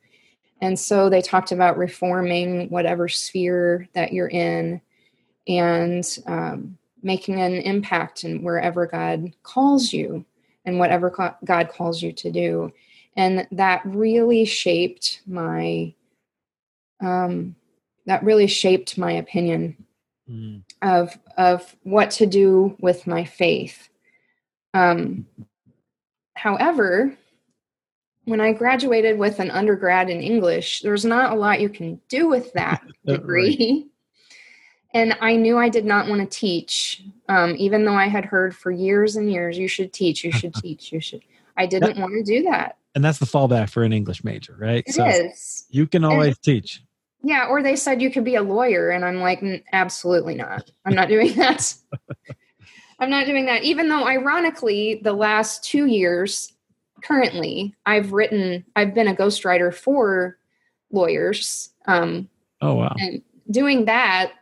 And 0.60 0.76
so 0.76 1.08
they 1.08 1.22
talked 1.22 1.52
about 1.52 1.78
reforming 1.78 2.68
whatever 2.70 3.06
sphere 3.06 3.88
that 3.92 4.12
you're 4.12 4.30
in 4.30 4.80
and 5.46 6.18
um, 6.26 6.76
making 7.04 7.40
an 7.40 7.54
impact 7.54 8.24
in 8.24 8.42
wherever 8.42 8.84
God 8.84 9.32
calls 9.44 9.92
you 9.92 10.24
and 10.64 10.80
whatever 10.80 11.36
God 11.44 11.68
calls 11.68 12.02
you 12.02 12.12
to 12.14 12.32
do. 12.32 12.72
And 13.16 13.46
that 13.52 13.82
really 13.84 14.44
shaped 14.44 15.20
my 15.26 15.94
um, 17.00 17.56
that 18.06 18.22
really 18.22 18.46
shaped 18.46 18.98
my 18.98 19.12
opinion 19.12 19.86
mm. 20.30 20.62
of 20.82 21.18
of 21.36 21.76
what 21.82 22.10
to 22.12 22.26
do 22.26 22.76
with 22.80 23.06
my 23.06 23.24
faith. 23.24 23.88
Um, 24.74 25.26
however, 26.34 27.16
when 28.24 28.40
I 28.40 28.52
graduated 28.52 29.18
with 29.18 29.40
an 29.40 29.50
undergrad 29.50 30.10
in 30.10 30.20
English, 30.20 30.82
there's 30.82 31.04
not 31.04 31.32
a 31.32 31.36
lot 31.36 31.60
you 31.60 31.68
can 31.68 32.00
do 32.08 32.28
with 32.28 32.52
that 32.52 32.82
degree. 33.06 33.88
and 34.94 35.16
I 35.20 35.36
knew 35.36 35.58
I 35.58 35.68
did 35.68 35.84
not 35.84 36.08
want 36.08 36.20
to 36.20 36.38
teach, 36.38 37.04
um, 37.28 37.54
even 37.56 37.84
though 37.84 37.94
I 37.94 38.06
had 38.06 38.24
heard 38.24 38.54
for 38.54 38.70
years 38.70 39.16
and 39.16 39.30
years, 39.30 39.58
you 39.58 39.68
should 39.68 39.92
teach, 39.92 40.24
you 40.24 40.32
should 40.32 40.54
teach, 40.62 40.92
you 40.92 41.00
should. 41.00 41.22
I 41.56 41.66
didn't 41.66 41.98
want 41.98 42.12
to 42.12 42.22
do 42.22 42.44
that. 42.44 42.76
And 42.94 43.04
that's 43.04 43.18
the 43.18 43.26
fallback 43.26 43.70
for 43.70 43.84
an 43.84 43.92
English 43.92 44.24
major, 44.24 44.56
right? 44.58 44.82
It 44.86 44.94
so 44.94 45.06
is. 45.06 45.66
You 45.70 45.86
can 45.86 46.04
always 46.04 46.36
and, 46.36 46.42
teach. 46.42 46.82
Yeah, 47.22 47.46
or 47.46 47.62
they 47.62 47.76
said 47.76 48.02
you 48.02 48.10
could 48.10 48.24
be 48.24 48.34
a 48.34 48.42
lawyer, 48.42 48.90
and 48.90 49.04
I'm 49.04 49.20
like, 49.20 49.42
absolutely 49.72 50.34
not. 50.34 50.70
I'm 50.84 50.94
not 50.94 51.08
doing 51.08 51.34
that. 51.36 51.74
I'm 52.98 53.10
not 53.10 53.26
doing 53.26 53.46
that. 53.46 53.62
Even 53.62 53.88
though, 53.88 54.06
ironically, 54.06 55.00
the 55.02 55.12
last 55.12 55.64
two 55.64 55.86
years, 55.86 56.52
currently, 57.02 57.74
I've 57.86 58.12
written, 58.12 58.64
I've 58.76 58.94
been 58.94 59.08
a 59.08 59.14
ghostwriter 59.14 59.72
for 59.72 60.38
lawyers. 60.90 61.70
Um, 61.86 62.28
oh, 62.60 62.74
wow. 62.74 62.94
And 62.98 63.22
doing 63.50 63.84
that 63.86 64.32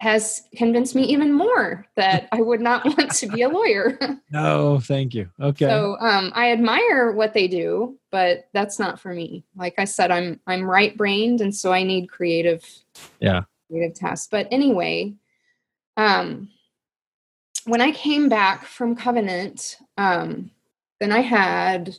has 0.00 0.44
convinced 0.56 0.94
me 0.94 1.02
even 1.04 1.30
more 1.30 1.86
that 1.94 2.26
I 2.32 2.40
would 2.40 2.62
not 2.62 2.84
want 2.86 3.10
to 3.12 3.26
be 3.26 3.42
a 3.42 3.48
lawyer. 3.50 3.98
no, 4.30 4.80
thank 4.80 5.14
you. 5.14 5.28
Okay. 5.38 5.66
So 5.66 5.98
um, 6.00 6.32
I 6.34 6.52
admire 6.52 7.12
what 7.12 7.34
they 7.34 7.46
do, 7.46 7.98
but 8.10 8.48
that's 8.54 8.78
not 8.78 8.98
for 8.98 9.12
me. 9.12 9.44
Like 9.56 9.74
I 9.78 9.84
said, 9.84 10.10
I'm 10.10 10.40
I'm 10.46 10.64
right 10.64 10.96
brained, 10.96 11.42
and 11.42 11.54
so 11.54 11.72
I 11.72 11.82
need 11.82 12.08
creative. 12.08 12.64
Yeah. 13.20 13.42
Creative 13.68 13.94
tasks. 13.94 14.26
But 14.30 14.48
anyway, 14.50 15.14
um, 15.98 16.48
when 17.66 17.82
I 17.82 17.92
came 17.92 18.30
back 18.30 18.64
from 18.64 18.96
Covenant, 18.96 19.76
um, 19.98 20.50
then 20.98 21.12
I 21.12 21.20
had 21.20 21.94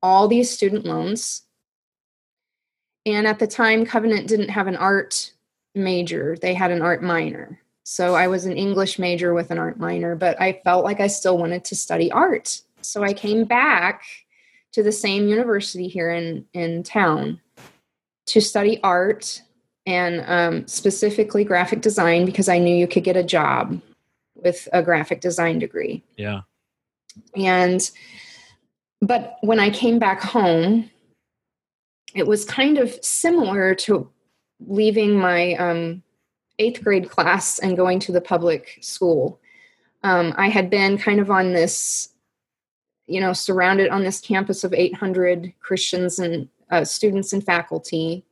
all 0.00 0.28
these 0.28 0.48
student 0.48 0.84
loans. 0.84 1.42
And 3.04 3.26
at 3.26 3.40
the 3.40 3.48
time, 3.48 3.84
Covenant 3.84 4.28
didn't 4.28 4.50
have 4.50 4.68
an 4.68 4.76
art 4.76 5.32
major, 5.74 6.36
they 6.40 6.54
had 6.54 6.70
an 6.70 6.82
art 6.82 7.02
minor. 7.02 7.60
So 7.84 8.14
I 8.14 8.28
was 8.28 8.46
an 8.46 8.56
English 8.56 8.98
major 8.98 9.34
with 9.34 9.50
an 9.50 9.58
art 9.58 9.78
minor, 9.78 10.14
but 10.14 10.40
I 10.40 10.60
felt 10.64 10.84
like 10.84 11.00
I 11.00 11.08
still 11.08 11.36
wanted 11.36 11.64
to 11.66 11.76
study 11.76 12.10
art. 12.12 12.60
So 12.80 13.02
I 13.02 13.12
came 13.12 13.44
back 13.44 14.04
to 14.72 14.82
the 14.82 14.92
same 14.92 15.28
university 15.28 15.88
here 15.88 16.10
in, 16.10 16.46
in 16.52 16.82
town 16.82 17.40
to 18.26 18.40
study 18.40 18.80
art 18.82 19.42
and 19.84 20.24
um, 20.26 20.66
specifically 20.66 21.44
graphic 21.44 21.80
design 21.80 22.24
because 22.24 22.48
I 22.48 22.58
knew 22.58 22.74
you 22.74 22.86
could 22.86 23.04
get 23.04 23.16
a 23.16 23.24
job 23.24 23.80
with 24.36 24.68
a 24.72 24.82
graphic 24.82 25.20
design 25.20 25.58
degree. 25.58 26.04
Yeah. 26.16 26.42
And 27.36 27.90
but 29.00 29.36
when 29.40 29.58
I 29.58 29.70
came 29.70 29.98
back 29.98 30.22
home, 30.22 30.88
it 32.14 32.26
was 32.26 32.44
kind 32.44 32.78
of 32.78 32.92
similar 33.04 33.74
to 33.74 34.08
leaving 34.66 35.16
my 35.16 35.54
um, 35.54 36.02
eighth 36.58 36.82
grade 36.82 37.10
class 37.10 37.58
and 37.58 37.76
going 37.76 37.98
to 38.00 38.12
the 38.12 38.20
public 38.20 38.78
school. 38.80 39.40
Um, 40.02 40.34
I 40.36 40.48
had 40.48 40.70
been 40.70 40.98
kind 40.98 41.20
of 41.20 41.30
on 41.30 41.52
this, 41.52 42.10
you 43.06 43.20
know, 43.20 43.32
surrounded 43.32 43.90
on 43.90 44.02
this 44.02 44.20
campus 44.20 44.64
of 44.64 44.72
800 44.72 45.52
Christians 45.60 46.18
and 46.18 46.48
uh, 46.70 46.84
students 46.84 47.32
and 47.32 47.44
faculty. 47.44 48.24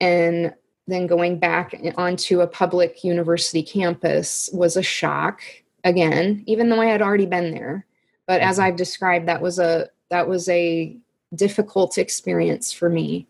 And 0.00 0.54
then 0.86 1.06
going 1.06 1.38
back 1.38 1.74
onto 1.96 2.40
a 2.40 2.46
public 2.46 3.04
university 3.04 3.62
campus 3.62 4.50
was 4.52 4.76
a 4.76 4.82
shock 4.82 5.40
again, 5.84 6.42
even 6.46 6.68
though 6.68 6.80
I 6.80 6.86
had 6.86 7.02
already 7.02 7.26
been 7.26 7.52
there. 7.52 7.86
But 8.26 8.40
as 8.40 8.56
mm-hmm. 8.56 8.66
I've 8.66 8.76
described, 8.76 9.28
that 9.28 9.40
was 9.40 9.58
a 9.58 9.88
that 10.10 10.28
was 10.28 10.48
a 10.48 10.96
difficult 11.34 11.98
experience 11.98 12.72
for 12.72 12.88
me. 12.88 13.28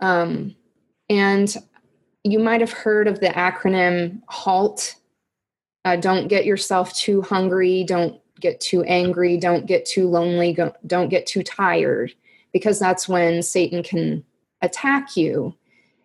Um, 0.00 0.54
and 1.10 1.54
you 2.24 2.38
might 2.38 2.60
have 2.60 2.72
heard 2.72 3.08
of 3.08 3.20
the 3.20 3.28
acronym 3.28 4.22
HALT. 4.28 4.94
Uh, 5.84 5.96
don't 5.96 6.28
get 6.28 6.46
yourself 6.46 6.94
too 6.94 7.20
hungry. 7.20 7.84
Don't 7.84 8.20
get 8.40 8.60
too 8.60 8.82
angry. 8.84 9.36
Don't 9.36 9.66
get 9.66 9.84
too 9.84 10.08
lonely. 10.08 10.52
Go, 10.52 10.72
don't 10.86 11.08
get 11.08 11.26
too 11.26 11.42
tired, 11.42 12.14
because 12.52 12.78
that's 12.78 13.08
when 13.08 13.42
Satan 13.42 13.82
can 13.82 14.24
attack 14.62 15.16
you. 15.16 15.54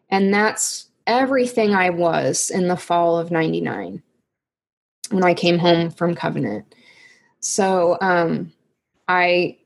And 0.10 0.34
that's 0.34 0.90
everything 1.08 1.76
I 1.76 1.92
was 1.92 2.50
in 2.50 2.68
the 2.68 2.78
fall 2.78 3.18
of 3.18 3.32
99 3.32 4.02
when 5.12 5.24
I 5.24 5.34
came 5.34 5.60
home 5.60 5.92
from 5.92 6.16
Covenant. 6.16 6.74
So 7.40 7.98
um, 8.02 8.52
I 9.08 9.58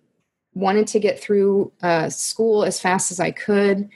wanted 0.53 0.87
to 0.87 0.99
get 0.99 1.19
through 1.19 1.71
uh, 1.81 2.09
school 2.09 2.65
as 2.65 2.81
fast 2.81 3.11
as 3.11 3.19
I 3.19 3.31
could. 3.31 3.89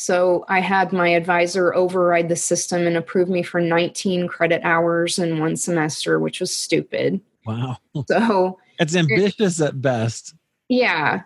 So 0.00 0.46
I 0.48 0.60
had 0.60 0.94
my 0.94 1.08
advisor 1.08 1.74
override 1.74 2.30
the 2.30 2.36
system 2.36 2.86
and 2.86 2.96
approve 2.96 3.28
me 3.28 3.42
for 3.42 3.60
19 3.60 4.28
credit 4.28 4.62
hours 4.64 5.18
in 5.18 5.40
one 5.40 5.56
semester, 5.56 6.18
which 6.18 6.40
was 6.40 6.50
stupid. 6.50 7.20
Wow. 7.44 7.76
So 8.08 8.58
it's 8.78 8.96
ambitious 8.96 9.60
it, 9.60 9.66
at 9.66 9.82
best. 9.82 10.34
Yeah. 10.70 11.20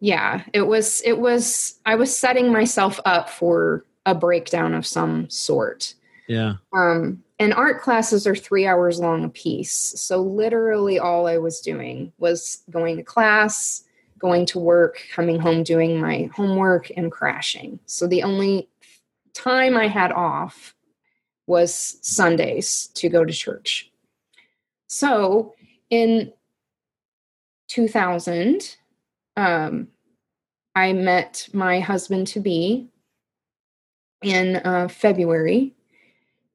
Yeah. 0.00 0.42
It 0.52 0.62
was, 0.62 1.02
it 1.02 1.20
was, 1.20 1.78
I 1.86 1.94
was 1.94 2.18
setting 2.18 2.52
myself 2.52 2.98
up 3.04 3.30
for 3.30 3.84
a 4.06 4.14
breakdown 4.14 4.74
of 4.74 4.84
some 4.84 5.30
sort. 5.30 5.94
Yeah. 6.26 6.54
Um, 6.76 7.22
and 7.38 7.54
art 7.54 7.80
classes 7.80 8.26
are 8.26 8.34
three 8.34 8.66
hours 8.66 8.98
long 8.98 9.22
a 9.22 9.28
piece. 9.28 9.72
So 9.72 10.20
literally 10.20 10.98
all 10.98 11.28
I 11.28 11.38
was 11.38 11.60
doing 11.60 12.12
was 12.18 12.64
going 12.70 12.96
to 12.96 13.04
class, 13.04 13.84
going 14.18 14.46
to 14.46 14.58
work, 14.58 15.02
coming 15.14 15.38
home, 15.38 15.62
doing 15.62 16.00
my 16.00 16.30
homework, 16.34 16.90
and 16.96 17.12
crashing. 17.12 17.78
So 17.86 18.06
the 18.06 18.22
only 18.22 18.68
time 19.34 19.76
I 19.76 19.88
had 19.88 20.12
off 20.12 20.74
was 21.46 21.98
Sundays 22.02 22.88
to 22.94 23.08
go 23.08 23.24
to 23.24 23.32
church. 23.32 23.90
So 24.88 25.54
in 25.90 26.32
2000, 27.68 28.76
um, 29.36 29.88
I 30.74 30.92
met 30.92 31.48
my 31.52 31.80
husband 31.80 32.26
to 32.28 32.40
be 32.40 32.88
in 34.22 34.56
uh, 34.56 34.88
February, 34.88 35.74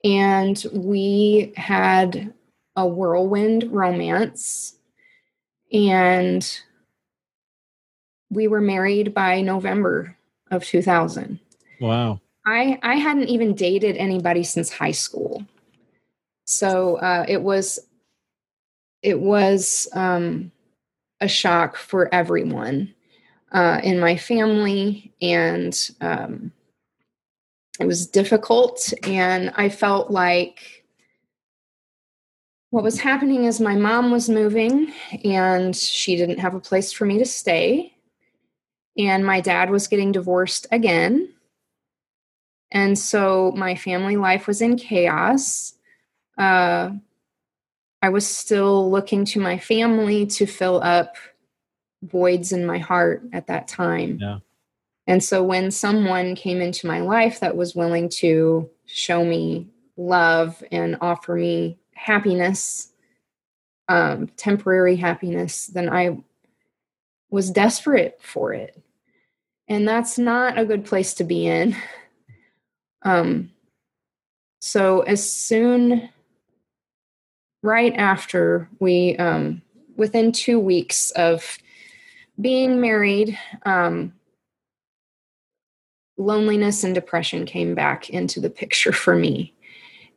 and 0.04 0.64
we 0.74 1.54
had 1.56 2.34
a 2.76 2.88
whirlwind 2.88 3.72
romance. 3.72 4.78
And 5.74 6.62
we 8.32 8.48
were 8.48 8.62
married 8.62 9.14
by 9.14 9.42
November 9.42 10.16
of 10.50 10.64
2000. 10.64 11.40
Wow. 11.80 12.22
I, 12.46 12.80
I 12.82 12.96
hadn't 12.96 13.30
even 13.30 13.54
dated 13.54 13.98
anybody 13.98 14.44
since 14.44 14.72
high 14.72 14.92
school. 14.92 15.46
So 16.46 16.96
uh, 16.96 17.26
it 17.28 17.42
was 17.42 17.80
it 19.04 19.20
was 19.20 19.88
um, 19.94 20.52
a 21.20 21.28
shock 21.28 21.76
for 21.76 22.14
everyone 22.14 22.94
uh, 23.52 23.82
in 23.84 24.00
my 24.00 24.16
family, 24.16 25.12
and 25.22 25.90
um, 26.02 26.52
it 27.80 27.86
was 27.86 28.06
difficult. 28.06 28.94
And 29.04 29.52
I 29.56 29.70
felt 29.70 30.12
like 30.12 30.86
what 32.70 32.84
was 32.84 33.00
happening 33.00 33.46
is 33.46 33.60
my 33.60 33.76
mom 33.76 34.12
was 34.12 34.30
moving, 34.30 34.94
and 35.24 35.76
she 35.76 36.16
didn't 36.16 36.40
have 36.40 36.54
a 36.54 36.60
place 36.60 36.92
for 36.92 37.06
me 37.06 37.18
to 37.18 37.26
stay 37.26 37.94
and 38.98 39.26
my 39.26 39.42
dad 39.42 39.70
was 39.70 39.88
getting 39.88 40.12
divorced 40.12 40.68
again. 40.72 41.30
And 42.72 42.98
so 42.98 43.52
my 43.56 43.76
family 43.76 44.18
life 44.18 44.48
was 44.48 44.62
in 44.62 44.78
chaos. 44.78 45.74
Uh, 46.38 46.92
I 48.02 48.10
was 48.10 48.26
still 48.26 48.90
looking 48.90 49.26
to 49.26 49.40
my 49.40 49.58
family 49.58 50.26
to 50.28 50.46
fill 50.46 50.82
up 50.82 51.16
voids 52.04 52.52
in 52.52 52.66
my 52.66 52.80
heart 52.80 53.24
at 53.34 53.48
that 53.48 53.68
time. 53.68 54.18
Yeah. 54.20 54.40
And 55.08 55.24
so 55.24 55.44
when 55.44 55.72
someone 55.72 56.36
came 56.36 56.62
into 56.62 56.88
my 56.88 57.02
life 57.02 57.40
that 57.42 57.58
was 57.58 57.76
willing 57.76 58.10
to 58.10 58.70
show 58.86 59.26
me 59.26 59.68
love 59.98 60.64
and 60.72 60.98
offer 61.02 61.36
me 61.36 61.78
happiness, 61.96 62.92
um, 63.90 64.28
temporary 64.38 64.96
happiness, 64.96 65.68
then 65.68 65.90
I 65.90 66.24
was 67.32 67.50
desperate 67.50 68.20
for 68.22 68.54
it. 68.54 68.80
And 69.68 69.88
that's 69.88 70.20
not 70.20 70.60
a 70.60 70.66
good 70.66 70.86
place 70.86 71.16
to 71.16 71.24
be 71.24 71.48
in. 71.48 71.76
Um, 73.04 73.50
so, 74.60 75.00
as 75.00 75.28
soon, 75.28 76.08
right 77.64 77.96
after 77.96 78.70
we, 78.80 79.18
um, 79.18 79.64
within 79.96 80.32
two 80.32 80.60
weeks 80.60 81.10
of 81.16 81.58
being 82.40 82.80
married, 82.80 83.40
um, 83.66 84.14
loneliness 86.18 86.84
and 86.84 86.94
depression 86.94 87.46
came 87.46 87.74
back 87.74 88.10
into 88.12 88.40
the 88.40 88.52
picture 88.52 88.92
for 88.92 89.16
me. 89.16 89.54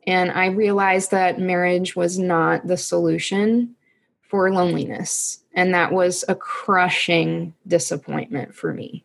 And 0.07 0.31
I 0.31 0.47
realized 0.47 1.11
that 1.11 1.39
marriage 1.39 1.95
was 1.95 2.19
not 2.19 2.67
the 2.67 2.77
solution 2.77 3.75
for 4.21 4.51
loneliness. 4.53 5.39
And 5.55 5.73
that 5.73 5.91
was 5.91 6.23
a 6.27 6.35
crushing 6.35 7.53
disappointment 7.65 8.53
for 8.53 8.73
me. 8.73 9.03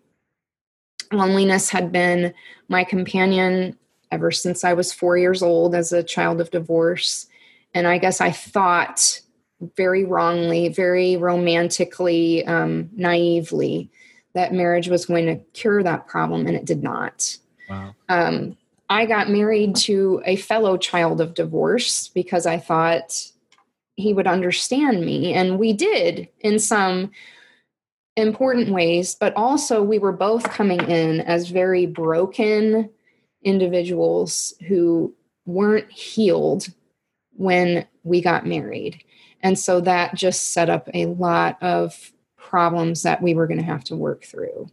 Loneliness 1.12 1.70
had 1.70 1.90
been 1.90 2.34
my 2.68 2.84
companion 2.84 3.76
ever 4.12 4.30
since 4.30 4.64
I 4.64 4.72
was 4.72 4.92
four 4.92 5.16
years 5.16 5.42
old 5.42 5.74
as 5.74 5.92
a 5.92 6.02
child 6.02 6.40
of 6.40 6.50
divorce. 6.50 7.26
And 7.74 7.86
I 7.86 7.98
guess 7.98 8.20
I 8.20 8.32
thought 8.32 9.20
very 9.76 10.04
wrongly, 10.04 10.68
very 10.68 11.16
romantically, 11.16 12.44
um, 12.46 12.90
naively, 12.92 13.90
that 14.34 14.52
marriage 14.52 14.88
was 14.88 15.06
going 15.06 15.26
to 15.26 15.36
cure 15.52 15.82
that 15.82 16.06
problem, 16.06 16.46
and 16.46 16.56
it 16.56 16.64
did 16.64 16.82
not. 16.82 17.36
Wow. 17.68 17.94
Um, 18.08 18.56
I 18.88 19.06
got 19.06 19.28
married 19.28 19.76
to 19.76 20.22
a 20.24 20.36
fellow 20.36 20.76
child 20.76 21.20
of 21.20 21.34
divorce 21.34 22.08
because 22.08 22.46
I 22.46 22.58
thought 22.58 23.30
he 24.00 24.12
would 24.12 24.26
understand 24.26 25.04
me. 25.04 25.32
And 25.34 25.58
we 25.58 25.72
did 25.72 26.28
in 26.40 26.58
some 26.58 27.10
important 28.16 28.70
ways, 28.70 29.14
but 29.14 29.34
also 29.36 29.82
we 29.82 29.98
were 29.98 30.12
both 30.12 30.44
coming 30.44 30.80
in 30.80 31.20
as 31.20 31.48
very 31.48 31.86
broken 31.86 32.90
individuals 33.42 34.52
who 34.66 35.14
weren't 35.46 35.90
healed 35.90 36.68
when 37.36 37.86
we 38.02 38.20
got 38.20 38.46
married. 38.46 39.02
And 39.42 39.58
so 39.58 39.80
that 39.80 40.14
just 40.14 40.52
set 40.52 40.68
up 40.68 40.88
a 40.92 41.06
lot 41.06 41.56
of 41.62 42.12
problems 42.36 43.02
that 43.04 43.22
we 43.22 43.34
were 43.34 43.46
going 43.46 43.60
to 43.60 43.64
have 43.64 43.84
to 43.84 43.96
work 43.96 44.24
through. 44.24 44.68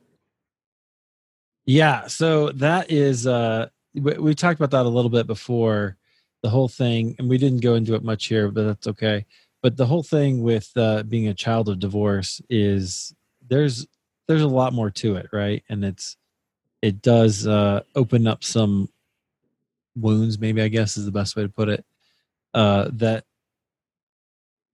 Yeah. 1.66 2.08
So 2.08 2.50
that 2.54 2.92
is, 2.92 3.28
uh, 3.28 3.68
we, 3.94 4.14
we 4.14 4.36
talked 4.36 4.60
about 4.60 4.72
that 4.72 4.86
a 4.86 4.90
little 4.90 5.10
bit 5.10 5.28
before 5.28 5.98
the 6.44 6.50
whole 6.50 6.68
thing, 6.68 7.16
and 7.18 7.30
we 7.30 7.38
didn't 7.38 7.62
go 7.62 7.76
into 7.76 7.96
it 7.96 8.04
much 8.04 8.28
here, 8.28 8.50
but 8.52 8.66
that's 8.66 8.88
okay. 8.88 9.26
But 9.62 9.76
the 9.76 9.86
whole 9.86 10.04
thing 10.04 10.44
with 10.44 10.72
uh, 10.76 11.04
being 11.04 11.28
a 11.28 11.34
child 11.34 11.68
of 11.70 11.80
divorce 11.80 12.42
is 12.50 13.14
there's 13.48 13.88
there's 14.28 14.44
a 14.44 14.48
lot 14.48 14.74
more 14.74 14.92
to 14.92 15.16
it, 15.16 15.28
right? 15.32 15.64
And 15.70 15.84
it's 15.84 16.18
it 16.82 17.02
does 17.02 17.48
uh, 17.48 17.82
open 17.96 18.28
up 18.28 18.44
some 18.44 18.90
wounds, 19.96 20.40
maybe 20.40 20.62
I 20.62 20.68
guess 20.68 20.98
is 20.98 21.06
the 21.06 21.12
best 21.12 21.36
way 21.36 21.44
to 21.44 21.50
put 21.50 21.70
it, 21.70 21.86
uh, 22.54 22.90
that 22.94 23.26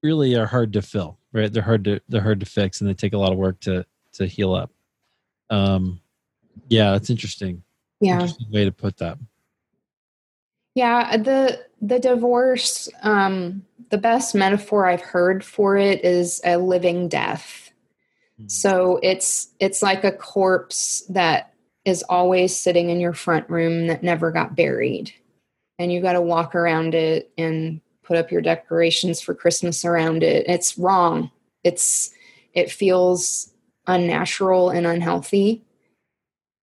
really 0.01 0.35
are 0.35 0.45
hard 0.45 0.73
to 0.73 0.81
fill, 0.81 1.17
right? 1.31 1.51
They're 1.51 1.63
hard 1.63 1.85
to 1.85 2.01
they're 2.09 2.21
hard 2.21 2.41
to 2.41 2.45
fix, 2.45 2.81
and 2.81 2.89
they 2.89 2.93
take 2.93 3.13
a 3.13 3.17
lot 3.17 3.31
of 3.31 3.37
work 3.37 3.59
to 3.61 3.85
to 4.13 4.27
heal 4.27 4.53
up. 4.53 4.71
Um, 5.49 6.01
yeah, 6.67 6.91
that's 6.91 7.09
interesting. 7.09 7.63
Yeah, 8.01 8.15
interesting 8.15 8.51
way 8.51 8.65
to 8.65 8.71
put 8.71 8.97
that. 8.97 9.17
Yeah, 10.75 11.17
the 11.17 11.65
the 11.81 11.99
divorce, 11.99 12.89
um, 13.03 13.65
the 13.89 13.97
best 13.97 14.33
metaphor 14.33 14.87
I've 14.87 15.01
heard 15.01 15.43
for 15.43 15.77
it 15.77 16.03
is 16.03 16.41
a 16.43 16.57
living 16.57 17.09
death. 17.09 17.71
Mm-hmm. 18.39 18.47
So 18.47 18.99
it's 19.03 19.49
it's 19.59 19.83
like 19.83 20.03
a 20.03 20.11
corpse 20.11 21.03
that 21.09 21.53
is 21.85 22.03
always 22.03 22.55
sitting 22.55 22.89
in 22.89 22.99
your 22.99 23.13
front 23.13 23.49
room 23.49 23.87
that 23.87 24.03
never 24.03 24.31
got 24.31 24.55
buried. 24.55 25.13
And 25.77 25.91
you 25.91 26.01
got 26.01 26.13
to 26.13 26.21
walk 26.21 26.55
around 26.55 26.95
it 26.95 27.31
and 27.37 27.81
put 28.03 28.17
up 28.17 28.31
your 28.31 28.41
decorations 28.41 29.21
for 29.21 29.33
Christmas 29.33 29.85
around 29.85 30.23
it. 30.23 30.45
It's 30.47 30.77
wrong. 30.77 31.29
It's 31.63 32.11
it 32.53 32.71
feels 32.71 33.51
unnatural 33.85 34.69
and 34.69 34.87
unhealthy. 34.87 35.63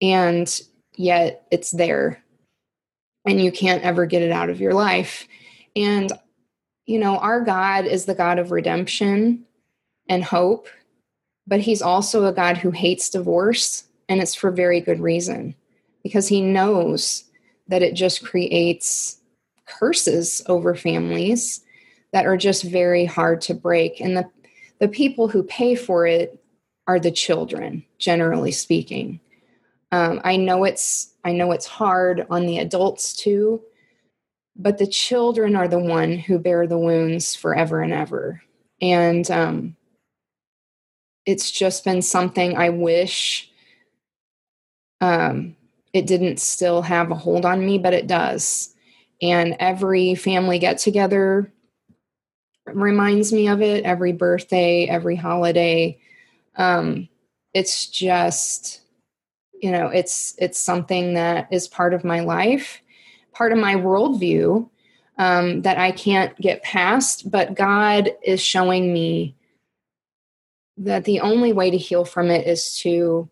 And 0.01 0.61
yet 0.95 1.45
it's 1.51 1.71
there 1.71 2.23
and 3.29 3.39
you 3.39 3.51
can't 3.51 3.83
ever 3.83 4.05
get 4.05 4.23
it 4.23 4.31
out 4.31 4.49
of 4.49 4.59
your 4.59 4.73
life. 4.73 5.27
And, 5.75 6.11
you 6.85 6.97
know, 6.97 7.17
our 7.17 7.41
God 7.41 7.85
is 7.85 8.05
the 8.05 8.15
God 8.15 8.39
of 8.39 8.51
redemption 8.51 9.45
and 10.07 10.23
hope, 10.23 10.67
but 11.45 11.59
He's 11.59 11.81
also 11.81 12.25
a 12.25 12.33
God 12.33 12.57
who 12.57 12.71
hates 12.71 13.09
divorce, 13.09 13.83
and 14.09 14.19
it's 14.19 14.33
for 14.33 14.49
very 14.49 14.81
good 14.81 14.99
reason 14.99 15.55
because 16.01 16.27
He 16.27 16.41
knows 16.41 17.25
that 17.67 17.83
it 17.83 17.93
just 17.93 18.25
creates 18.25 19.21
curses 19.67 20.41
over 20.47 20.73
families 20.73 21.61
that 22.11 22.25
are 22.25 22.37
just 22.37 22.63
very 22.63 23.05
hard 23.05 23.41
to 23.41 23.53
break. 23.53 24.01
And 24.01 24.17
the, 24.17 24.27
the 24.79 24.87
people 24.87 25.27
who 25.27 25.43
pay 25.43 25.75
for 25.75 26.07
it 26.07 26.43
are 26.87 26.99
the 26.99 27.11
children, 27.11 27.85
generally 27.99 28.51
speaking. 28.51 29.19
Um, 29.91 30.19
I 30.23 30.37
know 30.37 30.63
it's 30.63 31.13
I 31.29 31.33
know 31.33 31.51
it's 31.51 31.67
hard 31.67 32.25
on 32.29 32.45
the 32.45 32.57
adults 32.57 33.13
too, 33.13 33.61
but 34.55 34.77
the 34.79 34.87
children 34.87 35.55
are 35.55 35.67
the 35.67 35.79
one 35.79 36.17
who 36.17 36.39
bear 36.39 36.67
the 36.67 36.77
wounds 36.77 37.35
forever 37.35 37.81
and 37.81 37.93
ever. 37.93 38.41
And 38.81 39.29
um, 39.29 39.75
it's 41.25 41.51
just 41.51 41.85
been 41.85 42.01
something 42.01 42.57
I 42.57 42.69
wish 42.69 43.51
um, 45.01 45.55
it 45.93 46.07
didn't 46.07 46.39
still 46.39 46.81
have 46.81 47.11
a 47.11 47.15
hold 47.15 47.45
on 47.45 47.65
me, 47.65 47.77
but 47.77 47.93
it 47.93 48.07
does. 48.07 48.73
And 49.21 49.55
every 49.59 50.15
family 50.15 50.59
get 50.59 50.77
together 50.77 51.51
reminds 52.65 53.33
me 53.33 53.47
of 53.47 53.61
it, 53.61 53.83
every 53.83 54.13
birthday, 54.13 54.85
every 54.85 55.15
holiday. 55.15 55.99
Um, 56.55 57.09
it's 57.53 57.87
just, 57.87 58.81
you 59.61 59.71
know, 59.71 59.87
it's 59.87 60.35
it's 60.37 60.59
something 60.59 61.13
that 61.15 61.47
is 61.51 61.67
part 61.67 61.93
of 61.93 62.03
my 62.03 62.21
life, 62.21 62.81
part 63.33 63.51
of 63.51 63.57
my 63.57 63.75
worldview 63.75 64.69
um, 65.17 65.61
that 65.63 65.77
I 65.77 65.91
can't 65.91 66.35
get 66.39 66.63
past. 66.63 67.29
But 67.29 67.55
God 67.55 68.09
is 68.23 68.41
showing 68.41 68.93
me 68.93 69.35
that 70.77 71.03
the 71.03 71.19
only 71.19 71.51
way 71.53 71.69
to 71.69 71.77
heal 71.77 72.05
from 72.05 72.31
it 72.31 72.47
is 72.47 72.75
to 72.79 73.29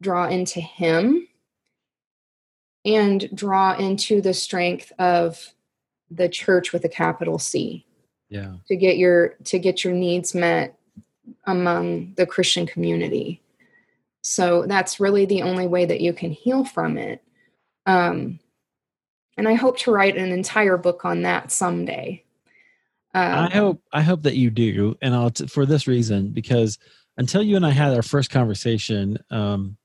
draw 0.00 0.26
into 0.26 0.60
Him 0.60 1.28
and 2.84 3.28
draw 3.34 3.76
into 3.76 4.20
the 4.20 4.34
strength 4.34 4.92
of 4.98 5.54
the 6.10 6.28
church 6.28 6.72
with 6.72 6.84
a 6.84 6.88
capital 6.88 7.38
C. 7.38 7.86
Yeah. 8.28 8.54
To 8.68 8.76
get 8.76 8.96
your 8.96 9.36
to 9.44 9.58
get 9.58 9.84
your 9.84 9.92
needs 9.92 10.34
met 10.34 10.76
among 11.44 12.14
the 12.16 12.26
Christian 12.26 12.66
community. 12.66 13.40
So 14.24 14.64
that's 14.66 14.98
really 14.98 15.26
the 15.26 15.42
only 15.42 15.66
way 15.66 15.84
that 15.84 16.00
you 16.00 16.14
can 16.14 16.32
heal 16.32 16.64
from 16.64 16.96
it. 16.96 17.22
Um, 17.86 18.40
and 19.36 19.46
I 19.46 19.54
hope 19.54 19.78
to 19.80 19.92
write 19.92 20.16
an 20.16 20.32
entire 20.32 20.78
book 20.78 21.04
on 21.04 21.22
that 21.22 21.52
someday. 21.52 22.24
Um, 23.12 23.44
I 23.44 23.50
hope 23.50 23.82
I 23.92 24.02
hope 24.02 24.22
that 24.22 24.36
you 24.36 24.50
do, 24.50 24.96
and 25.00 25.14
I'll 25.14 25.30
t- 25.30 25.46
for 25.46 25.66
this 25.66 25.86
reason 25.86 26.30
because 26.30 26.78
until 27.16 27.42
you 27.42 27.54
and 27.54 27.64
I 27.64 27.70
had 27.70 27.94
our 27.94 28.02
first 28.02 28.30
conversation, 28.30 29.18
um, 29.30 29.76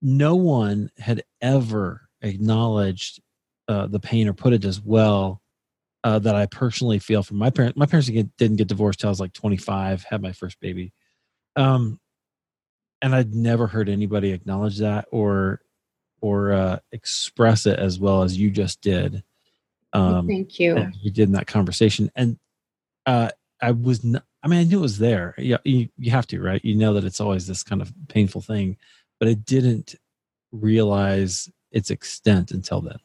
no 0.00 0.36
one 0.36 0.90
had 0.96 1.24
ever 1.42 2.08
acknowledged 2.22 3.20
uh, 3.66 3.86
the 3.86 4.00
pain 4.00 4.28
or 4.28 4.32
put 4.32 4.54
it 4.54 4.64
as 4.64 4.80
well 4.80 5.42
uh, 6.04 6.18
that 6.20 6.34
I 6.34 6.46
personally 6.46 6.98
feel 6.98 7.22
from 7.22 7.36
my 7.36 7.50
parents. 7.50 7.76
My 7.76 7.86
parents 7.86 8.08
didn't 8.08 8.56
get 8.56 8.68
divorced 8.68 9.00
till 9.00 9.08
I 9.08 9.10
was 9.10 9.20
like 9.20 9.34
25, 9.34 10.04
had 10.04 10.22
my 10.22 10.32
first 10.32 10.58
baby. 10.60 10.92
Um, 11.56 12.00
and 13.02 13.14
I'd 13.14 13.34
never 13.34 13.66
heard 13.66 13.88
anybody 13.88 14.32
acknowledge 14.32 14.78
that 14.78 15.06
or 15.10 15.62
or 16.20 16.52
uh, 16.52 16.78
express 16.92 17.66
it 17.66 17.78
as 17.78 17.98
well 17.98 18.22
as 18.22 18.36
you 18.36 18.50
just 18.50 18.80
did. 18.80 19.22
Um, 19.92 20.26
Thank 20.26 20.58
you. 20.58 20.90
You 21.00 21.10
did 21.10 21.28
in 21.28 21.32
that 21.32 21.46
conversation, 21.46 22.10
and 22.16 22.38
uh, 23.06 23.30
I 23.62 23.72
was. 23.72 24.04
Not, 24.04 24.24
I 24.42 24.48
mean, 24.48 24.60
I 24.60 24.64
knew 24.64 24.78
it 24.78 24.82
was 24.82 24.98
there. 24.98 25.34
Yeah, 25.38 25.56
you, 25.64 25.88
you 25.98 26.10
have 26.12 26.26
to, 26.28 26.40
right? 26.40 26.64
You 26.64 26.76
know 26.76 26.94
that 26.94 27.04
it's 27.04 27.20
always 27.20 27.46
this 27.46 27.62
kind 27.62 27.82
of 27.82 27.92
painful 28.08 28.40
thing, 28.40 28.76
but 29.18 29.28
I 29.28 29.34
didn't 29.34 29.94
realize 30.52 31.50
its 31.72 31.90
extent 31.90 32.50
until 32.50 32.80
then. 32.80 32.98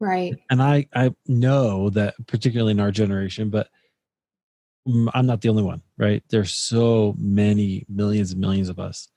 Right. 0.00 0.38
And 0.50 0.62
I 0.62 0.86
I 0.94 1.14
know 1.26 1.90
that 1.90 2.14
particularly 2.26 2.72
in 2.72 2.80
our 2.80 2.90
generation, 2.90 3.50
but 3.50 3.68
I'm 4.86 5.26
not 5.26 5.40
the 5.40 5.48
only 5.48 5.62
one, 5.62 5.82
right? 5.98 6.22
There's 6.30 6.52
so 6.52 7.14
many 7.18 7.84
millions 7.88 8.32
and 8.32 8.40
millions 8.40 8.68
of 8.68 8.78
us. 8.78 9.08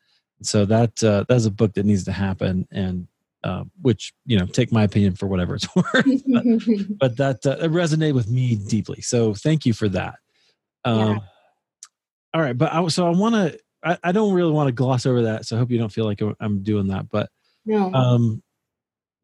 So 0.41 0.65
that 0.65 1.01
uh, 1.03 1.25
that's 1.27 1.45
a 1.45 1.51
book 1.51 1.73
that 1.73 1.85
needs 1.85 2.03
to 2.05 2.11
happen, 2.11 2.67
and 2.71 3.07
uh, 3.43 3.63
which 3.81 4.13
you 4.25 4.37
know, 4.37 4.45
take 4.45 4.71
my 4.71 4.83
opinion 4.83 5.15
for 5.15 5.27
whatever 5.27 5.55
it's 5.55 5.73
worth. 5.75 6.23
but, 6.27 6.43
but, 6.99 7.17
that 7.17 7.45
uh, 7.45 7.67
resonated 7.67 8.13
with 8.13 8.29
me 8.29 8.55
deeply. 8.55 9.01
So 9.01 9.33
thank 9.33 9.65
you 9.65 9.73
for 9.73 9.89
that. 9.89 10.15
Um, 10.85 10.99
yeah. 10.99 11.17
All 12.33 12.41
right, 12.41 12.57
but 12.57 12.73
I, 12.73 12.87
so 12.87 13.07
I 13.07 13.11
want 13.11 13.35
to. 13.35 13.59
I, 13.85 13.97
I, 14.01 14.11
don't 14.13 14.33
really 14.33 14.51
want 14.51 14.69
to 14.69 14.71
gloss 14.71 15.05
over 15.05 15.23
that. 15.23 15.45
So 15.45 15.55
I 15.55 15.59
hope 15.59 15.69
you 15.69 15.77
don't 15.77 15.91
feel 15.91 16.05
like 16.05 16.21
I'm 16.39 16.63
doing 16.63 16.87
that. 16.87 17.09
But 17.09 17.29
no. 17.65 17.93
um, 17.93 18.41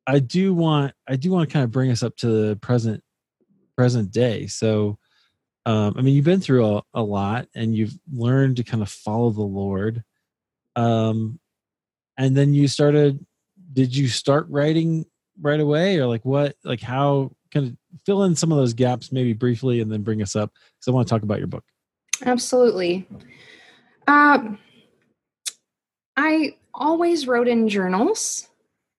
I 0.05 0.19
do 0.19 0.53
want 0.53 0.93
I 1.07 1.15
do 1.15 1.31
want 1.31 1.47
to 1.47 1.53
kind 1.53 1.63
of 1.63 1.71
bring 1.71 1.91
us 1.91 2.03
up 2.03 2.15
to 2.17 2.27
the 2.27 2.55
present 2.57 3.01
present 3.77 4.11
day. 4.11 4.47
So 4.47 4.99
um, 5.69 5.93
I 5.95 6.01
mean 6.01 6.15
you've 6.15 6.25
been 6.25 6.41
through 6.41 6.65
a, 6.65 6.83
a 6.95 7.03
lot 7.03 7.47
and 7.53 7.75
you've 7.75 7.93
learned 8.11 8.57
to 8.57 8.63
kind 8.63 8.81
of 8.81 8.89
follow 8.89 9.29
the 9.29 9.43
Lord. 9.43 10.03
Um 10.75 11.39
and 12.17 12.35
then 12.35 12.55
you 12.55 12.67
started 12.67 13.23
did 13.71 13.95
you 13.95 14.07
start 14.07 14.47
writing 14.49 15.05
right 15.39 15.59
away 15.59 15.99
or 15.99 16.07
like 16.07 16.25
what 16.25 16.55
like 16.63 16.81
how 16.81 17.31
kind 17.53 17.67
of 17.67 17.77
fill 18.03 18.23
in 18.23 18.35
some 18.35 18.51
of 18.51 18.57
those 18.57 18.73
gaps 18.73 19.11
maybe 19.11 19.33
briefly 19.33 19.79
and 19.79 19.91
then 19.91 20.01
bring 20.01 20.23
us 20.23 20.35
up 20.35 20.51
because 20.53 20.87
I 20.87 20.91
want 20.91 21.07
to 21.07 21.13
talk 21.13 21.21
about 21.21 21.37
your 21.37 21.47
book. 21.47 21.65
Absolutely. 22.25 23.07
Um 24.07 24.57
I 26.17 26.55
always 26.73 27.27
wrote 27.27 27.47
in 27.47 27.69
journals. 27.69 28.48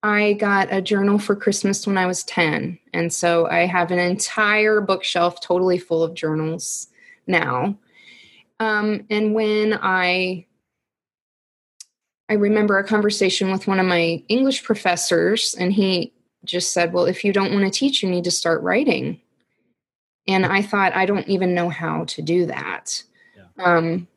I 0.03 0.33
got 0.35 0.73
a 0.73 0.81
journal 0.81 1.19
for 1.19 1.37
Christmas 1.37 1.87
when 1.87 1.99
I 1.99 2.07
was 2.07 2.25
10. 2.25 2.79
And 2.95 3.13
so 3.13 3.47
I 3.47 3.67
have 3.67 3.91
an 3.91 3.99
entire 3.99 4.81
bookshelf 4.81 5.41
totally 5.41 5.79
full 5.79 6.03
of 6.03 6.15
journals 6.15 6.89
now. 7.27 7.77
Um, 8.59 9.07
and 9.11 9.35
when 9.35 9.79
I 9.81 10.47
I 12.31 12.35
remember 12.35 12.79
a 12.79 12.87
conversation 12.87 13.51
with 13.51 13.67
one 13.67 13.81
of 13.81 13.87
my 13.87 14.23
English 14.29 14.63
professors, 14.63 15.53
and 15.59 15.73
he 15.73 16.13
just 16.45 16.73
said, 16.73 16.93
Well, 16.93 17.07
if 17.07 17.25
you 17.25 17.33
don't 17.33 17.53
want 17.53 17.65
to 17.65 17.77
teach, 17.77 18.05
you 18.05 18.09
need 18.09 18.23
to 18.25 18.31
start 18.31 18.63
writing. 18.63 19.21
And 20.29 20.47
I 20.47 20.63
thought, 20.63 20.95
I 20.95 21.07
don't 21.07 21.27
even 21.27 21.55
know 21.55 21.69
how 21.69 22.05
to 22.05 22.23
do 22.23 22.47
that. 22.47 23.03
Yeah. 23.37 23.65
Um, 23.65 24.09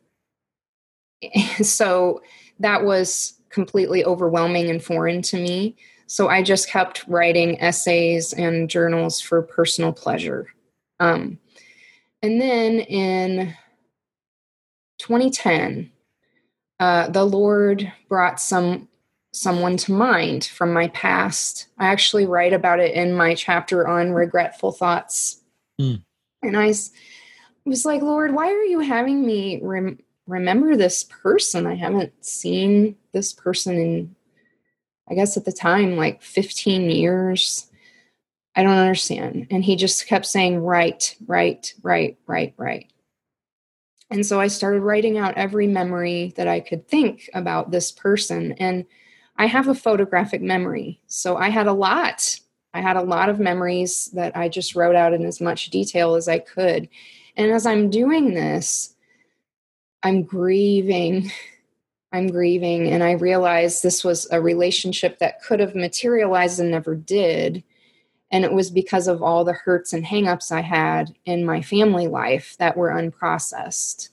so 1.64 2.22
that 2.60 2.84
was 2.84 3.34
completely 3.54 4.04
overwhelming 4.04 4.70
and 4.70 4.84
foreign 4.84 5.22
to 5.22 5.38
me. 5.38 5.78
So 6.08 6.28
I 6.28 6.44
just 6.44 6.70
kept 6.70 7.08
writing 7.08 7.62
essays 7.62 8.34
and 8.34 8.70
journals 8.70 9.22
for 9.22 9.42
personal 9.42 9.94
pleasure. 9.94 10.48
Um, 11.00 11.40
and 12.22 12.42
then 12.42 12.80
in 12.80 13.56
2010, 15.00 15.92
uh, 16.80 17.10
the 17.10 17.24
Lord 17.24 17.92
brought 18.10 18.42
some 18.42 18.90
someone 19.36 19.78
to 19.78 19.92
mind 19.92 20.46
from 20.46 20.72
my 20.72 20.88
past. 20.90 21.68
I 21.80 21.88
actually 21.88 22.28
write 22.28 22.54
about 22.54 22.80
it 22.80 22.94
in 22.94 23.14
my 23.14 23.34
chapter 23.34 23.88
on 23.88 24.12
regretful 24.12 24.72
thoughts. 24.72 25.42
Mm. 25.82 26.04
And 26.44 26.56
I 26.56 26.68
was 27.66 27.86
like, 27.86 28.04
Lord, 28.04 28.34
why 28.34 28.52
are 28.52 28.64
you 28.64 28.80
having 28.82 29.26
me 29.26 29.60
rem- 29.64 30.00
remember 30.28 30.76
this 30.76 31.04
person. 31.04 31.68
I 31.68 31.76
haven't 31.76 32.14
seen 32.24 32.96
this 33.12 33.34
person 33.34 33.78
in, 33.78 34.16
I 35.10 35.16
guess 35.16 35.38
at 35.38 35.46
the 35.46 35.52
time, 35.52 35.98
like 35.98 36.22
15 36.22 36.90
years. 36.90 37.70
I 38.56 38.64
don't 38.64 38.78
understand. 38.78 39.48
And 39.50 39.64
he 39.64 39.76
just 39.76 40.08
kept 40.08 40.26
saying, 40.26 40.60
right, 40.60 41.16
right, 41.26 41.74
right, 41.82 42.18
right, 42.28 42.54
right. 42.58 42.92
And 44.12 44.26
so 44.26 44.40
I 44.40 44.48
started 44.48 44.82
writing 44.82 45.18
out 45.18 45.38
every 45.38 45.66
memory 45.66 46.34
that 46.36 46.48
I 46.48 46.60
could 46.60 46.88
think 46.88 47.30
about 47.34 47.72
this 47.72 47.92
person. 47.92 48.52
And 48.54 48.86
I 49.38 49.48
have 49.48 49.68
a 49.68 49.76
photographic 49.76 50.42
memory. 50.42 51.02
So 51.08 51.36
I 51.36 51.50
had 51.50 51.66
a 51.66 51.74
lot. 51.74 52.40
I 52.76 52.82
had 52.82 52.96
a 52.96 53.02
lot 53.02 53.30
of 53.30 53.40
memories 53.40 54.12
that 54.14 54.38
I 54.38 54.50
just 54.50 54.76
wrote 54.76 54.96
out 54.96 55.14
in 55.14 55.26
as 55.26 55.42
much 55.42 55.72
detail 55.72 56.14
as 56.14 56.28
I 56.28 56.40
could. 56.40 56.90
And 57.36 57.52
as 57.52 57.66
I'm 57.66 57.90
doing 57.90 58.36
this, 58.36 58.94
I'm 60.04 60.24
grieving. 60.24 61.32
I'm 62.12 62.28
grieving. 62.28 62.90
And 62.90 63.04
I 63.04 63.14
realized 63.14 63.82
this 63.82 64.04
was 64.04 64.28
a 64.32 64.42
relationship 64.42 65.18
that 65.20 65.42
could 65.42 65.60
have 65.60 65.76
materialized 65.76 66.60
and 66.60 66.70
never 66.70 66.94
did. 66.94 67.64
And 68.32 68.44
it 68.44 68.54
was 68.54 68.70
because 68.70 69.08
of 69.08 69.24
all 69.24 69.44
the 69.44 69.54
hurts 69.54 69.94
and 69.94 70.06
hangups 70.06 70.52
I 70.52 70.62
had 70.62 71.16
in 71.26 71.46
my 71.46 71.62
family 71.62 72.08
life 72.08 72.56
that 72.60 72.78
were 72.78 72.90
unprocessed. 72.90 74.10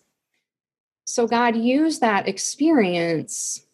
So 1.04 1.26
God 1.26 1.56
used 1.56 2.00
that 2.00 2.28
experience 2.28 3.66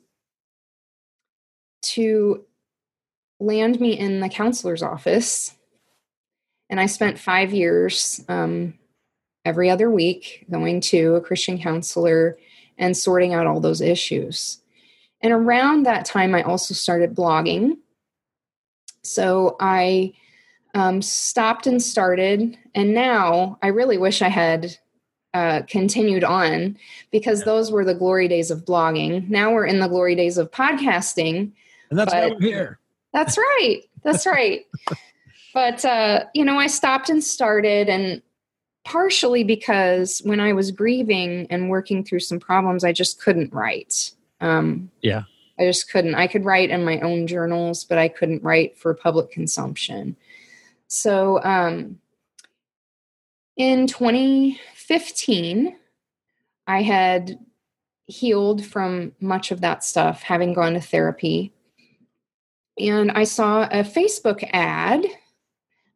to 1.82 2.44
land 3.38 3.78
me 3.78 3.98
in 3.98 4.20
the 4.20 4.28
counselor's 4.28 4.82
office. 4.82 5.54
And 6.70 6.80
I 6.80 6.86
spent 6.86 7.18
five 7.18 7.52
years 7.52 8.24
um, 8.28 8.74
every 9.46 9.70
other 9.70 9.88
week, 9.88 10.44
going 10.50 10.80
to 10.80 11.14
a 11.14 11.20
Christian 11.20 11.58
counselor 11.58 12.36
and 12.76 12.96
sorting 12.96 13.32
out 13.32 13.46
all 13.46 13.60
those 13.60 13.80
issues. 13.80 14.58
And 15.22 15.32
around 15.32 15.86
that 15.86 16.04
time, 16.04 16.34
I 16.34 16.42
also 16.42 16.74
started 16.74 17.14
blogging. 17.14 17.78
So 19.02 19.56
I 19.60 20.12
um, 20.74 21.00
stopped 21.00 21.66
and 21.66 21.82
started, 21.82 22.58
and 22.74 22.92
now 22.92 23.58
I 23.62 23.68
really 23.68 23.96
wish 23.96 24.20
I 24.20 24.28
had 24.28 24.76
uh, 25.32 25.62
continued 25.68 26.24
on 26.24 26.76
because 27.10 27.44
those 27.44 27.70
were 27.70 27.84
the 27.84 27.94
glory 27.94 28.26
days 28.26 28.50
of 28.50 28.64
blogging. 28.64 29.28
Now 29.28 29.52
we're 29.52 29.66
in 29.66 29.78
the 29.78 29.88
glory 29.88 30.16
days 30.16 30.38
of 30.38 30.50
podcasting. 30.50 31.52
And 31.90 31.98
that's 31.98 32.12
why 32.12 32.28
we're 32.28 32.40
here. 32.40 32.78
That's 33.12 33.38
right. 33.38 33.82
That's 34.02 34.26
right. 34.26 34.66
but, 35.54 35.84
uh, 35.84 36.24
you 36.34 36.44
know, 36.44 36.58
I 36.58 36.66
stopped 36.66 37.10
and 37.10 37.22
started, 37.22 37.88
and 37.88 38.22
partially 38.86 39.42
because 39.42 40.22
when 40.24 40.38
I 40.38 40.52
was 40.52 40.70
grieving 40.70 41.48
and 41.50 41.68
working 41.68 42.04
through 42.04 42.20
some 42.20 42.38
problems, 42.38 42.84
I 42.84 42.92
just 42.92 43.20
couldn't 43.20 43.52
write. 43.52 44.12
Um, 44.40 44.92
yeah. 45.02 45.24
I 45.58 45.64
just 45.64 45.90
couldn't. 45.90 46.14
I 46.14 46.28
could 46.28 46.44
write 46.44 46.70
in 46.70 46.84
my 46.84 47.00
own 47.00 47.26
journals, 47.26 47.82
but 47.82 47.98
I 47.98 48.06
couldn't 48.06 48.44
write 48.44 48.78
for 48.78 48.94
public 48.94 49.32
consumption. 49.32 50.16
So 50.86 51.42
um, 51.42 51.98
in 53.56 53.88
2015, 53.88 55.76
I 56.68 56.82
had 56.82 57.40
healed 58.06 58.64
from 58.64 59.12
much 59.20 59.50
of 59.50 59.62
that 59.62 59.82
stuff, 59.82 60.22
having 60.22 60.52
gone 60.52 60.74
to 60.74 60.80
therapy. 60.80 61.52
And 62.78 63.10
I 63.10 63.24
saw 63.24 63.64
a 63.64 63.82
Facebook 63.82 64.48
ad. 64.52 65.04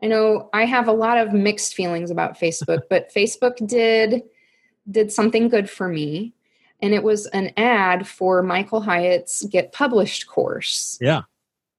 I 0.02 0.06
know 0.06 0.48
I 0.52 0.64
have 0.64 0.88
a 0.88 0.92
lot 0.92 1.18
of 1.18 1.32
mixed 1.32 1.74
feelings 1.74 2.10
about 2.10 2.38
Facebook, 2.38 2.82
but 2.88 3.12
Facebook 3.14 3.66
did 3.66 4.22
did 4.90 5.12
something 5.12 5.48
good 5.48 5.68
for 5.68 5.88
me. 5.88 6.34
And 6.82 6.94
it 6.94 7.02
was 7.02 7.26
an 7.26 7.52
ad 7.58 8.08
for 8.08 8.42
Michael 8.42 8.80
Hyatt's 8.80 9.44
Get 9.44 9.72
Published 9.72 10.26
course. 10.26 10.98
Yeah. 11.00 11.22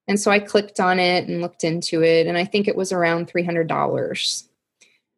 And 0.08 0.20
so 0.20 0.30
I 0.30 0.40
clicked 0.40 0.80
on 0.80 1.00
it 1.00 1.28
and 1.28 1.42
looked 1.42 1.64
into 1.64 2.04
it, 2.04 2.28
and 2.28 2.38
I 2.38 2.46
think 2.46 2.68
it 2.68 2.76
was 2.76 2.92
around 2.92 3.32
$300, 3.32 4.48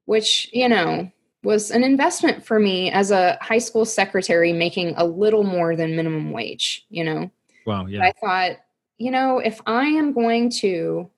which, 0.06 0.50
you 0.54 0.70
know, 0.70 1.12
was 1.44 1.72
an 1.72 1.84
investment 1.84 2.46
for 2.46 2.60
me 2.60 2.92
as 2.92 3.12
a 3.12 3.38
high 3.42 3.58
school 3.58 3.86
secretary 3.86 4.54
making 4.54 4.94
a 4.96 5.06
little 5.06 5.44
more 5.44 5.76
than 5.76 5.96
minimum 5.96 6.32
wage, 6.32 6.86
you 6.90 7.04
know. 7.04 7.30
Wow, 7.66 7.86
yeah. 7.86 8.00
But 8.00 8.06
I 8.06 8.12
thought, 8.20 8.60
you 8.98 9.12
know, 9.12 9.40
if 9.40 9.60
I 9.66 9.86
am 9.86 10.14
going 10.14 10.50
to 10.62 11.10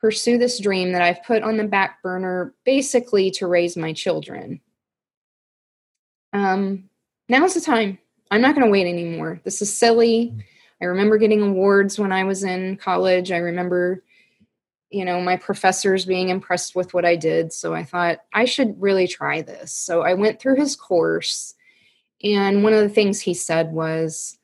pursue 0.00 0.38
this 0.38 0.60
dream 0.60 0.92
that 0.92 1.02
I've 1.02 1.22
put 1.24 1.42
on 1.42 1.56
the 1.56 1.64
back 1.64 2.02
burner 2.02 2.54
basically 2.64 3.30
to 3.32 3.46
raise 3.46 3.76
my 3.76 3.92
children, 3.92 4.60
um, 6.32 6.84
now's 7.28 7.54
the 7.54 7.60
time. 7.60 7.98
I'm 8.30 8.40
not 8.40 8.54
going 8.54 8.66
to 8.66 8.72
wait 8.72 8.86
anymore. 8.86 9.40
This 9.44 9.62
is 9.62 9.76
silly. 9.76 10.34
I 10.82 10.86
remember 10.86 11.16
getting 11.16 11.42
awards 11.42 11.98
when 11.98 12.12
I 12.12 12.24
was 12.24 12.44
in 12.44 12.76
college. 12.76 13.32
I 13.32 13.38
remember, 13.38 14.02
you 14.90 15.04
know, 15.04 15.20
my 15.20 15.36
professors 15.36 16.04
being 16.04 16.28
impressed 16.28 16.74
with 16.74 16.92
what 16.92 17.04
I 17.04 17.16
did. 17.16 17.52
So 17.52 17.74
I 17.74 17.84
thought 17.84 18.18
I 18.34 18.44
should 18.44 18.80
really 18.80 19.08
try 19.08 19.42
this. 19.42 19.72
So 19.72 20.02
I 20.02 20.14
went 20.14 20.40
through 20.40 20.56
his 20.56 20.76
course. 20.76 21.54
And 22.22 22.62
one 22.62 22.72
of 22.72 22.82
the 22.82 22.88
things 22.88 23.20
he 23.20 23.34
said 23.34 23.72
was, 23.72 24.35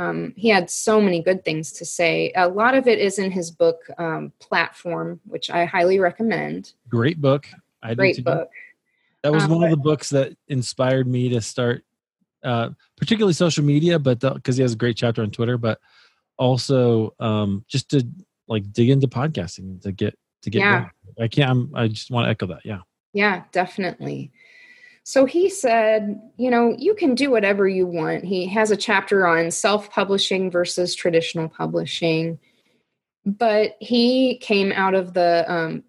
um, 0.00 0.32
he 0.34 0.48
had 0.48 0.70
so 0.70 0.98
many 0.98 1.22
good 1.22 1.44
things 1.44 1.72
to 1.72 1.84
say. 1.84 2.32
A 2.34 2.48
lot 2.48 2.74
of 2.74 2.88
it 2.88 2.98
is 2.98 3.18
in 3.18 3.30
his 3.30 3.50
book, 3.50 3.82
um, 3.98 4.32
Platform, 4.40 5.20
which 5.24 5.50
I 5.50 5.66
highly 5.66 5.98
recommend. 5.98 6.72
Great 6.88 7.20
book. 7.20 7.46
I 7.82 7.94
Great 7.94 8.24
book. 8.24 8.48
That 9.22 9.32
was 9.32 9.44
um, 9.44 9.50
one 9.50 9.64
of 9.64 9.70
the 9.70 9.76
books 9.76 10.08
that 10.10 10.34
inspired 10.48 11.06
me 11.06 11.28
to 11.28 11.42
start 11.42 11.84
uh, 12.42 12.70
particularly 12.96 13.34
social 13.34 13.62
media, 13.62 13.98
but 13.98 14.20
because 14.20 14.56
he 14.56 14.62
has 14.62 14.72
a 14.72 14.76
great 14.76 14.96
chapter 14.96 15.20
on 15.20 15.30
Twitter, 15.30 15.58
but 15.58 15.78
also 16.38 17.14
um, 17.20 17.62
just 17.68 17.90
to 17.90 18.02
like 18.48 18.72
dig 18.72 18.88
into 18.88 19.06
podcasting 19.06 19.82
to 19.82 19.92
get 19.92 20.18
to 20.42 20.50
get. 20.50 20.60
Yeah. 20.60 20.78
Going. 20.78 20.90
I 21.20 21.28
can't. 21.28 21.50
I'm, 21.50 21.72
I 21.74 21.88
just 21.88 22.10
want 22.10 22.24
to 22.24 22.30
echo 22.30 22.46
that. 22.46 22.64
Yeah. 22.64 22.80
Yeah, 23.12 23.42
definitely. 23.52 24.32
So 25.04 25.24
he 25.24 25.48
said, 25.48 26.20
you 26.36 26.50
know, 26.50 26.74
you 26.78 26.94
can 26.94 27.14
do 27.14 27.30
whatever 27.30 27.66
you 27.66 27.86
want. 27.86 28.24
He 28.24 28.46
has 28.46 28.70
a 28.70 28.76
chapter 28.76 29.26
on 29.26 29.50
self 29.50 29.90
publishing 29.90 30.50
versus 30.50 30.94
traditional 30.94 31.48
publishing, 31.48 32.38
but 33.24 33.76
he 33.80 34.38
came 34.38 34.72
out 34.72 34.94
of 34.94 35.14
the 35.14 35.44
um, 35.50 35.84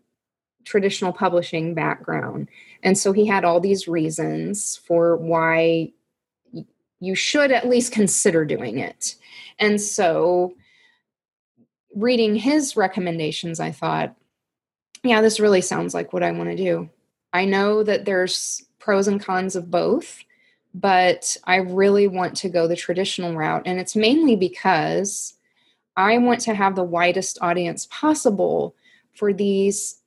traditional 0.64 1.14
publishing 1.14 1.74
background. 1.74 2.48
And 2.84 2.98
so 2.98 3.12
he 3.12 3.26
had 3.26 3.46
all 3.46 3.60
these 3.60 3.88
reasons 3.88 4.78
for 4.78 5.18
why 5.18 5.92
you 7.00 7.16
should 7.16 7.52
at 7.52 7.68
least 7.68 7.92
consider 7.92 8.46
doing 8.46 8.78
it. 8.78 9.16
And 9.60 9.82
so, 9.82 10.54
reading 11.94 12.36
his 12.36 12.78
recommendations, 12.78 13.60
I 13.60 13.72
thought, 13.72 14.16
yeah, 15.04 15.20
this 15.20 15.40
really 15.40 15.62
sounds 15.62 15.94
like 15.94 16.14
what 16.14 16.24
I 16.24 16.32
want 16.32 16.52
to 16.52 16.56
do. 16.56 16.90
I 17.34 17.46
know 17.46 17.84
that 17.84 18.06
there's 18.06 18.64
pros 18.82 19.08
and 19.08 19.24
cons 19.24 19.56
of 19.56 19.72
both, 19.72 20.20
but 20.74 21.38
I 21.46 21.58
really 21.58 22.08
want 22.08 22.36
to 22.38 22.50
go 22.50 22.68
the 22.68 22.76
traditional 22.76 23.36
route. 23.36 23.64
And 23.66 23.80
it's 23.80 23.96
mainly 23.96 24.36
because 24.36 25.36
I 25.96 26.18
want 26.18 26.42
to 26.42 26.54
have 26.54 26.76
the 26.76 26.84
widest 26.84 27.38
audience 27.42 27.88
possible 27.92 28.76
for 29.14 29.32
these 29.32 30.02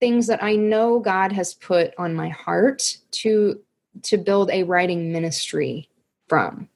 things 0.00 0.26
that 0.26 0.42
I 0.42 0.56
know 0.56 0.98
God 0.98 1.32
has 1.32 1.54
put 1.54 1.94
on 1.98 2.14
my 2.14 2.28
heart 2.28 2.98
to 3.12 3.60
to 4.02 4.16
build 4.16 4.50
a 4.50 4.64
writing 4.64 5.12
ministry 5.12 5.88
from. 6.28 6.68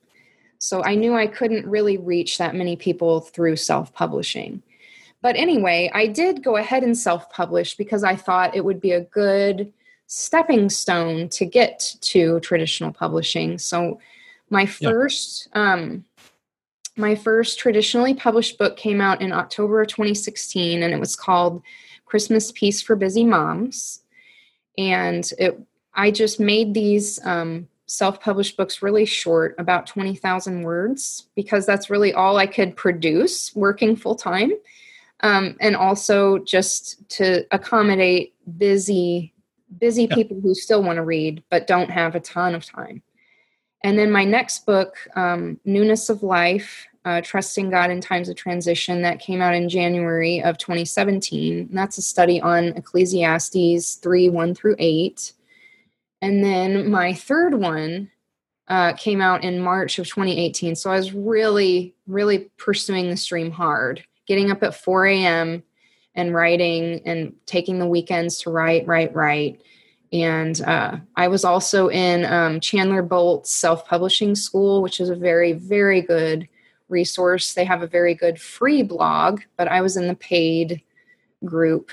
So 0.61 0.85
I 0.85 0.95
knew 0.95 1.15
I 1.15 1.27
couldn't 1.27 1.67
really 1.67 1.97
reach 1.97 2.39
that 2.39 2.55
many 2.55 2.77
people 2.77 3.21
through 3.21 3.57
self 3.57 3.93
publishing. 3.93 4.63
But 5.21 5.37
anyway, 5.37 5.91
I 5.93 6.07
did 6.07 6.45
go 6.45 6.57
ahead 6.57 6.85
and 6.85 6.97
self 6.97 7.31
publish 7.31 7.77
because 7.77 8.05
I 8.05 8.17
thought 8.17 8.57
it 8.57 8.65
would 8.65 8.81
be 8.81 8.93
a 8.93 9.03
good 9.05 9.73
stepping 10.09 10.69
stone 10.69 11.29
to 11.29 11.45
get 11.45 11.95
to 12.01 12.41
traditional 12.41 12.93
publishing. 12.93 13.59
So 13.59 14.01
my 14.51 14.67
first 14.67 15.49
yeah. 15.55 15.75
um 15.75 16.05
my 16.97 17.15
first 17.15 17.61
traditionally 17.61 18.13
published 18.15 18.59
book 18.59 18.77
came 18.77 19.01
out 19.01 19.23
in 19.23 19.33
October 19.33 19.81
of 19.81 19.89
2016 19.89 20.83
and 20.83 20.93
it 20.93 20.99
was 20.99 21.15
called 21.15 21.63
Christmas 22.07 22.51
Peace 22.51 22.83
for 22.83 22.97
Busy 22.97 23.23
Moms. 23.23 24.03
And 24.77 25.31
it 25.39 25.61
I 25.95 26.11
just 26.11 26.41
made 26.41 26.75
these 26.75 27.25
um, 27.25 27.69
self 27.87 28.21
published 28.21 28.57
books 28.57 28.83
really 28.83 29.05
short, 29.05 29.57
about 29.59 29.87
20,000 29.87 30.63
words, 30.63 31.27
because 31.35 31.67
that's 31.67 31.91
really 31.91 32.13
all 32.13 32.37
I 32.37 32.47
could 32.47 32.77
produce 32.77 33.55
working 33.55 33.97
full 33.97 34.15
time. 34.15 34.53
Um, 35.21 35.57
and 35.61 35.75
also 35.75 36.39
just 36.39 37.09
to 37.11 37.45
accommodate 37.51 38.35
busy 38.57 39.33
busy 39.79 40.05
yeah. 40.05 40.15
people 40.15 40.41
who 40.41 40.55
still 40.55 40.83
want 40.83 40.97
to 40.97 41.05
read 41.05 41.43
but 41.51 41.67
don't 41.67 41.91
have 41.91 42.15
a 42.15 42.21
ton 42.21 42.55
of 42.55 42.65
time 42.65 43.03
and 43.85 43.99
then 43.99 44.11
my 44.11 44.25
next 44.25 44.67
book 44.67 44.97
um, 45.17 45.59
newness 45.65 46.09
of 46.09 46.23
life 46.23 46.87
uh, 47.05 47.21
trusting 47.23 47.71
god 47.71 47.91
in 47.91 48.01
times 48.01 48.29
of 48.29 48.37
transition 48.37 49.03
that 49.03 49.21
came 49.21 49.41
out 49.41 49.55
in 49.55 49.69
january 49.69 50.43
of 50.43 50.59
2017 50.59 51.59
and 51.59 51.79
that's 51.79 51.99
a 51.99 52.03
study 52.03 52.41
on 52.41 52.69
ecclesiastes 52.69 53.97
3 53.97 54.29
1 54.29 54.55
through 54.55 54.77
8 54.79 55.33
and 56.21 56.43
then 56.43 56.91
my 56.91 57.13
third 57.13 57.55
one 57.55 58.11
uh, 58.69 58.93
came 58.95 59.21
out 59.21 59.45
in 59.45 59.61
March 59.61 59.99
of 59.99 60.07
2018. 60.07 60.77
So 60.77 60.91
I 60.91 60.97
was 60.97 61.15
really, 61.15 61.95
really 62.07 62.51
pursuing 62.59 63.09
the 63.09 63.17
stream 63.17 63.51
hard, 63.51 64.05
getting 64.27 64.51
up 64.51 64.63
at 64.63 64.75
4 64.75 65.07
a.m. 65.07 65.63
and 66.19 66.35
writing 66.35 67.01
and 67.07 67.33
taking 67.47 67.79
the 67.79 67.87
weekends 67.87 68.39
to 68.41 68.51
write, 68.51 68.87
write, 68.89 69.15
write. 69.15 69.63
And 70.13 70.61
uh, 70.63 70.97
I 71.15 71.29
was 71.29 71.45
also 71.45 71.89
in 71.89 72.25
um, 72.25 72.59
Chandler 72.59 73.03
Bolt's 73.03 73.55
self 73.55 73.87
publishing 73.87 74.35
school, 74.35 74.83
which 74.83 75.01
is 75.01 75.11
a 75.11 75.15
very, 75.15 75.53
very 75.53 76.03
good 76.03 76.49
resource. 76.89 77.55
They 77.55 77.65
have 77.65 77.83
a 77.83 77.87
very 77.87 78.15
good 78.15 78.41
free 78.41 78.83
blog, 78.83 79.43
but 79.57 79.69
I 79.69 79.81
was 79.81 79.97
in 79.97 80.09
the 80.09 80.17
paid 80.17 80.83
group. 81.45 81.93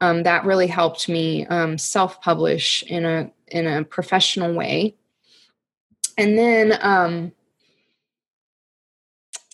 Um, 0.00 0.24
that 0.24 0.44
really 0.44 0.66
helped 0.66 1.08
me 1.08 1.46
um, 1.46 1.78
self 1.78 2.20
publish 2.20 2.82
in 2.84 3.04
a 3.04 3.30
in 3.48 3.68
a 3.68 3.84
professional 3.84 4.52
way. 4.52 4.96
And 6.18 6.36
then 6.36 6.76
um, 6.80 7.32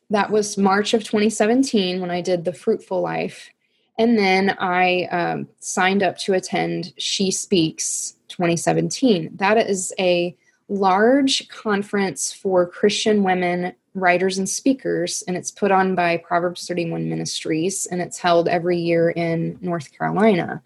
that 0.09 0.31
was 0.31 0.57
March 0.57 0.95
of 0.95 1.05
2017 1.05 2.01
when 2.01 2.11
I 2.11 2.23
did 2.23 2.45
the 2.47 2.53
Fruitful 2.53 3.03
Life. 3.03 3.51
And 3.99 4.19
then 4.19 4.57
I 4.59 5.05
um, 5.05 5.49
signed 5.59 6.03
up 6.03 6.19
to 6.19 6.35
attend 6.35 6.93
She 6.99 7.31
Speaks 7.31 8.17
2017. 8.29 9.31
That 9.37 9.57
is 9.57 9.93
a 9.99 10.37
large 10.69 11.49
conference 11.49 12.33
for 12.33 12.67
Christian 12.67 13.23
women 13.23 13.73
writers 13.95 14.37
and 14.37 14.49
speakers, 14.49 15.23
and 15.27 15.37
it's 15.37 15.51
put 15.51 15.71
on 15.71 15.95
by 15.95 16.19
Proverbs 16.19 16.67
31 16.67 17.09
Ministries, 17.09 17.87
and 17.87 18.03
it's 18.03 18.19
held 18.19 18.49
every 18.49 18.77
year 18.77 19.11
in 19.11 19.59
North 19.63 19.91
Carolina 19.97 20.63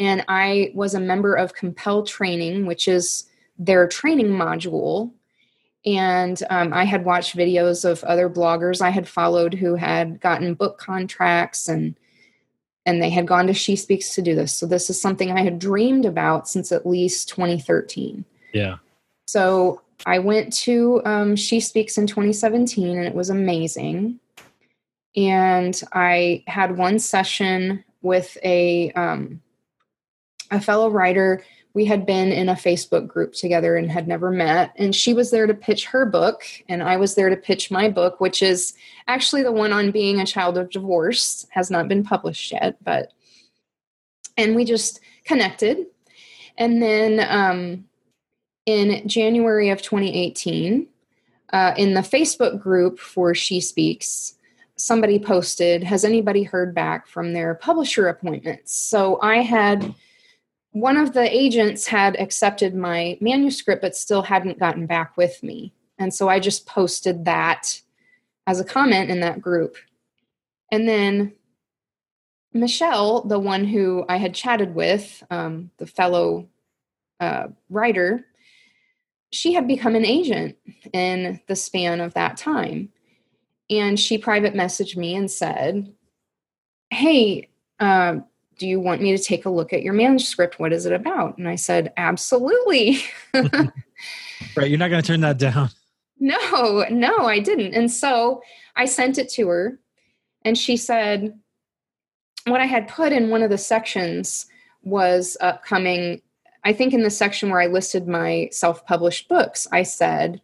and 0.00 0.24
I 0.28 0.72
was 0.74 0.94
a 0.94 1.00
member 1.00 1.34
of 1.34 1.54
Compel 1.54 2.04
Training, 2.04 2.64
which 2.64 2.88
is 2.88 3.26
their 3.58 3.86
training 3.86 4.28
module. 4.28 5.12
And 5.84 6.42
um, 6.48 6.72
I 6.72 6.84
had 6.84 7.04
watched 7.04 7.36
videos 7.36 7.84
of 7.84 8.02
other 8.04 8.30
bloggers 8.30 8.80
I 8.80 8.88
had 8.88 9.06
followed 9.06 9.52
who 9.52 9.74
had 9.74 10.18
gotten 10.18 10.54
book 10.54 10.78
contracts 10.78 11.68
and 11.68 11.94
and 12.86 13.02
they 13.02 13.10
had 13.10 13.26
gone 13.26 13.46
to 13.46 13.54
She 13.54 13.76
Speaks 13.76 14.14
to 14.14 14.22
do 14.22 14.34
this. 14.34 14.52
So 14.52 14.66
this 14.66 14.90
is 14.90 15.00
something 15.00 15.30
I 15.30 15.42
had 15.42 15.58
dreamed 15.58 16.04
about 16.04 16.48
since 16.48 16.72
at 16.72 16.86
least 16.86 17.28
2013. 17.28 18.24
Yeah. 18.52 18.76
So 19.26 19.82
I 20.06 20.18
went 20.18 20.52
to 20.54 21.02
um, 21.04 21.36
She 21.36 21.60
Speaks 21.60 21.98
in 21.98 22.06
2017 22.06 22.98
and 22.98 23.06
it 23.06 23.14
was 23.14 23.30
amazing. 23.30 24.18
And 25.16 25.80
I 25.92 26.44
had 26.46 26.76
one 26.76 26.98
session 26.98 27.84
with 28.02 28.36
a 28.42 28.92
um, 28.92 29.42
a 30.50 30.60
fellow 30.60 30.88
writer 30.88 31.44
we 31.72 31.84
had 31.84 32.04
been 32.04 32.32
in 32.32 32.48
a 32.48 32.54
Facebook 32.54 33.06
group 33.06 33.32
together 33.32 33.76
and 33.76 33.90
had 33.90 34.08
never 34.08 34.30
met. 34.30 34.72
And 34.76 34.94
she 34.94 35.14
was 35.14 35.30
there 35.30 35.46
to 35.46 35.54
pitch 35.54 35.86
her 35.86 36.04
book, 36.04 36.42
and 36.68 36.82
I 36.82 36.96
was 36.96 37.14
there 37.14 37.30
to 37.30 37.36
pitch 37.36 37.70
my 37.70 37.88
book, 37.88 38.20
which 38.20 38.42
is 38.42 38.74
actually 39.06 39.42
the 39.42 39.52
one 39.52 39.72
on 39.72 39.90
being 39.90 40.20
a 40.20 40.26
child 40.26 40.58
of 40.58 40.70
divorce, 40.70 41.46
has 41.50 41.70
not 41.70 41.88
been 41.88 42.02
published 42.02 42.52
yet, 42.52 42.76
but 42.82 43.12
and 44.36 44.56
we 44.56 44.64
just 44.64 45.00
connected. 45.24 45.86
And 46.58 46.82
then 46.82 47.26
um, 47.28 47.84
in 48.66 49.06
January 49.06 49.70
of 49.70 49.82
2018, 49.82 50.86
uh, 51.52 51.74
in 51.76 51.94
the 51.94 52.00
Facebook 52.00 52.60
group 52.60 52.98
for 52.98 53.34
She 53.34 53.60
Speaks, 53.60 54.34
somebody 54.76 55.18
posted, 55.18 55.84
Has 55.84 56.04
anybody 56.04 56.42
heard 56.42 56.74
back 56.74 57.06
from 57.06 57.32
their 57.32 57.54
publisher 57.54 58.08
appointments? 58.08 58.74
So 58.74 59.20
I 59.20 59.38
had 59.38 59.94
one 60.72 60.96
of 60.96 61.12
the 61.12 61.36
agents 61.36 61.86
had 61.86 62.18
accepted 62.20 62.74
my 62.74 63.18
manuscript 63.20 63.82
but 63.82 63.96
still 63.96 64.22
hadn't 64.22 64.58
gotten 64.58 64.86
back 64.86 65.16
with 65.16 65.42
me. 65.42 65.72
And 65.98 66.14
so 66.14 66.28
I 66.28 66.38
just 66.38 66.66
posted 66.66 67.24
that 67.24 67.80
as 68.46 68.60
a 68.60 68.64
comment 68.64 69.10
in 69.10 69.20
that 69.20 69.40
group. 69.40 69.76
And 70.70 70.88
then 70.88 71.32
Michelle, 72.52 73.22
the 73.22 73.38
one 73.38 73.64
who 73.64 74.04
I 74.08 74.16
had 74.16 74.34
chatted 74.34 74.74
with, 74.74 75.22
um, 75.30 75.70
the 75.78 75.86
fellow 75.86 76.48
uh, 77.20 77.48
writer, 77.68 78.24
she 79.30 79.52
had 79.52 79.68
become 79.68 79.94
an 79.94 80.04
agent 80.04 80.56
in 80.92 81.40
the 81.46 81.54
span 81.54 82.00
of 82.00 82.14
that 82.14 82.36
time. 82.36 82.90
And 83.68 83.98
she 83.98 84.18
private 84.18 84.54
messaged 84.54 84.96
me 84.96 85.14
and 85.14 85.30
said, 85.30 85.92
Hey, 86.90 87.50
uh, 87.78 88.16
do 88.60 88.68
you 88.68 88.78
want 88.78 89.00
me 89.00 89.16
to 89.16 89.22
take 89.22 89.46
a 89.46 89.50
look 89.50 89.72
at 89.72 89.82
your 89.82 89.94
manuscript? 89.94 90.60
What 90.60 90.72
is 90.72 90.84
it 90.84 90.92
about? 90.92 91.38
And 91.38 91.48
I 91.48 91.56
said, 91.56 91.92
Absolutely. 91.96 92.98
right. 93.34 94.68
You're 94.68 94.78
not 94.78 94.90
going 94.90 95.02
to 95.02 95.06
turn 95.06 95.22
that 95.22 95.38
down. 95.38 95.70
No, 96.18 96.84
no, 96.90 97.24
I 97.24 97.38
didn't. 97.38 97.74
And 97.74 97.90
so 97.90 98.42
I 98.76 98.84
sent 98.84 99.16
it 99.16 99.30
to 99.30 99.48
her, 99.48 99.80
and 100.44 100.58
she 100.58 100.76
said, 100.76 101.32
What 102.46 102.60
I 102.60 102.66
had 102.66 102.86
put 102.86 103.12
in 103.12 103.30
one 103.30 103.42
of 103.42 103.48
the 103.48 103.56
sections 103.56 104.44
was 104.82 105.38
upcoming 105.40 106.20
I 106.64 106.72
think 106.72 106.92
in 106.92 107.02
the 107.02 107.10
section 107.10 107.48
where 107.48 107.60
I 107.60 107.66
listed 107.66 108.06
my 108.06 108.48
self 108.52 108.84
published 108.84 109.28
books, 109.28 109.66
I 109.72 109.82
said, 109.82 110.42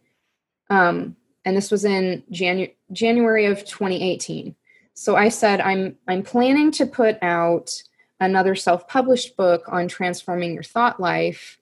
um, 0.69 1.15
and 1.45 1.55
this 1.55 1.69
was 1.69 1.85
in 1.85 2.23
Janu- 2.31 2.73
January 2.91 3.45
of 3.45 3.63
2018. 3.65 4.55
So 4.95 5.15
I 5.15 5.29
said, 5.29 5.61
I'm, 5.61 5.95
I'm 6.07 6.23
planning 6.23 6.71
to 6.71 6.87
put 6.87 7.21
out 7.21 7.71
another 8.19 8.55
self 8.55 8.87
published 8.87 9.37
book 9.37 9.63
on 9.67 9.87
transforming 9.87 10.53
your 10.53 10.63
thought 10.63 10.99
life 10.99 11.59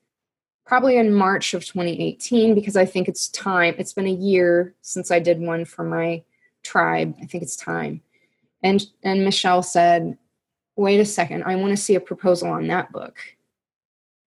probably 0.65 0.97
in 0.97 1.13
March 1.13 1.53
of 1.53 1.63
2018 1.63 2.55
because 2.55 2.75
I 2.75 2.85
think 2.85 3.07
it's 3.07 3.27
time. 3.29 3.75
It's 3.77 3.93
been 3.93 4.07
a 4.07 4.11
year 4.11 4.73
since 4.81 5.11
I 5.11 5.19
did 5.19 5.39
one 5.39 5.63
for 5.63 5.83
my 5.83 6.23
tribe. 6.63 7.15
I 7.21 7.25
think 7.25 7.43
it's 7.43 7.55
time. 7.55 8.01
And 8.63 8.83
and 9.03 9.23
Michelle 9.23 9.61
said, 9.63 10.17
"Wait 10.75 10.99
a 10.99 11.05
second. 11.05 11.43
I 11.43 11.55
want 11.55 11.71
to 11.71 11.77
see 11.77 11.95
a 11.95 11.99
proposal 11.99 12.49
on 12.49 12.67
that 12.67 12.91
book." 12.91 13.17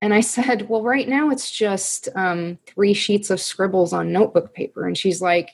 And 0.02 0.14
I 0.14 0.22
said, 0.22 0.70
Well, 0.70 0.84
right 0.84 1.08
now 1.08 1.30
it's 1.30 1.52
just 1.52 2.10
um, 2.16 2.60
three 2.68 2.94
sheets 2.94 3.30
of 3.30 3.42
scribbles 3.42 3.94
on 3.94 4.12
notebook 4.12 4.54
paper. 4.54 4.86
And 4.86 4.98
she's 4.98 5.22
like, 5.22 5.52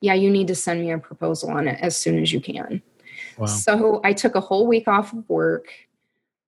Yeah, 0.00 0.14
you 0.14 0.30
need 0.30 0.48
to 0.48 0.54
send 0.54 0.80
me 0.80 0.90
a 0.90 0.98
proposal 0.98 1.50
on 1.50 1.68
it 1.68 1.78
as 1.80 1.96
soon 1.96 2.20
as 2.20 2.32
you 2.32 2.40
can. 2.40 2.82
Wow. 3.38 3.46
So 3.46 4.00
I 4.04 4.12
took 4.12 4.34
a 4.34 4.40
whole 4.40 4.66
week 4.66 4.88
off 4.88 5.12
of 5.12 5.28
work 5.28 5.66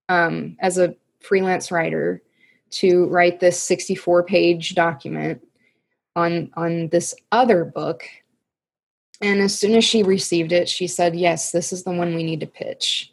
um, 0.09 0.57
as 0.59 0.77
a 0.77 0.95
freelance 1.19 1.71
writer 1.71 2.21
to 2.69 3.05
write 3.07 3.39
this 3.39 3.61
64 3.61 4.23
page 4.23 4.75
document 4.75 5.45
on 6.15 6.51
on 6.55 6.89
this 6.89 7.15
other 7.31 7.63
book 7.63 8.03
and 9.21 9.39
as 9.39 9.57
soon 9.57 9.75
as 9.75 9.83
she 9.83 10.03
received 10.03 10.51
it 10.51 10.67
she 10.67 10.87
said 10.87 11.15
yes 11.15 11.51
this 11.51 11.71
is 11.71 11.83
the 11.83 11.91
one 11.91 12.15
we 12.15 12.23
need 12.23 12.39
to 12.39 12.47
pitch 12.47 13.11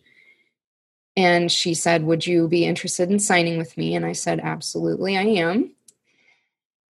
and 1.16 1.50
she 1.50 1.74
said, 1.74 2.04
Would 2.04 2.26
you 2.26 2.48
be 2.48 2.64
interested 2.64 3.10
in 3.10 3.18
signing 3.18 3.58
with 3.58 3.76
me? 3.76 3.94
And 3.94 4.04
I 4.04 4.12
said, 4.12 4.40
Absolutely, 4.40 5.16
I 5.16 5.22
am. 5.22 5.70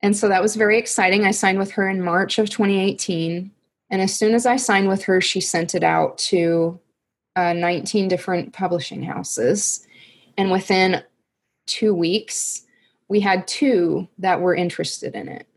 And 0.01 0.15
so 0.15 0.27
that 0.29 0.41
was 0.41 0.55
very 0.55 0.77
exciting. 0.77 1.25
I 1.25 1.31
signed 1.31 1.59
with 1.59 1.71
her 1.71 1.89
in 1.89 2.03
March 2.03 2.39
of 2.39 2.49
2018. 2.49 3.51
And 3.89 4.01
as 4.01 4.15
soon 4.15 4.33
as 4.33 4.45
I 4.45 4.57
signed 4.57 4.87
with 4.87 5.03
her, 5.03 5.21
she 5.21 5.39
sent 5.39 5.75
it 5.75 5.83
out 5.83 6.17
to 6.19 6.79
uh, 7.35 7.53
19 7.53 8.07
different 8.07 8.53
publishing 8.53 9.03
houses. 9.03 9.85
And 10.37 10.51
within 10.51 11.03
two 11.65 11.93
weeks, 11.93 12.63
we 13.07 13.19
had 13.19 13.47
two 13.47 14.07
that 14.17 14.41
were 14.41 14.55
interested 14.55 15.15
in 15.15 15.27
it 15.27 15.47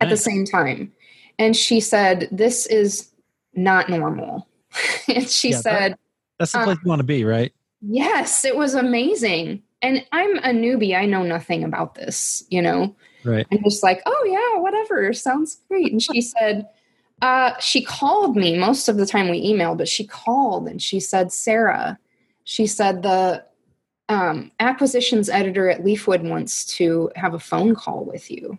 at 0.00 0.08
nice. 0.08 0.18
the 0.18 0.30
same 0.30 0.44
time. 0.44 0.92
And 1.38 1.56
she 1.56 1.80
said, 1.80 2.28
This 2.30 2.66
is 2.66 3.10
not 3.54 3.88
normal. 3.88 4.48
and 5.08 5.28
she 5.28 5.50
yeah, 5.50 5.60
said, 5.60 5.92
that, 5.92 5.98
that's 6.38 6.52
the 6.52 6.58
place 6.58 6.76
uh, 6.76 6.80
you 6.84 6.88
want 6.88 7.00
to 7.00 7.04
be, 7.04 7.24
right? 7.24 7.52
Yes, 7.80 8.44
it 8.44 8.56
was 8.56 8.74
amazing. 8.74 9.62
And 9.82 10.04
I'm 10.12 10.36
a 10.38 10.50
newbie. 10.50 10.96
I 10.96 11.06
know 11.06 11.22
nothing 11.22 11.64
about 11.64 11.94
this, 11.94 12.44
you 12.50 12.60
know? 12.60 12.94
Right. 13.24 13.46
I'm 13.50 13.62
just 13.64 13.82
like, 13.82 14.02
oh, 14.06 14.24
yeah, 14.26 14.60
whatever. 14.60 15.12
Sounds 15.12 15.60
great. 15.68 15.90
And 15.90 16.02
she 16.02 16.20
said, 16.20 16.68
uh, 17.22 17.58
she 17.58 17.82
called 17.82 18.36
me 18.36 18.58
most 18.58 18.88
of 18.88 18.96
the 18.96 19.06
time 19.06 19.28
we 19.28 19.44
emailed, 19.44 19.78
but 19.78 19.88
she 19.88 20.06
called 20.06 20.66
and 20.68 20.80
she 20.80 21.00
said, 21.00 21.32
Sarah, 21.32 21.98
she 22.50 22.66
said, 22.66 23.02
the 23.02 23.44
um, 24.08 24.50
acquisitions 24.58 25.28
editor 25.28 25.70
at 25.70 25.84
Leafwood 25.84 26.28
wants 26.28 26.64
to 26.76 27.10
have 27.14 27.34
a 27.34 27.38
phone 27.38 27.76
call 27.76 28.04
with 28.04 28.28
you. 28.28 28.58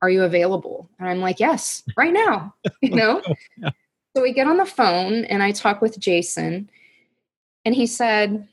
Are 0.00 0.10
you 0.10 0.22
available? 0.22 0.88
And 1.00 1.08
I'm 1.08 1.20
like, 1.20 1.40
yes, 1.40 1.82
right 1.96 2.12
now, 2.12 2.54
you 2.80 2.90
know? 2.94 3.20
yeah. 3.56 3.70
So 4.14 4.22
we 4.22 4.32
get 4.32 4.46
on 4.46 4.58
the 4.58 4.66
phone 4.66 5.24
and 5.24 5.42
I 5.42 5.50
talk 5.50 5.80
with 5.80 5.98
Jason 5.98 6.70
and 7.64 7.74
he 7.74 7.86
said 7.86 8.46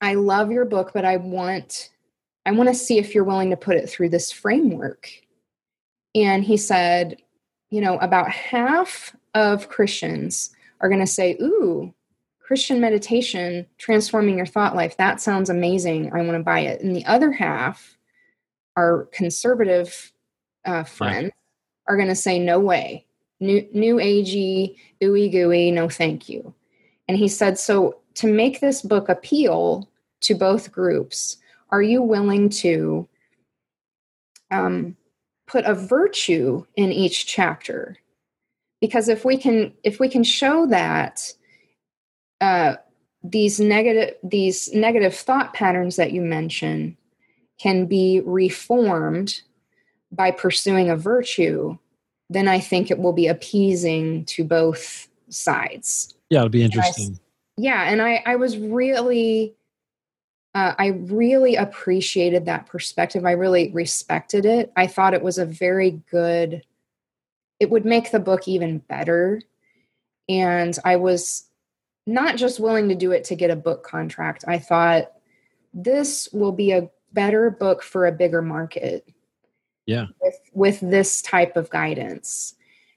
i 0.00 0.14
love 0.14 0.50
your 0.50 0.64
book 0.64 0.90
but 0.94 1.04
i 1.04 1.16
want 1.16 1.90
i 2.46 2.50
want 2.50 2.68
to 2.68 2.74
see 2.74 2.98
if 2.98 3.14
you're 3.14 3.24
willing 3.24 3.50
to 3.50 3.56
put 3.56 3.76
it 3.76 3.88
through 3.88 4.08
this 4.08 4.30
framework 4.32 5.10
and 6.14 6.44
he 6.44 6.56
said 6.56 7.16
you 7.70 7.80
know 7.80 7.98
about 7.98 8.30
half 8.30 9.14
of 9.34 9.68
christians 9.68 10.50
are 10.80 10.88
going 10.88 11.00
to 11.00 11.06
say 11.06 11.36
ooh 11.40 11.92
christian 12.50 12.80
meditation 12.80 13.64
transforming 13.78 14.36
your 14.36 14.46
thought 14.46 14.74
life 14.74 14.96
that 14.96 15.20
sounds 15.20 15.48
amazing 15.48 16.10
i 16.12 16.20
want 16.20 16.36
to 16.36 16.42
buy 16.42 16.60
it 16.60 16.80
and 16.80 16.96
the 16.96 17.04
other 17.06 17.30
half 17.30 17.96
our 18.76 19.08
conservative 19.12 20.12
uh, 20.64 20.82
friends 20.82 21.24
yeah. 21.24 21.92
are 21.92 21.96
going 21.96 22.08
to 22.08 22.14
say 22.14 22.38
no 22.38 22.58
way 22.58 23.06
new 23.38 23.64
new 23.72 23.96
agey 23.96 24.74
ooey 25.00 25.30
gooey 25.30 25.70
no 25.70 25.88
thank 25.88 26.28
you 26.28 26.52
and 27.08 27.16
he 27.16 27.28
said 27.28 27.56
so 27.56 28.00
to 28.14 28.26
make 28.26 28.60
this 28.60 28.82
book 28.82 29.08
appeal 29.08 29.88
to 30.20 30.34
both 30.34 30.72
groups, 30.72 31.36
are 31.70 31.82
you 31.82 32.02
willing 32.02 32.48
to 32.48 33.08
um, 34.50 34.96
put 35.46 35.64
a 35.64 35.74
virtue 35.74 36.64
in 36.76 36.92
each 36.92 37.26
chapter? 37.26 37.96
Because 38.80 39.08
if 39.08 39.24
we 39.24 39.36
can, 39.36 39.72
if 39.84 40.00
we 40.00 40.08
can 40.08 40.24
show 40.24 40.66
that 40.66 41.32
uh, 42.40 42.76
these 43.22 43.60
negative 43.60 44.14
these 44.22 44.72
negative 44.72 45.14
thought 45.14 45.52
patterns 45.52 45.96
that 45.96 46.12
you 46.12 46.22
mention 46.22 46.96
can 47.58 47.86
be 47.86 48.22
reformed 48.24 49.42
by 50.10 50.30
pursuing 50.30 50.88
a 50.88 50.96
virtue, 50.96 51.76
then 52.30 52.48
I 52.48 52.58
think 52.58 52.90
it 52.90 52.98
will 52.98 53.12
be 53.12 53.26
appeasing 53.26 54.24
to 54.26 54.44
both 54.44 55.08
sides. 55.28 56.14
Yeah, 56.30 56.38
it'll 56.38 56.48
be 56.48 56.62
interesting. 56.62 57.18
Yeah 57.56 57.82
and 57.82 58.00
i 58.00 58.22
i 58.24 58.36
was 58.36 58.56
really 58.56 59.54
uh, 60.54 60.74
i 60.78 60.86
really 60.86 61.56
appreciated 61.56 62.46
that 62.46 62.66
perspective. 62.66 63.24
I 63.24 63.32
really 63.32 63.70
respected 63.72 64.46
it. 64.46 64.72
I 64.76 64.86
thought 64.86 65.14
it 65.14 65.22
was 65.22 65.38
a 65.38 65.44
very 65.46 66.00
good 66.10 66.64
it 67.58 67.68
would 67.68 67.84
make 67.84 68.10
the 68.10 68.20
book 68.20 68.48
even 68.48 68.78
better. 68.78 69.42
And 70.28 70.76
i 70.84 70.96
was 70.96 71.49
not 72.10 72.36
just 72.36 72.60
willing 72.60 72.88
to 72.88 72.94
do 72.94 73.12
it 73.12 73.24
to 73.24 73.34
get 73.34 73.50
a 73.50 73.56
book 73.56 73.82
contract 73.82 74.44
i 74.48 74.58
thought 74.58 75.12
this 75.72 76.28
will 76.32 76.52
be 76.52 76.72
a 76.72 76.90
better 77.12 77.50
book 77.50 77.82
for 77.82 78.06
a 78.06 78.12
bigger 78.12 78.42
market 78.42 79.08
yeah 79.86 80.06
with, 80.20 80.40
with 80.52 80.80
this 80.80 81.22
type 81.22 81.56
of 81.56 81.70
guidance 81.70 82.54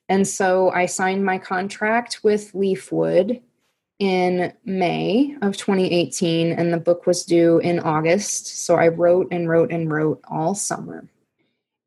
and 0.10 0.28
so 0.28 0.70
i 0.72 0.86
signed 0.86 1.26
my 1.26 1.38
contract 1.38 2.20
with 2.24 2.54
leafwood 2.54 3.42
in 4.00 4.52
May 4.66 5.36
of 5.42 5.56
2018, 5.56 6.52
and 6.52 6.74
the 6.74 6.78
book 6.78 7.06
was 7.06 7.24
due 7.24 7.60
in 7.60 7.80
August. 7.80 8.66
So 8.66 8.76
I 8.76 8.90
wrote 8.90 9.28
and 9.32 9.48
wrote 9.48 9.72
and 9.72 9.90
wrote 9.90 10.20
all 10.28 10.56
summer. 10.56 11.08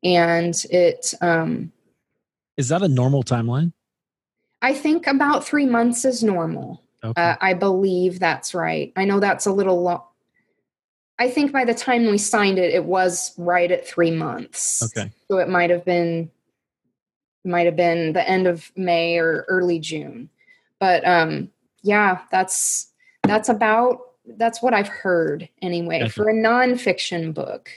And 0.03 0.55
it. 0.71 1.13
Um, 1.21 1.71
is 2.57 2.69
that 2.69 2.81
a 2.81 2.87
normal 2.87 3.23
timeline? 3.23 3.73
I 4.63 4.73
think 4.73 5.05
about 5.05 5.45
three 5.45 5.67
months 5.67 6.05
is 6.05 6.23
normal. 6.23 6.81
Okay. 7.07 7.21
Uh, 7.21 7.35
I 7.41 7.53
believe 7.53 8.19
that's 8.19 8.53
right. 8.53 8.91
I 8.95 9.05
know 9.05 9.19
that's 9.19 9.45
a 9.45 9.51
little 9.51 9.81
long. 9.81 10.03
I 11.19 11.29
think 11.29 11.51
by 11.51 11.65
the 11.65 11.73
time 11.73 12.05
we 12.05 12.17
signed 12.17 12.59
it, 12.59 12.73
it 12.73 12.85
was 12.85 13.33
right 13.37 13.71
at 13.71 13.87
three 13.87 14.11
months. 14.11 14.83
Okay. 14.83 15.11
So 15.29 15.37
it 15.37 15.49
might 15.49 15.69
have 15.69 15.83
been 15.85 16.29
might 17.43 17.65
have 17.65 17.77
been 17.77 18.13
the 18.13 18.27
end 18.27 18.45
of 18.45 18.71
May 18.75 19.17
or 19.17 19.45
early 19.47 19.79
June. 19.79 20.29
But 20.79 21.07
um 21.07 21.49
yeah, 21.81 22.19
that's 22.31 22.91
that's 23.23 23.49
about 23.49 23.99
that's 24.37 24.61
what 24.61 24.73
I've 24.73 24.87
heard 24.87 25.47
anyway. 25.61 25.99
Gotcha. 25.99 26.13
For 26.13 26.29
a 26.29 26.33
nonfiction 26.33 27.33
book, 27.33 27.69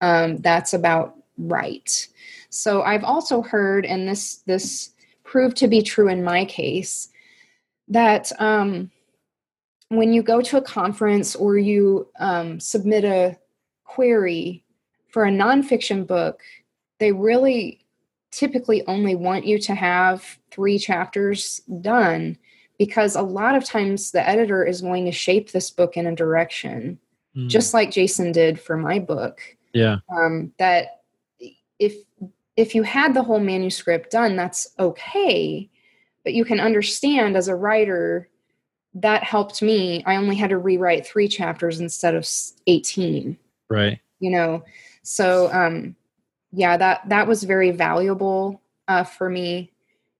um, 0.00 0.38
that's 0.38 0.74
about 0.74 1.16
right. 1.38 2.06
So 2.50 2.82
I've 2.82 3.04
also 3.04 3.42
heard, 3.42 3.86
and 3.86 4.08
this 4.08 4.36
this 4.46 4.90
proved 5.24 5.56
to 5.58 5.68
be 5.68 5.82
true 5.82 6.08
in 6.08 6.22
my 6.22 6.44
case, 6.44 7.08
that 7.88 8.32
um, 8.40 8.90
when 9.88 10.12
you 10.12 10.22
go 10.22 10.40
to 10.40 10.56
a 10.56 10.62
conference 10.62 11.36
or 11.36 11.58
you 11.58 12.08
um, 12.18 12.58
submit 12.60 13.04
a 13.04 13.38
query 13.84 14.64
for 15.08 15.24
a 15.24 15.30
nonfiction 15.30 16.06
book, 16.06 16.42
they 16.98 17.12
really 17.12 17.80
typically 18.32 18.86
only 18.86 19.14
want 19.14 19.46
you 19.46 19.58
to 19.58 19.74
have 19.74 20.38
three 20.50 20.78
chapters 20.78 21.60
done 21.80 22.36
because 22.78 23.14
a 23.16 23.22
lot 23.22 23.54
of 23.54 23.64
times 23.64 24.10
the 24.10 24.28
editor 24.28 24.64
is 24.64 24.82
going 24.82 25.04
to 25.06 25.12
shape 25.12 25.52
this 25.52 25.70
book 25.70 25.96
in 25.96 26.06
a 26.06 26.14
direction, 26.14 26.98
Mm. 27.36 27.48
just 27.48 27.74
like 27.74 27.90
Jason 27.90 28.32
did 28.32 28.58
for 28.58 28.76
my 28.78 28.98
book. 28.98 29.40
yeah. 29.74 29.98
Um, 30.08 30.52
that 30.58 31.02
if 31.78 31.94
if 32.56 32.74
you 32.74 32.82
had 32.82 33.12
the 33.12 33.22
whole 33.22 33.40
manuscript 33.40 34.10
done, 34.10 34.36
that's 34.36 34.72
okay, 34.78 35.68
but 36.26 36.34
you 36.34 36.44
can 36.44 36.58
understand 36.58 37.36
as 37.36 37.46
a 37.46 37.54
writer 37.54 38.28
that 38.94 39.22
helped 39.22 39.62
me. 39.62 40.02
I 40.06 40.16
only 40.16 40.34
had 40.34 40.50
to 40.50 40.58
rewrite 40.58 41.06
three 41.06 41.28
chapters 41.28 41.78
instead 41.78 42.16
of 42.16 42.28
eighteen 42.66 43.38
Right. 43.70 44.00
you 44.18 44.30
know 44.30 44.64
so 45.02 45.48
um 45.52 45.94
yeah 46.52 46.76
that 46.76 47.08
that 47.08 47.28
was 47.28 47.44
very 47.44 47.70
valuable 47.70 48.60
uh 48.88 49.04
for 49.04 49.28
me 49.30 49.72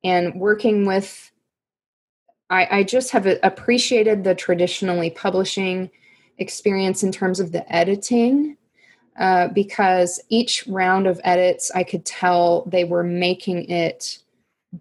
and 0.05 0.35
working 0.35 0.85
with 0.87 1.31
i 2.51 2.69
i 2.79 2.83
just 2.83 3.11
have 3.11 3.27
appreciated 3.43 4.23
the 4.25 4.35
traditionally 4.35 5.11
publishing 5.11 5.91
experience 6.39 7.03
in 7.03 7.11
terms 7.13 7.41
of 7.41 7.53
the 7.53 7.73
editing 7.75 8.57
uh, 9.19 9.49
because 9.49 10.21
each 10.29 10.67
round 10.67 11.07
of 11.07 11.21
edits 11.25 11.71
i 11.75 11.83
could 11.85 12.05
tell 12.05 12.65
they 12.67 12.85
were 12.85 13.05
making 13.05 13.69
it 13.71 14.19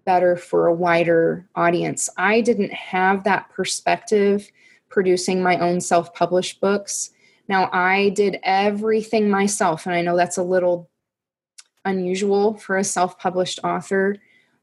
better 0.04 0.36
for 0.36 0.66
a 0.66 0.74
wider 0.74 1.46
audience 1.54 2.08
i 2.16 2.40
didn't 2.40 2.72
have 2.72 3.24
that 3.24 3.48
perspective 3.50 4.50
producing 4.88 5.42
my 5.42 5.58
own 5.58 5.80
self-published 5.80 6.60
books 6.60 7.10
now, 7.48 7.70
I 7.72 8.10
did 8.10 8.38
everything 8.42 9.30
myself, 9.30 9.86
and 9.86 9.94
I 9.94 10.02
know 10.02 10.16
that's 10.16 10.36
a 10.36 10.42
little 10.42 10.90
unusual 11.84 12.54
for 12.54 12.76
a 12.76 12.84
self-published 12.84 13.60
author. 13.62 14.16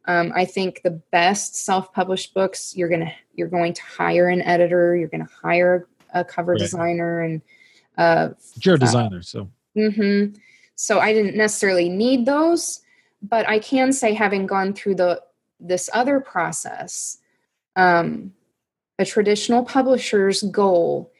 Um, 0.06 0.34
I 0.36 0.44
think 0.44 0.82
the 0.84 1.02
best 1.12 1.56
self-published 1.56 2.34
books 2.34 2.76
you're 2.76 2.90
gonna 2.90 3.14
you're 3.36 3.48
going 3.48 3.74
to 3.74 3.82
hire 3.84 4.28
an 4.28 4.42
editor, 4.42 4.96
you're 4.96 5.08
going 5.08 5.26
to 5.26 5.34
hire 5.42 5.88
a 6.14 6.26
cover 6.26 6.52
Right. 6.52 6.60
designer, 6.60 7.22
and 7.22 7.42
uh, 7.98 8.30
You're 8.62 8.76
a 8.76 8.80
designer, 8.80 9.22
so 9.22 9.50
Mm-hmm. 9.78 10.36
So 10.76 11.00
I 11.00 11.14
didn't 11.14 11.36
necessarily 11.36 11.90
need 11.90 12.26
those, 12.26 12.82
but 13.24 13.48
I 13.48 13.60
can 13.60 13.94
say, 13.94 14.14
having 14.14 14.46
gone 14.46 14.74
through 14.74 14.96
the 14.96 15.22
this 15.60 15.90
other 15.94 16.20
process, 16.20 17.18
um, 17.76 18.34
a 19.00 19.06
traditional 19.06 19.64
publisher's 19.64 20.44
goal 20.44 21.12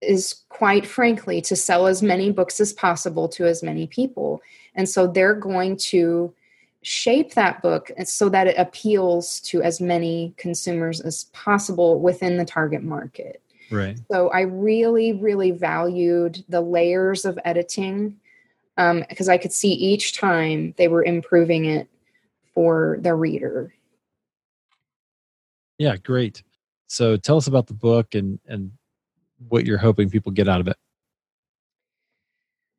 is 0.00 0.42
quite 0.48 0.84
frankly 0.84 1.40
to 1.42 1.54
sell 1.54 1.86
as 1.86 2.02
many 2.02 2.32
books 2.32 2.58
as 2.58 2.72
possible 2.72 3.28
to 3.28 3.46
as 3.46 3.62
many 3.62 3.86
people, 3.86 4.42
and 4.74 4.88
so 4.88 5.06
they're 5.06 5.34
going 5.34 5.76
to 5.76 6.34
shape 6.84 7.34
that 7.34 7.62
book 7.62 7.92
so 8.04 8.28
that 8.28 8.48
it 8.48 8.58
appeals 8.58 9.38
to 9.38 9.62
as 9.62 9.80
many 9.80 10.34
consumers 10.36 11.00
as 11.00 11.24
possible 11.32 12.00
within 12.00 12.36
the 12.36 12.44
target 12.44 12.82
market. 12.82 13.40
right. 13.70 14.00
So 14.10 14.30
I 14.30 14.40
really, 14.40 15.12
really 15.12 15.52
valued 15.52 16.44
the 16.48 16.60
layers 16.60 17.24
of 17.24 17.38
editing 17.44 18.18
because 18.76 19.28
I 19.28 19.38
could 19.38 19.52
see 19.52 19.72
each 19.72 20.16
time 20.16 20.74
they 20.76 20.88
were 20.88 21.04
improving 21.04 21.66
it 21.66 21.88
for 22.54 22.98
the 23.00 23.14
reader. 23.14 23.74
Yeah, 25.78 25.96
great. 25.96 26.42
So 26.86 27.16
tell 27.16 27.36
us 27.36 27.46
about 27.46 27.66
the 27.66 27.74
book 27.74 28.14
and 28.14 28.38
and 28.46 28.72
what 29.48 29.66
you're 29.66 29.78
hoping 29.78 30.10
people 30.10 30.32
get 30.32 30.48
out 30.48 30.60
of 30.60 30.68
it. 30.68 30.76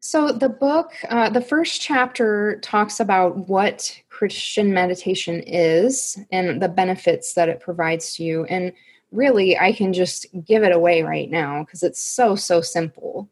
So 0.05 0.33
the 0.33 0.49
book, 0.49 0.91
uh, 1.09 1.29
the 1.29 1.41
first 1.41 1.81
chapter 1.81 2.59
talks 2.61 2.99
about 2.99 3.47
what 3.47 3.97
Christian 4.09 4.73
meditation 4.73 5.41
is 5.47 6.19
and 6.29 6.61
the 6.61 6.67
benefits 6.67 7.33
that 7.35 7.47
it 7.47 7.61
provides 7.61 8.15
to 8.15 8.23
you. 8.23 8.43
And 8.45 8.73
really, 9.13 9.57
I 9.57 9.71
can 9.71 9.93
just 9.93 10.25
give 10.45 10.63
it 10.63 10.73
away 10.73 11.03
right 11.03 11.31
now 11.31 11.63
because 11.63 11.83
it's 11.83 12.01
so, 12.01 12.35
so 12.35 12.59
simple. 12.59 13.29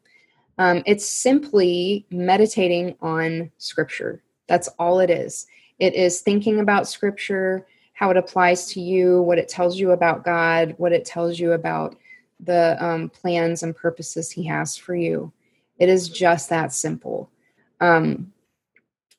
Um, 0.62 0.84
it's 0.86 1.04
simply 1.04 2.06
meditating 2.12 2.94
on 3.00 3.50
Scripture. 3.58 4.22
That's 4.46 4.68
all 4.78 5.00
it 5.00 5.10
is. 5.10 5.48
It 5.80 5.94
is 5.94 6.20
thinking 6.20 6.60
about 6.60 6.86
Scripture, 6.86 7.66
how 7.94 8.10
it 8.10 8.16
applies 8.16 8.66
to 8.68 8.80
you, 8.80 9.22
what 9.22 9.38
it 9.38 9.48
tells 9.48 9.80
you 9.80 9.90
about 9.90 10.24
God, 10.24 10.76
what 10.78 10.92
it 10.92 11.04
tells 11.04 11.40
you 11.40 11.54
about 11.54 11.96
the 12.38 12.76
um, 12.78 13.08
plans 13.08 13.64
and 13.64 13.74
purposes 13.74 14.30
He 14.30 14.44
has 14.44 14.76
for 14.76 14.94
you. 14.94 15.32
It 15.80 15.88
is 15.88 16.08
just 16.08 16.48
that 16.50 16.72
simple. 16.72 17.28
Um, 17.80 18.32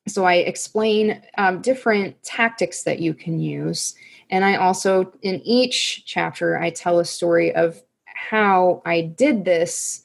so 0.07 0.23
I 0.23 0.35
explain 0.35 1.21
um, 1.37 1.61
different 1.61 2.23
tactics 2.23 2.83
that 2.83 2.99
you 2.99 3.13
can 3.13 3.41
use. 3.41 3.95
And 4.29 4.45
I 4.45 4.55
also, 4.55 5.11
in 5.23 5.41
each 5.41 6.05
chapter, 6.05 6.57
I 6.57 6.69
tell 6.69 6.99
a 6.99 7.05
story 7.05 7.53
of 7.53 7.83
how 8.05 8.81
I 8.85 9.01
did 9.01 9.43
this 9.43 10.03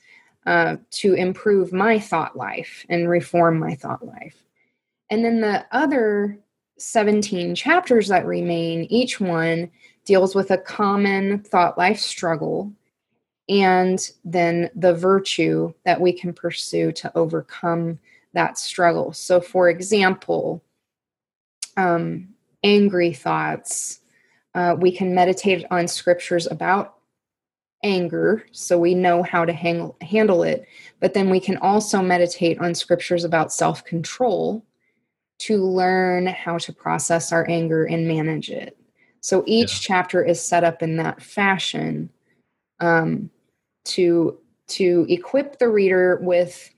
uh, 0.49 0.79
to 0.91 1.13
improve 1.13 1.75
my 1.75 1.99
thought 1.99 2.35
life 2.35 2.87
and 2.89 3.07
reform 3.07 3.59
my 3.59 3.75
thought 3.75 4.03
life. 4.07 4.43
And 5.11 5.23
then 5.23 5.43
the 5.43 5.67
other 5.73 6.39
17 6.79 7.55
chapters 7.55 8.09
that 8.09 8.25
remain, 8.25 8.85
each 8.85 9.21
one 9.21 9.71
deals 10.07 10.35
with 10.35 10.51
a 10.51 10.57
common 10.57 11.41
thought 11.41 11.77
life 11.77 12.01
struggle 12.01 12.73
and 13.51 14.11
then 14.25 14.71
the 14.75 14.95
virtue 14.95 15.75
that 15.85 16.01
we 16.01 16.15
can 16.15 16.33
pursue 16.33 16.93
to 16.93 17.15
overcome 17.15 17.99
that 18.33 18.59
struggle. 18.59 19.13
So, 19.13 19.43
for 19.43 19.69
example, 19.69 20.63
um, 21.77 22.29
angry 22.65 23.13
thoughts, 23.13 24.01
uh, 24.55 24.77
we 24.79 24.93
can 24.93 25.15
meditate 25.15 25.67
on 25.71 25.89
scriptures 25.89 26.47
about 26.47 26.98
anger 27.83 28.45
so 28.53 28.79
we 28.79 28.95
know 28.95 29.23
how 29.23 29.45
to 29.45 29.53
hang, 29.53 29.93
handle 30.01 30.43
it. 30.43 30.67
But 31.01 31.15
then 31.15 31.31
we 31.31 31.41
can 31.41 31.57
also 31.59 32.03
meditate 32.03 32.59
on 32.59 32.75
scriptures 32.75 33.25
about 33.25 33.53
self 33.53 33.85
control 33.85 34.65
to 35.41 35.65
learn 35.65 36.27
how 36.27 36.59
to 36.59 36.73
process 36.73 37.33
our 37.33 37.49
anger 37.49 37.85
and 37.85 38.09
manage 38.09 38.51
it. 38.51 38.77
So 39.21 39.45
each 39.47 39.81
chapter 39.81 40.23
is 40.23 40.41
set 40.41 40.65
up 40.65 40.83
in 40.83 40.97
that 40.97 41.23
fashion 41.23 42.11
um, 42.81 43.31
to 43.87 44.39
to 44.69 45.07
equip 45.09 45.59
the 45.59 45.69
reader 45.69 46.19
with 46.21 46.71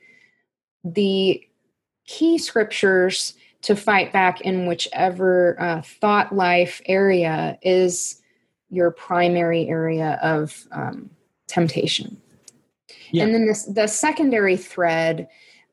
the 0.84 1.42
key 2.06 2.38
scriptures 2.38 3.34
to 3.62 3.76
fight 3.76 4.12
back 4.12 4.40
in 4.40 4.66
whichever 4.66 5.56
uh, 5.60 5.82
thought 5.82 6.34
life 6.34 6.80
area 6.86 7.58
is 7.62 8.19
your 8.70 8.90
primary 8.90 9.68
area 9.68 10.18
of 10.22 10.66
um, 10.72 11.10
temptation. 11.48 12.20
Yeah. 13.10 13.24
And 13.24 13.34
then 13.34 13.46
this, 13.46 13.64
the 13.64 13.86
secondary 13.86 14.56
thread 14.56 15.28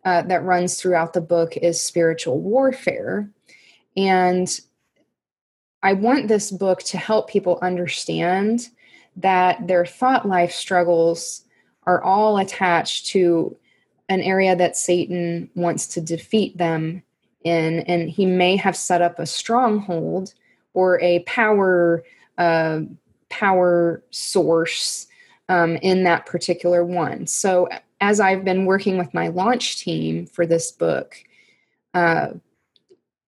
uh, 0.05 0.23
that 0.23 0.43
runs 0.43 0.79
throughout 0.79 1.13
the 1.13 1.21
book 1.21 1.55
is 1.57 1.81
spiritual 1.81 2.39
warfare. 2.39 3.29
And 3.95 4.59
I 5.83 5.93
want 5.93 6.27
this 6.27 6.51
book 6.51 6.81
to 6.83 6.97
help 6.97 7.29
people 7.29 7.59
understand 7.61 8.69
that 9.17 9.67
their 9.67 9.85
thought 9.85 10.27
life 10.27 10.51
struggles 10.51 11.43
are 11.83 12.03
all 12.03 12.37
attached 12.37 13.07
to 13.07 13.55
an 14.09 14.21
area 14.21 14.55
that 14.55 14.77
Satan 14.77 15.49
wants 15.55 15.87
to 15.87 16.01
defeat 16.01 16.57
them 16.57 17.03
in. 17.43 17.79
And 17.81 18.09
he 18.09 18.25
may 18.25 18.55
have 18.55 18.75
set 18.75 19.01
up 19.01 19.19
a 19.19 19.25
stronghold 19.25 20.33
or 20.73 20.99
a 21.01 21.19
power 21.19 22.03
uh, 22.37 22.81
power 23.29 24.03
source 24.11 25.07
um, 25.49 25.77
in 25.77 26.03
that 26.03 26.25
particular 26.25 26.83
one. 26.83 27.27
So 27.27 27.67
as 28.01 28.19
I've 28.19 28.45
been 28.45 28.65
working 28.65 28.97
with 28.97 29.13
my 29.13 29.29
launch 29.29 29.79
team 29.79 30.25
for 30.25 30.45
this 30.45 30.71
book, 30.71 31.15
uh, 31.93 32.29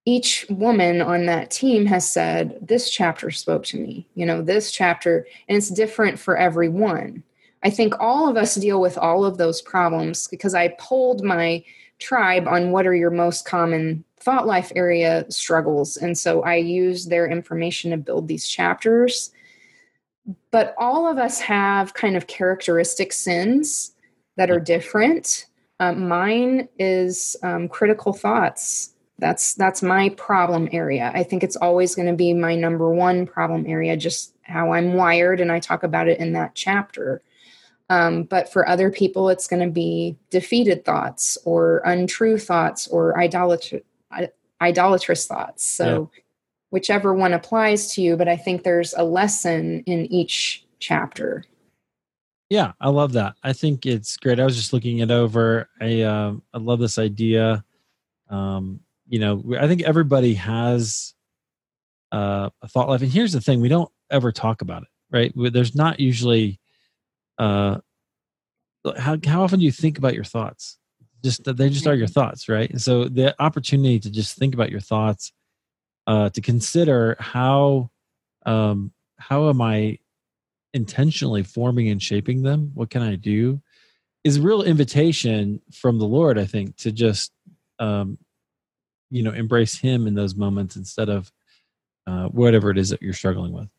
each 0.05 0.45
woman 0.49 1.01
on 1.01 1.25
that 1.25 1.51
team 1.51 1.85
has 1.85 2.09
said, 2.09 2.57
This 2.61 2.89
chapter 2.89 3.31
spoke 3.31 3.63
to 3.65 3.79
me. 3.79 4.07
You 4.15 4.25
know, 4.25 4.41
this 4.41 4.71
chapter, 4.71 5.27
and 5.47 5.57
it's 5.57 5.69
different 5.69 6.17
for 6.19 6.37
everyone. 6.37 7.23
I 7.63 7.69
think 7.69 7.93
all 7.99 8.29
of 8.29 8.37
us 8.37 8.55
deal 8.55 8.79
with 8.79 8.97
all 8.97 9.25
of 9.25 9.37
those 9.37 9.61
problems 9.61 10.27
because 10.27 10.55
I 10.55 10.69
polled 10.79 11.23
my 11.23 11.63
tribe 11.99 12.47
on 12.47 12.71
what 12.71 12.87
are 12.87 12.95
your 12.95 13.11
most 13.11 13.45
common 13.45 14.03
thought 14.19 14.47
life 14.47 14.71
area 14.75 15.25
struggles. 15.29 15.97
And 15.97 16.17
so 16.17 16.41
I 16.43 16.55
use 16.55 17.05
their 17.05 17.27
information 17.27 17.91
to 17.91 17.97
build 17.97 18.27
these 18.27 18.47
chapters. 18.47 19.31
But 20.51 20.75
all 20.77 21.07
of 21.09 21.17
us 21.17 21.39
have 21.39 21.93
kind 21.93 22.15
of 22.15 22.27
characteristic 22.27 23.13
sins 23.13 23.93
that 24.35 24.51
are 24.51 24.59
different. 24.59 25.47
Um, 25.79 26.07
mine 26.07 26.67
is 26.77 27.35
um, 27.43 27.67
critical 27.67 28.13
thoughts. 28.13 28.93
That's 29.17 29.53
that's 29.55 29.81
my 29.81 30.09
problem 30.09 30.69
area. 30.71 31.11
I 31.13 31.23
think 31.23 31.43
it's 31.43 31.57
always 31.57 31.95
going 31.95 32.07
to 32.07 32.15
be 32.15 32.33
my 32.33 32.55
number 32.55 32.89
one 32.89 33.25
problem 33.25 33.65
area, 33.67 33.97
just 33.97 34.33
how 34.43 34.73
I'm 34.73 34.93
wired, 34.93 35.41
and 35.41 35.51
I 35.51 35.59
talk 35.59 35.83
about 35.83 36.07
it 36.07 36.19
in 36.19 36.33
that 36.33 36.55
chapter. 36.55 37.21
Um, 37.89 38.23
but 38.23 38.51
for 38.51 38.67
other 38.69 38.91
people, 38.91 39.29
it's 39.29 39.47
going 39.47 39.65
to 39.65 39.71
be 39.71 40.15
defeated 40.29 40.85
thoughts 40.85 41.37
or 41.43 41.79
untrue 41.85 42.37
thoughts 42.37 42.87
or 42.87 43.19
idolatry, 43.19 43.83
idolatrous 44.61 45.27
thoughts. 45.27 45.65
So, 45.65 46.09
yeah. 46.13 46.21
whichever 46.71 47.13
one 47.13 47.33
applies 47.33 47.93
to 47.93 48.01
you, 48.01 48.17
but 48.17 48.27
I 48.27 48.35
think 48.35 48.63
there's 48.63 48.93
a 48.93 49.03
lesson 49.03 49.83
in 49.85 50.05
each 50.11 50.65
chapter. 50.79 51.43
Yeah, 52.49 52.71
I 52.81 52.89
love 52.89 53.13
that. 53.13 53.35
I 53.43 53.53
think 53.53 53.85
it's 53.85 54.17
great. 54.17 54.39
I 54.39 54.45
was 54.45 54.55
just 54.55 54.73
looking 54.73 54.99
it 54.99 55.11
over. 55.11 55.69
I 55.79 56.01
uh, 56.01 56.33
I 56.51 56.57
love 56.57 56.79
this 56.79 56.97
idea. 56.97 57.63
Um, 58.29 58.79
you 59.07 59.19
know, 59.19 59.43
I 59.59 59.67
think 59.67 59.83
everybody 59.83 60.33
has 60.33 61.13
uh, 62.11 62.49
a 62.63 62.67
thought 62.67 62.89
life, 62.89 63.03
and 63.03 63.11
here's 63.11 63.33
the 63.33 63.41
thing: 63.41 63.61
we 63.61 63.69
don't 63.69 63.91
ever 64.09 64.31
talk 64.31 64.63
about 64.63 64.81
it, 64.81 64.87
right? 65.11 65.31
There's 65.35 65.75
not 65.75 65.99
usually. 65.99 66.59
Uh, 67.37 67.77
how 68.97 69.17
how 69.25 69.43
often 69.43 69.59
do 69.59 69.65
you 69.65 69.71
think 69.71 69.99
about 69.99 70.15
your 70.15 70.23
thoughts? 70.23 70.78
Just 71.23 71.43
they 71.43 71.69
just 71.69 71.87
are 71.87 71.95
your 71.95 72.07
mm-hmm. 72.07 72.13
thoughts 72.13 72.49
right? 72.49 72.69
And 72.69 72.81
so 72.81 73.05
the 73.05 73.35
opportunity 73.41 73.99
to 73.99 74.09
just 74.09 74.37
think 74.37 74.53
about 74.53 74.71
your 74.71 74.79
thoughts 74.79 75.31
uh 76.07 76.29
to 76.29 76.41
consider 76.41 77.17
how 77.19 77.89
um 78.45 78.91
how 79.17 79.49
am 79.49 79.61
i 79.61 79.97
intentionally 80.73 81.43
forming 81.43 81.89
and 81.89 82.01
shaping 82.01 82.43
them? 82.43 82.71
What 82.73 82.89
can 82.89 83.01
i 83.01 83.15
do? 83.15 83.61
Is 84.23 84.37
a 84.37 84.41
real 84.41 84.63
invitation 84.63 85.61
from 85.71 85.99
the 85.99 86.05
lord 86.07 86.37
i 86.37 86.45
think 86.45 86.75
to 86.77 86.91
just 86.91 87.31
um 87.79 88.17
you 89.09 89.23
know 89.23 89.31
embrace 89.31 89.77
him 89.77 90.07
in 90.07 90.13
those 90.13 90.35
moments 90.35 90.75
instead 90.75 91.09
of 91.09 91.31
uh, 92.07 92.25
whatever 92.25 92.71
it 92.71 92.77
is 92.77 92.89
that 92.89 93.01
you're 93.01 93.13
struggling 93.13 93.51
with. 93.51 93.69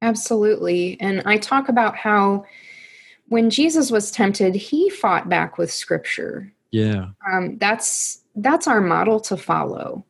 Absolutely. 0.00 0.98
And 1.00 1.22
i 1.26 1.36
talk 1.38 1.68
about 1.68 1.96
how 1.96 2.44
when 3.28 3.50
Jesus 3.50 3.90
was 3.90 4.10
tempted, 4.10 4.54
he 4.54 4.90
fought 4.90 5.28
back 5.28 5.58
with 5.58 5.70
scripture. 5.70 6.52
Yeah. 6.70 7.10
Um, 7.30 7.58
that's 7.58 8.22
that's 8.36 8.66
our 8.66 8.80
model 8.80 9.20
to 9.20 9.36
follow. 9.36 10.04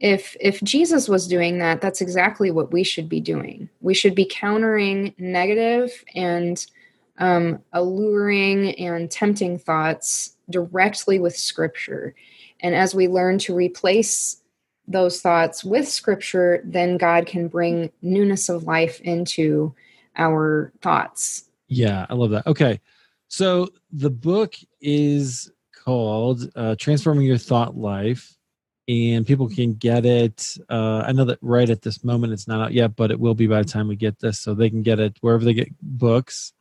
If 0.00 0.36
if 0.40 0.62
Jesus 0.62 1.08
was 1.08 1.28
doing 1.28 1.58
that, 1.58 1.80
that's 1.80 2.00
exactly 2.00 2.50
what 2.50 2.72
we 2.72 2.82
should 2.82 3.08
be 3.08 3.20
doing. 3.20 3.68
We 3.80 3.94
should 3.94 4.14
be 4.14 4.28
countering 4.30 5.14
negative 5.18 6.04
and 6.14 6.64
um, 7.18 7.60
alluring 7.72 8.74
and 8.76 9.10
tempting 9.10 9.58
thoughts 9.58 10.36
directly 10.50 11.18
with 11.18 11.36
scripture. 11.36 12.14
And 12.60 12.74
as 12.74 12.94
we 12.94 13.06
learn 13.06 13.38
to 13.38 13.54
replace 13.54 14.38
those 14.88 15.20
thoughts 15.20 15.62
with 15.62 15.88
scripture, 15.88 16.60
then 16.64 16.96
God 16.96 17.26
can 17.26 17.48
bring 17.48 17.90
newness 18.02 18.48
of 18.48 18.64
life 18.64 19.00
into 19.02 19.74
our 20.16 20.72
thoughts. 20.82 21.44
Yeah, 21.72 22.06
I 22.10 22.14
love 22.14 22.30
that. 22.30 22.46
Okay. 22.46 22.80
So 23.28 23.68
the 23.90 24.10
book 24.10 24.54
is 24.82 25.50
called 25.74 26.50
uh, 26.54 26.76
Transforming 26.78 27.26
Your 27.26 27.38
Thought 27.38 27.76
Life, 27.76 28.36
and 28.88 29.26
people 29.26 29.48
can 29.48 29.74
get 29.74 30.04
it. 30.04 30.54
Uh, 30.68 31.02
I 31.06 31.12
know 31.12 31.24
that 31.24 31.38
right 31.40 31.68
at 31.70 31.80
this 31.80 32.04
moment 32.04 32.34
it's 32.34 32.46
not 32.46 32.60
out 32.60 32.72
yet, 32.74 32.94
but 32.94 33.10
it 33.10 33.18
will 33.18 33.34
be 33.34 33.46
by 33.46 33.62
the 33.62 33.68
time 33.68 33.88
we 33.88 33.96
get 33.96 34.18
this. 34.20 34.38
So 34.38 34.54
they 34.54 34.68
can 34.68 34.82
get 34.82 35.00
it 35.00 35.16
wherever 35.22 35.44
they 35.44 35.54
get 35.54 35.68
books. 35.80 36.52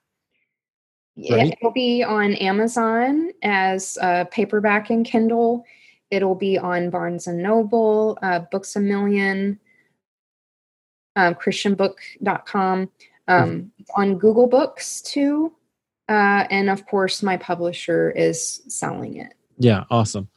Right? 1.17 1.51
It 1.51 1.57
will 1.61 1.71
be 1.71 2.03
on 2.03 2.35
Amazon 2.35 3.31
as 3.43 3.97
a 4.01 4.25
paperback 4.31 4.89
and 4.89 5.05
Kindle. 5.05 5.65
It'll 6.09 6.35
be 6.35 6.57
on 6.57 6.89
Barnes 6.89 7.27
and 7.27 7.43
Noble, 7.43 8.17
uh, 8.21 8.39
Books 8.49 8.77
a 8.77 8.79
Million, 8.79 9.59
uh, 11.17 11.33
ChristianBook.com 11.33 12.89
um, 13.27 13.71
on 13.95 14.17
Google 14.17 14.47
Books 14.47 15.01
too. 15.01 15.53
Uh, 16.09 16.45
and 16.49 16.69
of 16.69 16.85
course, 16.87 17.23
my 17.23 17.37
publisher 17.37 18.11
is 18.11 18.61
selling 18.67 19.17
it. 19.17 19.33
Yeah, 19.57 19.83
awesome. 19.89 20.27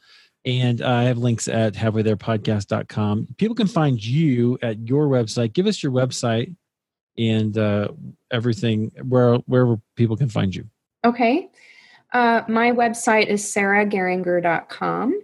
And 0.45 0.81
uh, 0.81 0.89
I 0.89 1.03
have 1.03 1.17
links 1.17 1.47
at 1.47 1.73
halfwaytherepodcast.com. 1.73 3.27
People 3.37 3.55
can 3.55 3.67
find 3.67 4.03
you 4.03 4.59
at 4.61 4.87
your 4.87 5.07
website. 5.07 5.53
Give 5.53 5.65
us 5.65 5.81
your 5.81 5.91
website 5.91 6.55
and 7.17 7.57
uh, 7.57 7.89
everything 8.31 8.91
where 9.03 9.35
wherever 9.47 9.79
people 9.95 10.15
can 10.15 10.29
find 10.29 10.55
you. 10.55 10.65
Okay. 11.03 11.49
Uh, 12.13 12.43
my 12.47 12.71
website 12.71 13.27
is 13.27 13.43
sarahgeringer.com. 13.43 15.21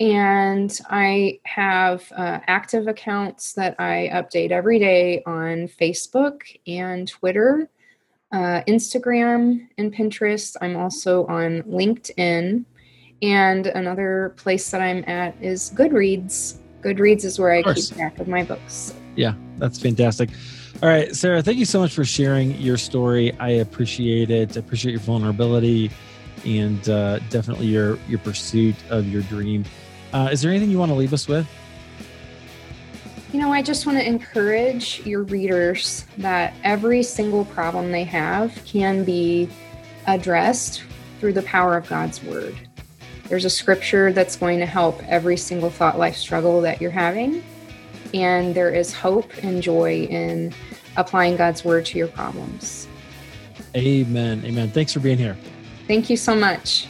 And 0.00 0.80
I 0.88 1.40
have 1.44 2.10
uh, 2.16 2.40
active 2.46 2.88
accounts 2.88 3.52
that 3.52 3.76
I 3.78 4.08
update 4.14 4.50
every 4.50 4.78
day 4.78 5.22
on 5.26 5.68
Facebook 5.68 6.40
and 6.66 7.06
Twitter, 7.06 7.68
uh, 8.32 8.62
Instagram, 8.66 9.68
and 9.76 9.94
Pinterest. 9.94 10.56
I'm 10.62 10.74
also 10.74 11.26
on 11.26 11.62
LinkedIn. 11.64 12.64
And 13.20 13.66
another 13.66 14.32
place 14.38 14.70
that 14.70 14.80
I'm 14.80 15.04
at 15.06 15.36
is 15.42 15.70
Goodreads. 15.74 16.56
Goodreads 16.80 17.24
is 17.24 17.38
where 17.38 17.50
I 17.50 17.62
keep 17.62 17.94
track 17.94 18.18
of 18.18 18.26
my 18.26 18.42
books. 18.42 18.94
Yeah, 19.16 19.34
that's 19.58 19.78
fantastic. 19.78 20.30
All 20.82 20.88
right, 20.88 21.14
Sarah, 21.14 21.42
thank 21.42 21.58
you 21.58 21.66
so 21.66 21.78
much 21.78 21.92
for 21.92 22.06
sharing 22.06 22.56
your 22.56 22.78
story. 22.78 23.32
I 23.38 23.50
appreciate 23.50 24.30
it. 24.30 24.56
I 24.56 24.60
appreciate 24.60 24.92
your 24.92 25.00
vulnerability 25.00 25.90
and 26.46 26.88
uh, 26.88 27.18
definitely 27.28 27.66
your 27.66 27.98
your 28.08 28.18
pursuit 28.20 28.76
of 28.88 29.06
your 29.06 29.20
dream. 29.22 29.64
Uh, 30.12 30.28
is 30.32 30.42
there 30.42 30.50
anything 30.50 30.70
you 30.70 30.78
want 30.78 30.90
to 30.90 30.96
leave 30.96 31.12
us 31.12 31.28
with? 31.28 31.48
You 33.32 33.38
know, 33.38 33.52
I 33.52 33.62
just 33.62 33.86
want 33.86 33.96
to 33.98 34.06
encourage 34.06 35.06
your 35.06 35.22
readers 35.22 36.04
that 36.18 36.52
every 36.64 37.02
single 37.04 37.44
problem 37.44 37.92
they 37.92 38.02
have 38.04 38.60
can 38.64 39.04
be 39.04 39.48
addressed 40.08 40.82
through 41.20 41.34
the 41.34 41.42
power 41.42 41.76
of 41.76 41.88
God's 41.88 42.22
Word. 42.24 42.56
There's 43.28 43.44
a 43.44 43.50
scripture 43.50 44.12
that's 44.12 44.34
going 44.34 44.58
to 44.58 44.66
help 44.66 45.00
every 45.06 45.36
single 45.36 45.70
thought 45.70 45.96
life 45.96 46.16
struggle 46.16 46.60
that 46.62 46.80
you're 46.80 46.90
having. 46.90 47.44
And 48.12 48.52
there 48.52 48.74
is 48.74 48.92
hope 48.92 49.30
and 49.44 49.62
joy 49.62 50.08
in 50.10 50.52
applying 50.96 51.36
God's 51.36 51.64
Word 51.64 51.86
to 51.86 51.98
your 51.98 52.08
problems. 52.08 52.88
Amen. 53.76 54.42
Amen. 54.44 54.70
Thanks 54.70 54.92
for 54.92 54.98
being 54.98 55.18
here. 55.18 55.36
Thank 55.86 56.10
you 56.10 56.16
so 56.16 56.34
much. 56.34 56.88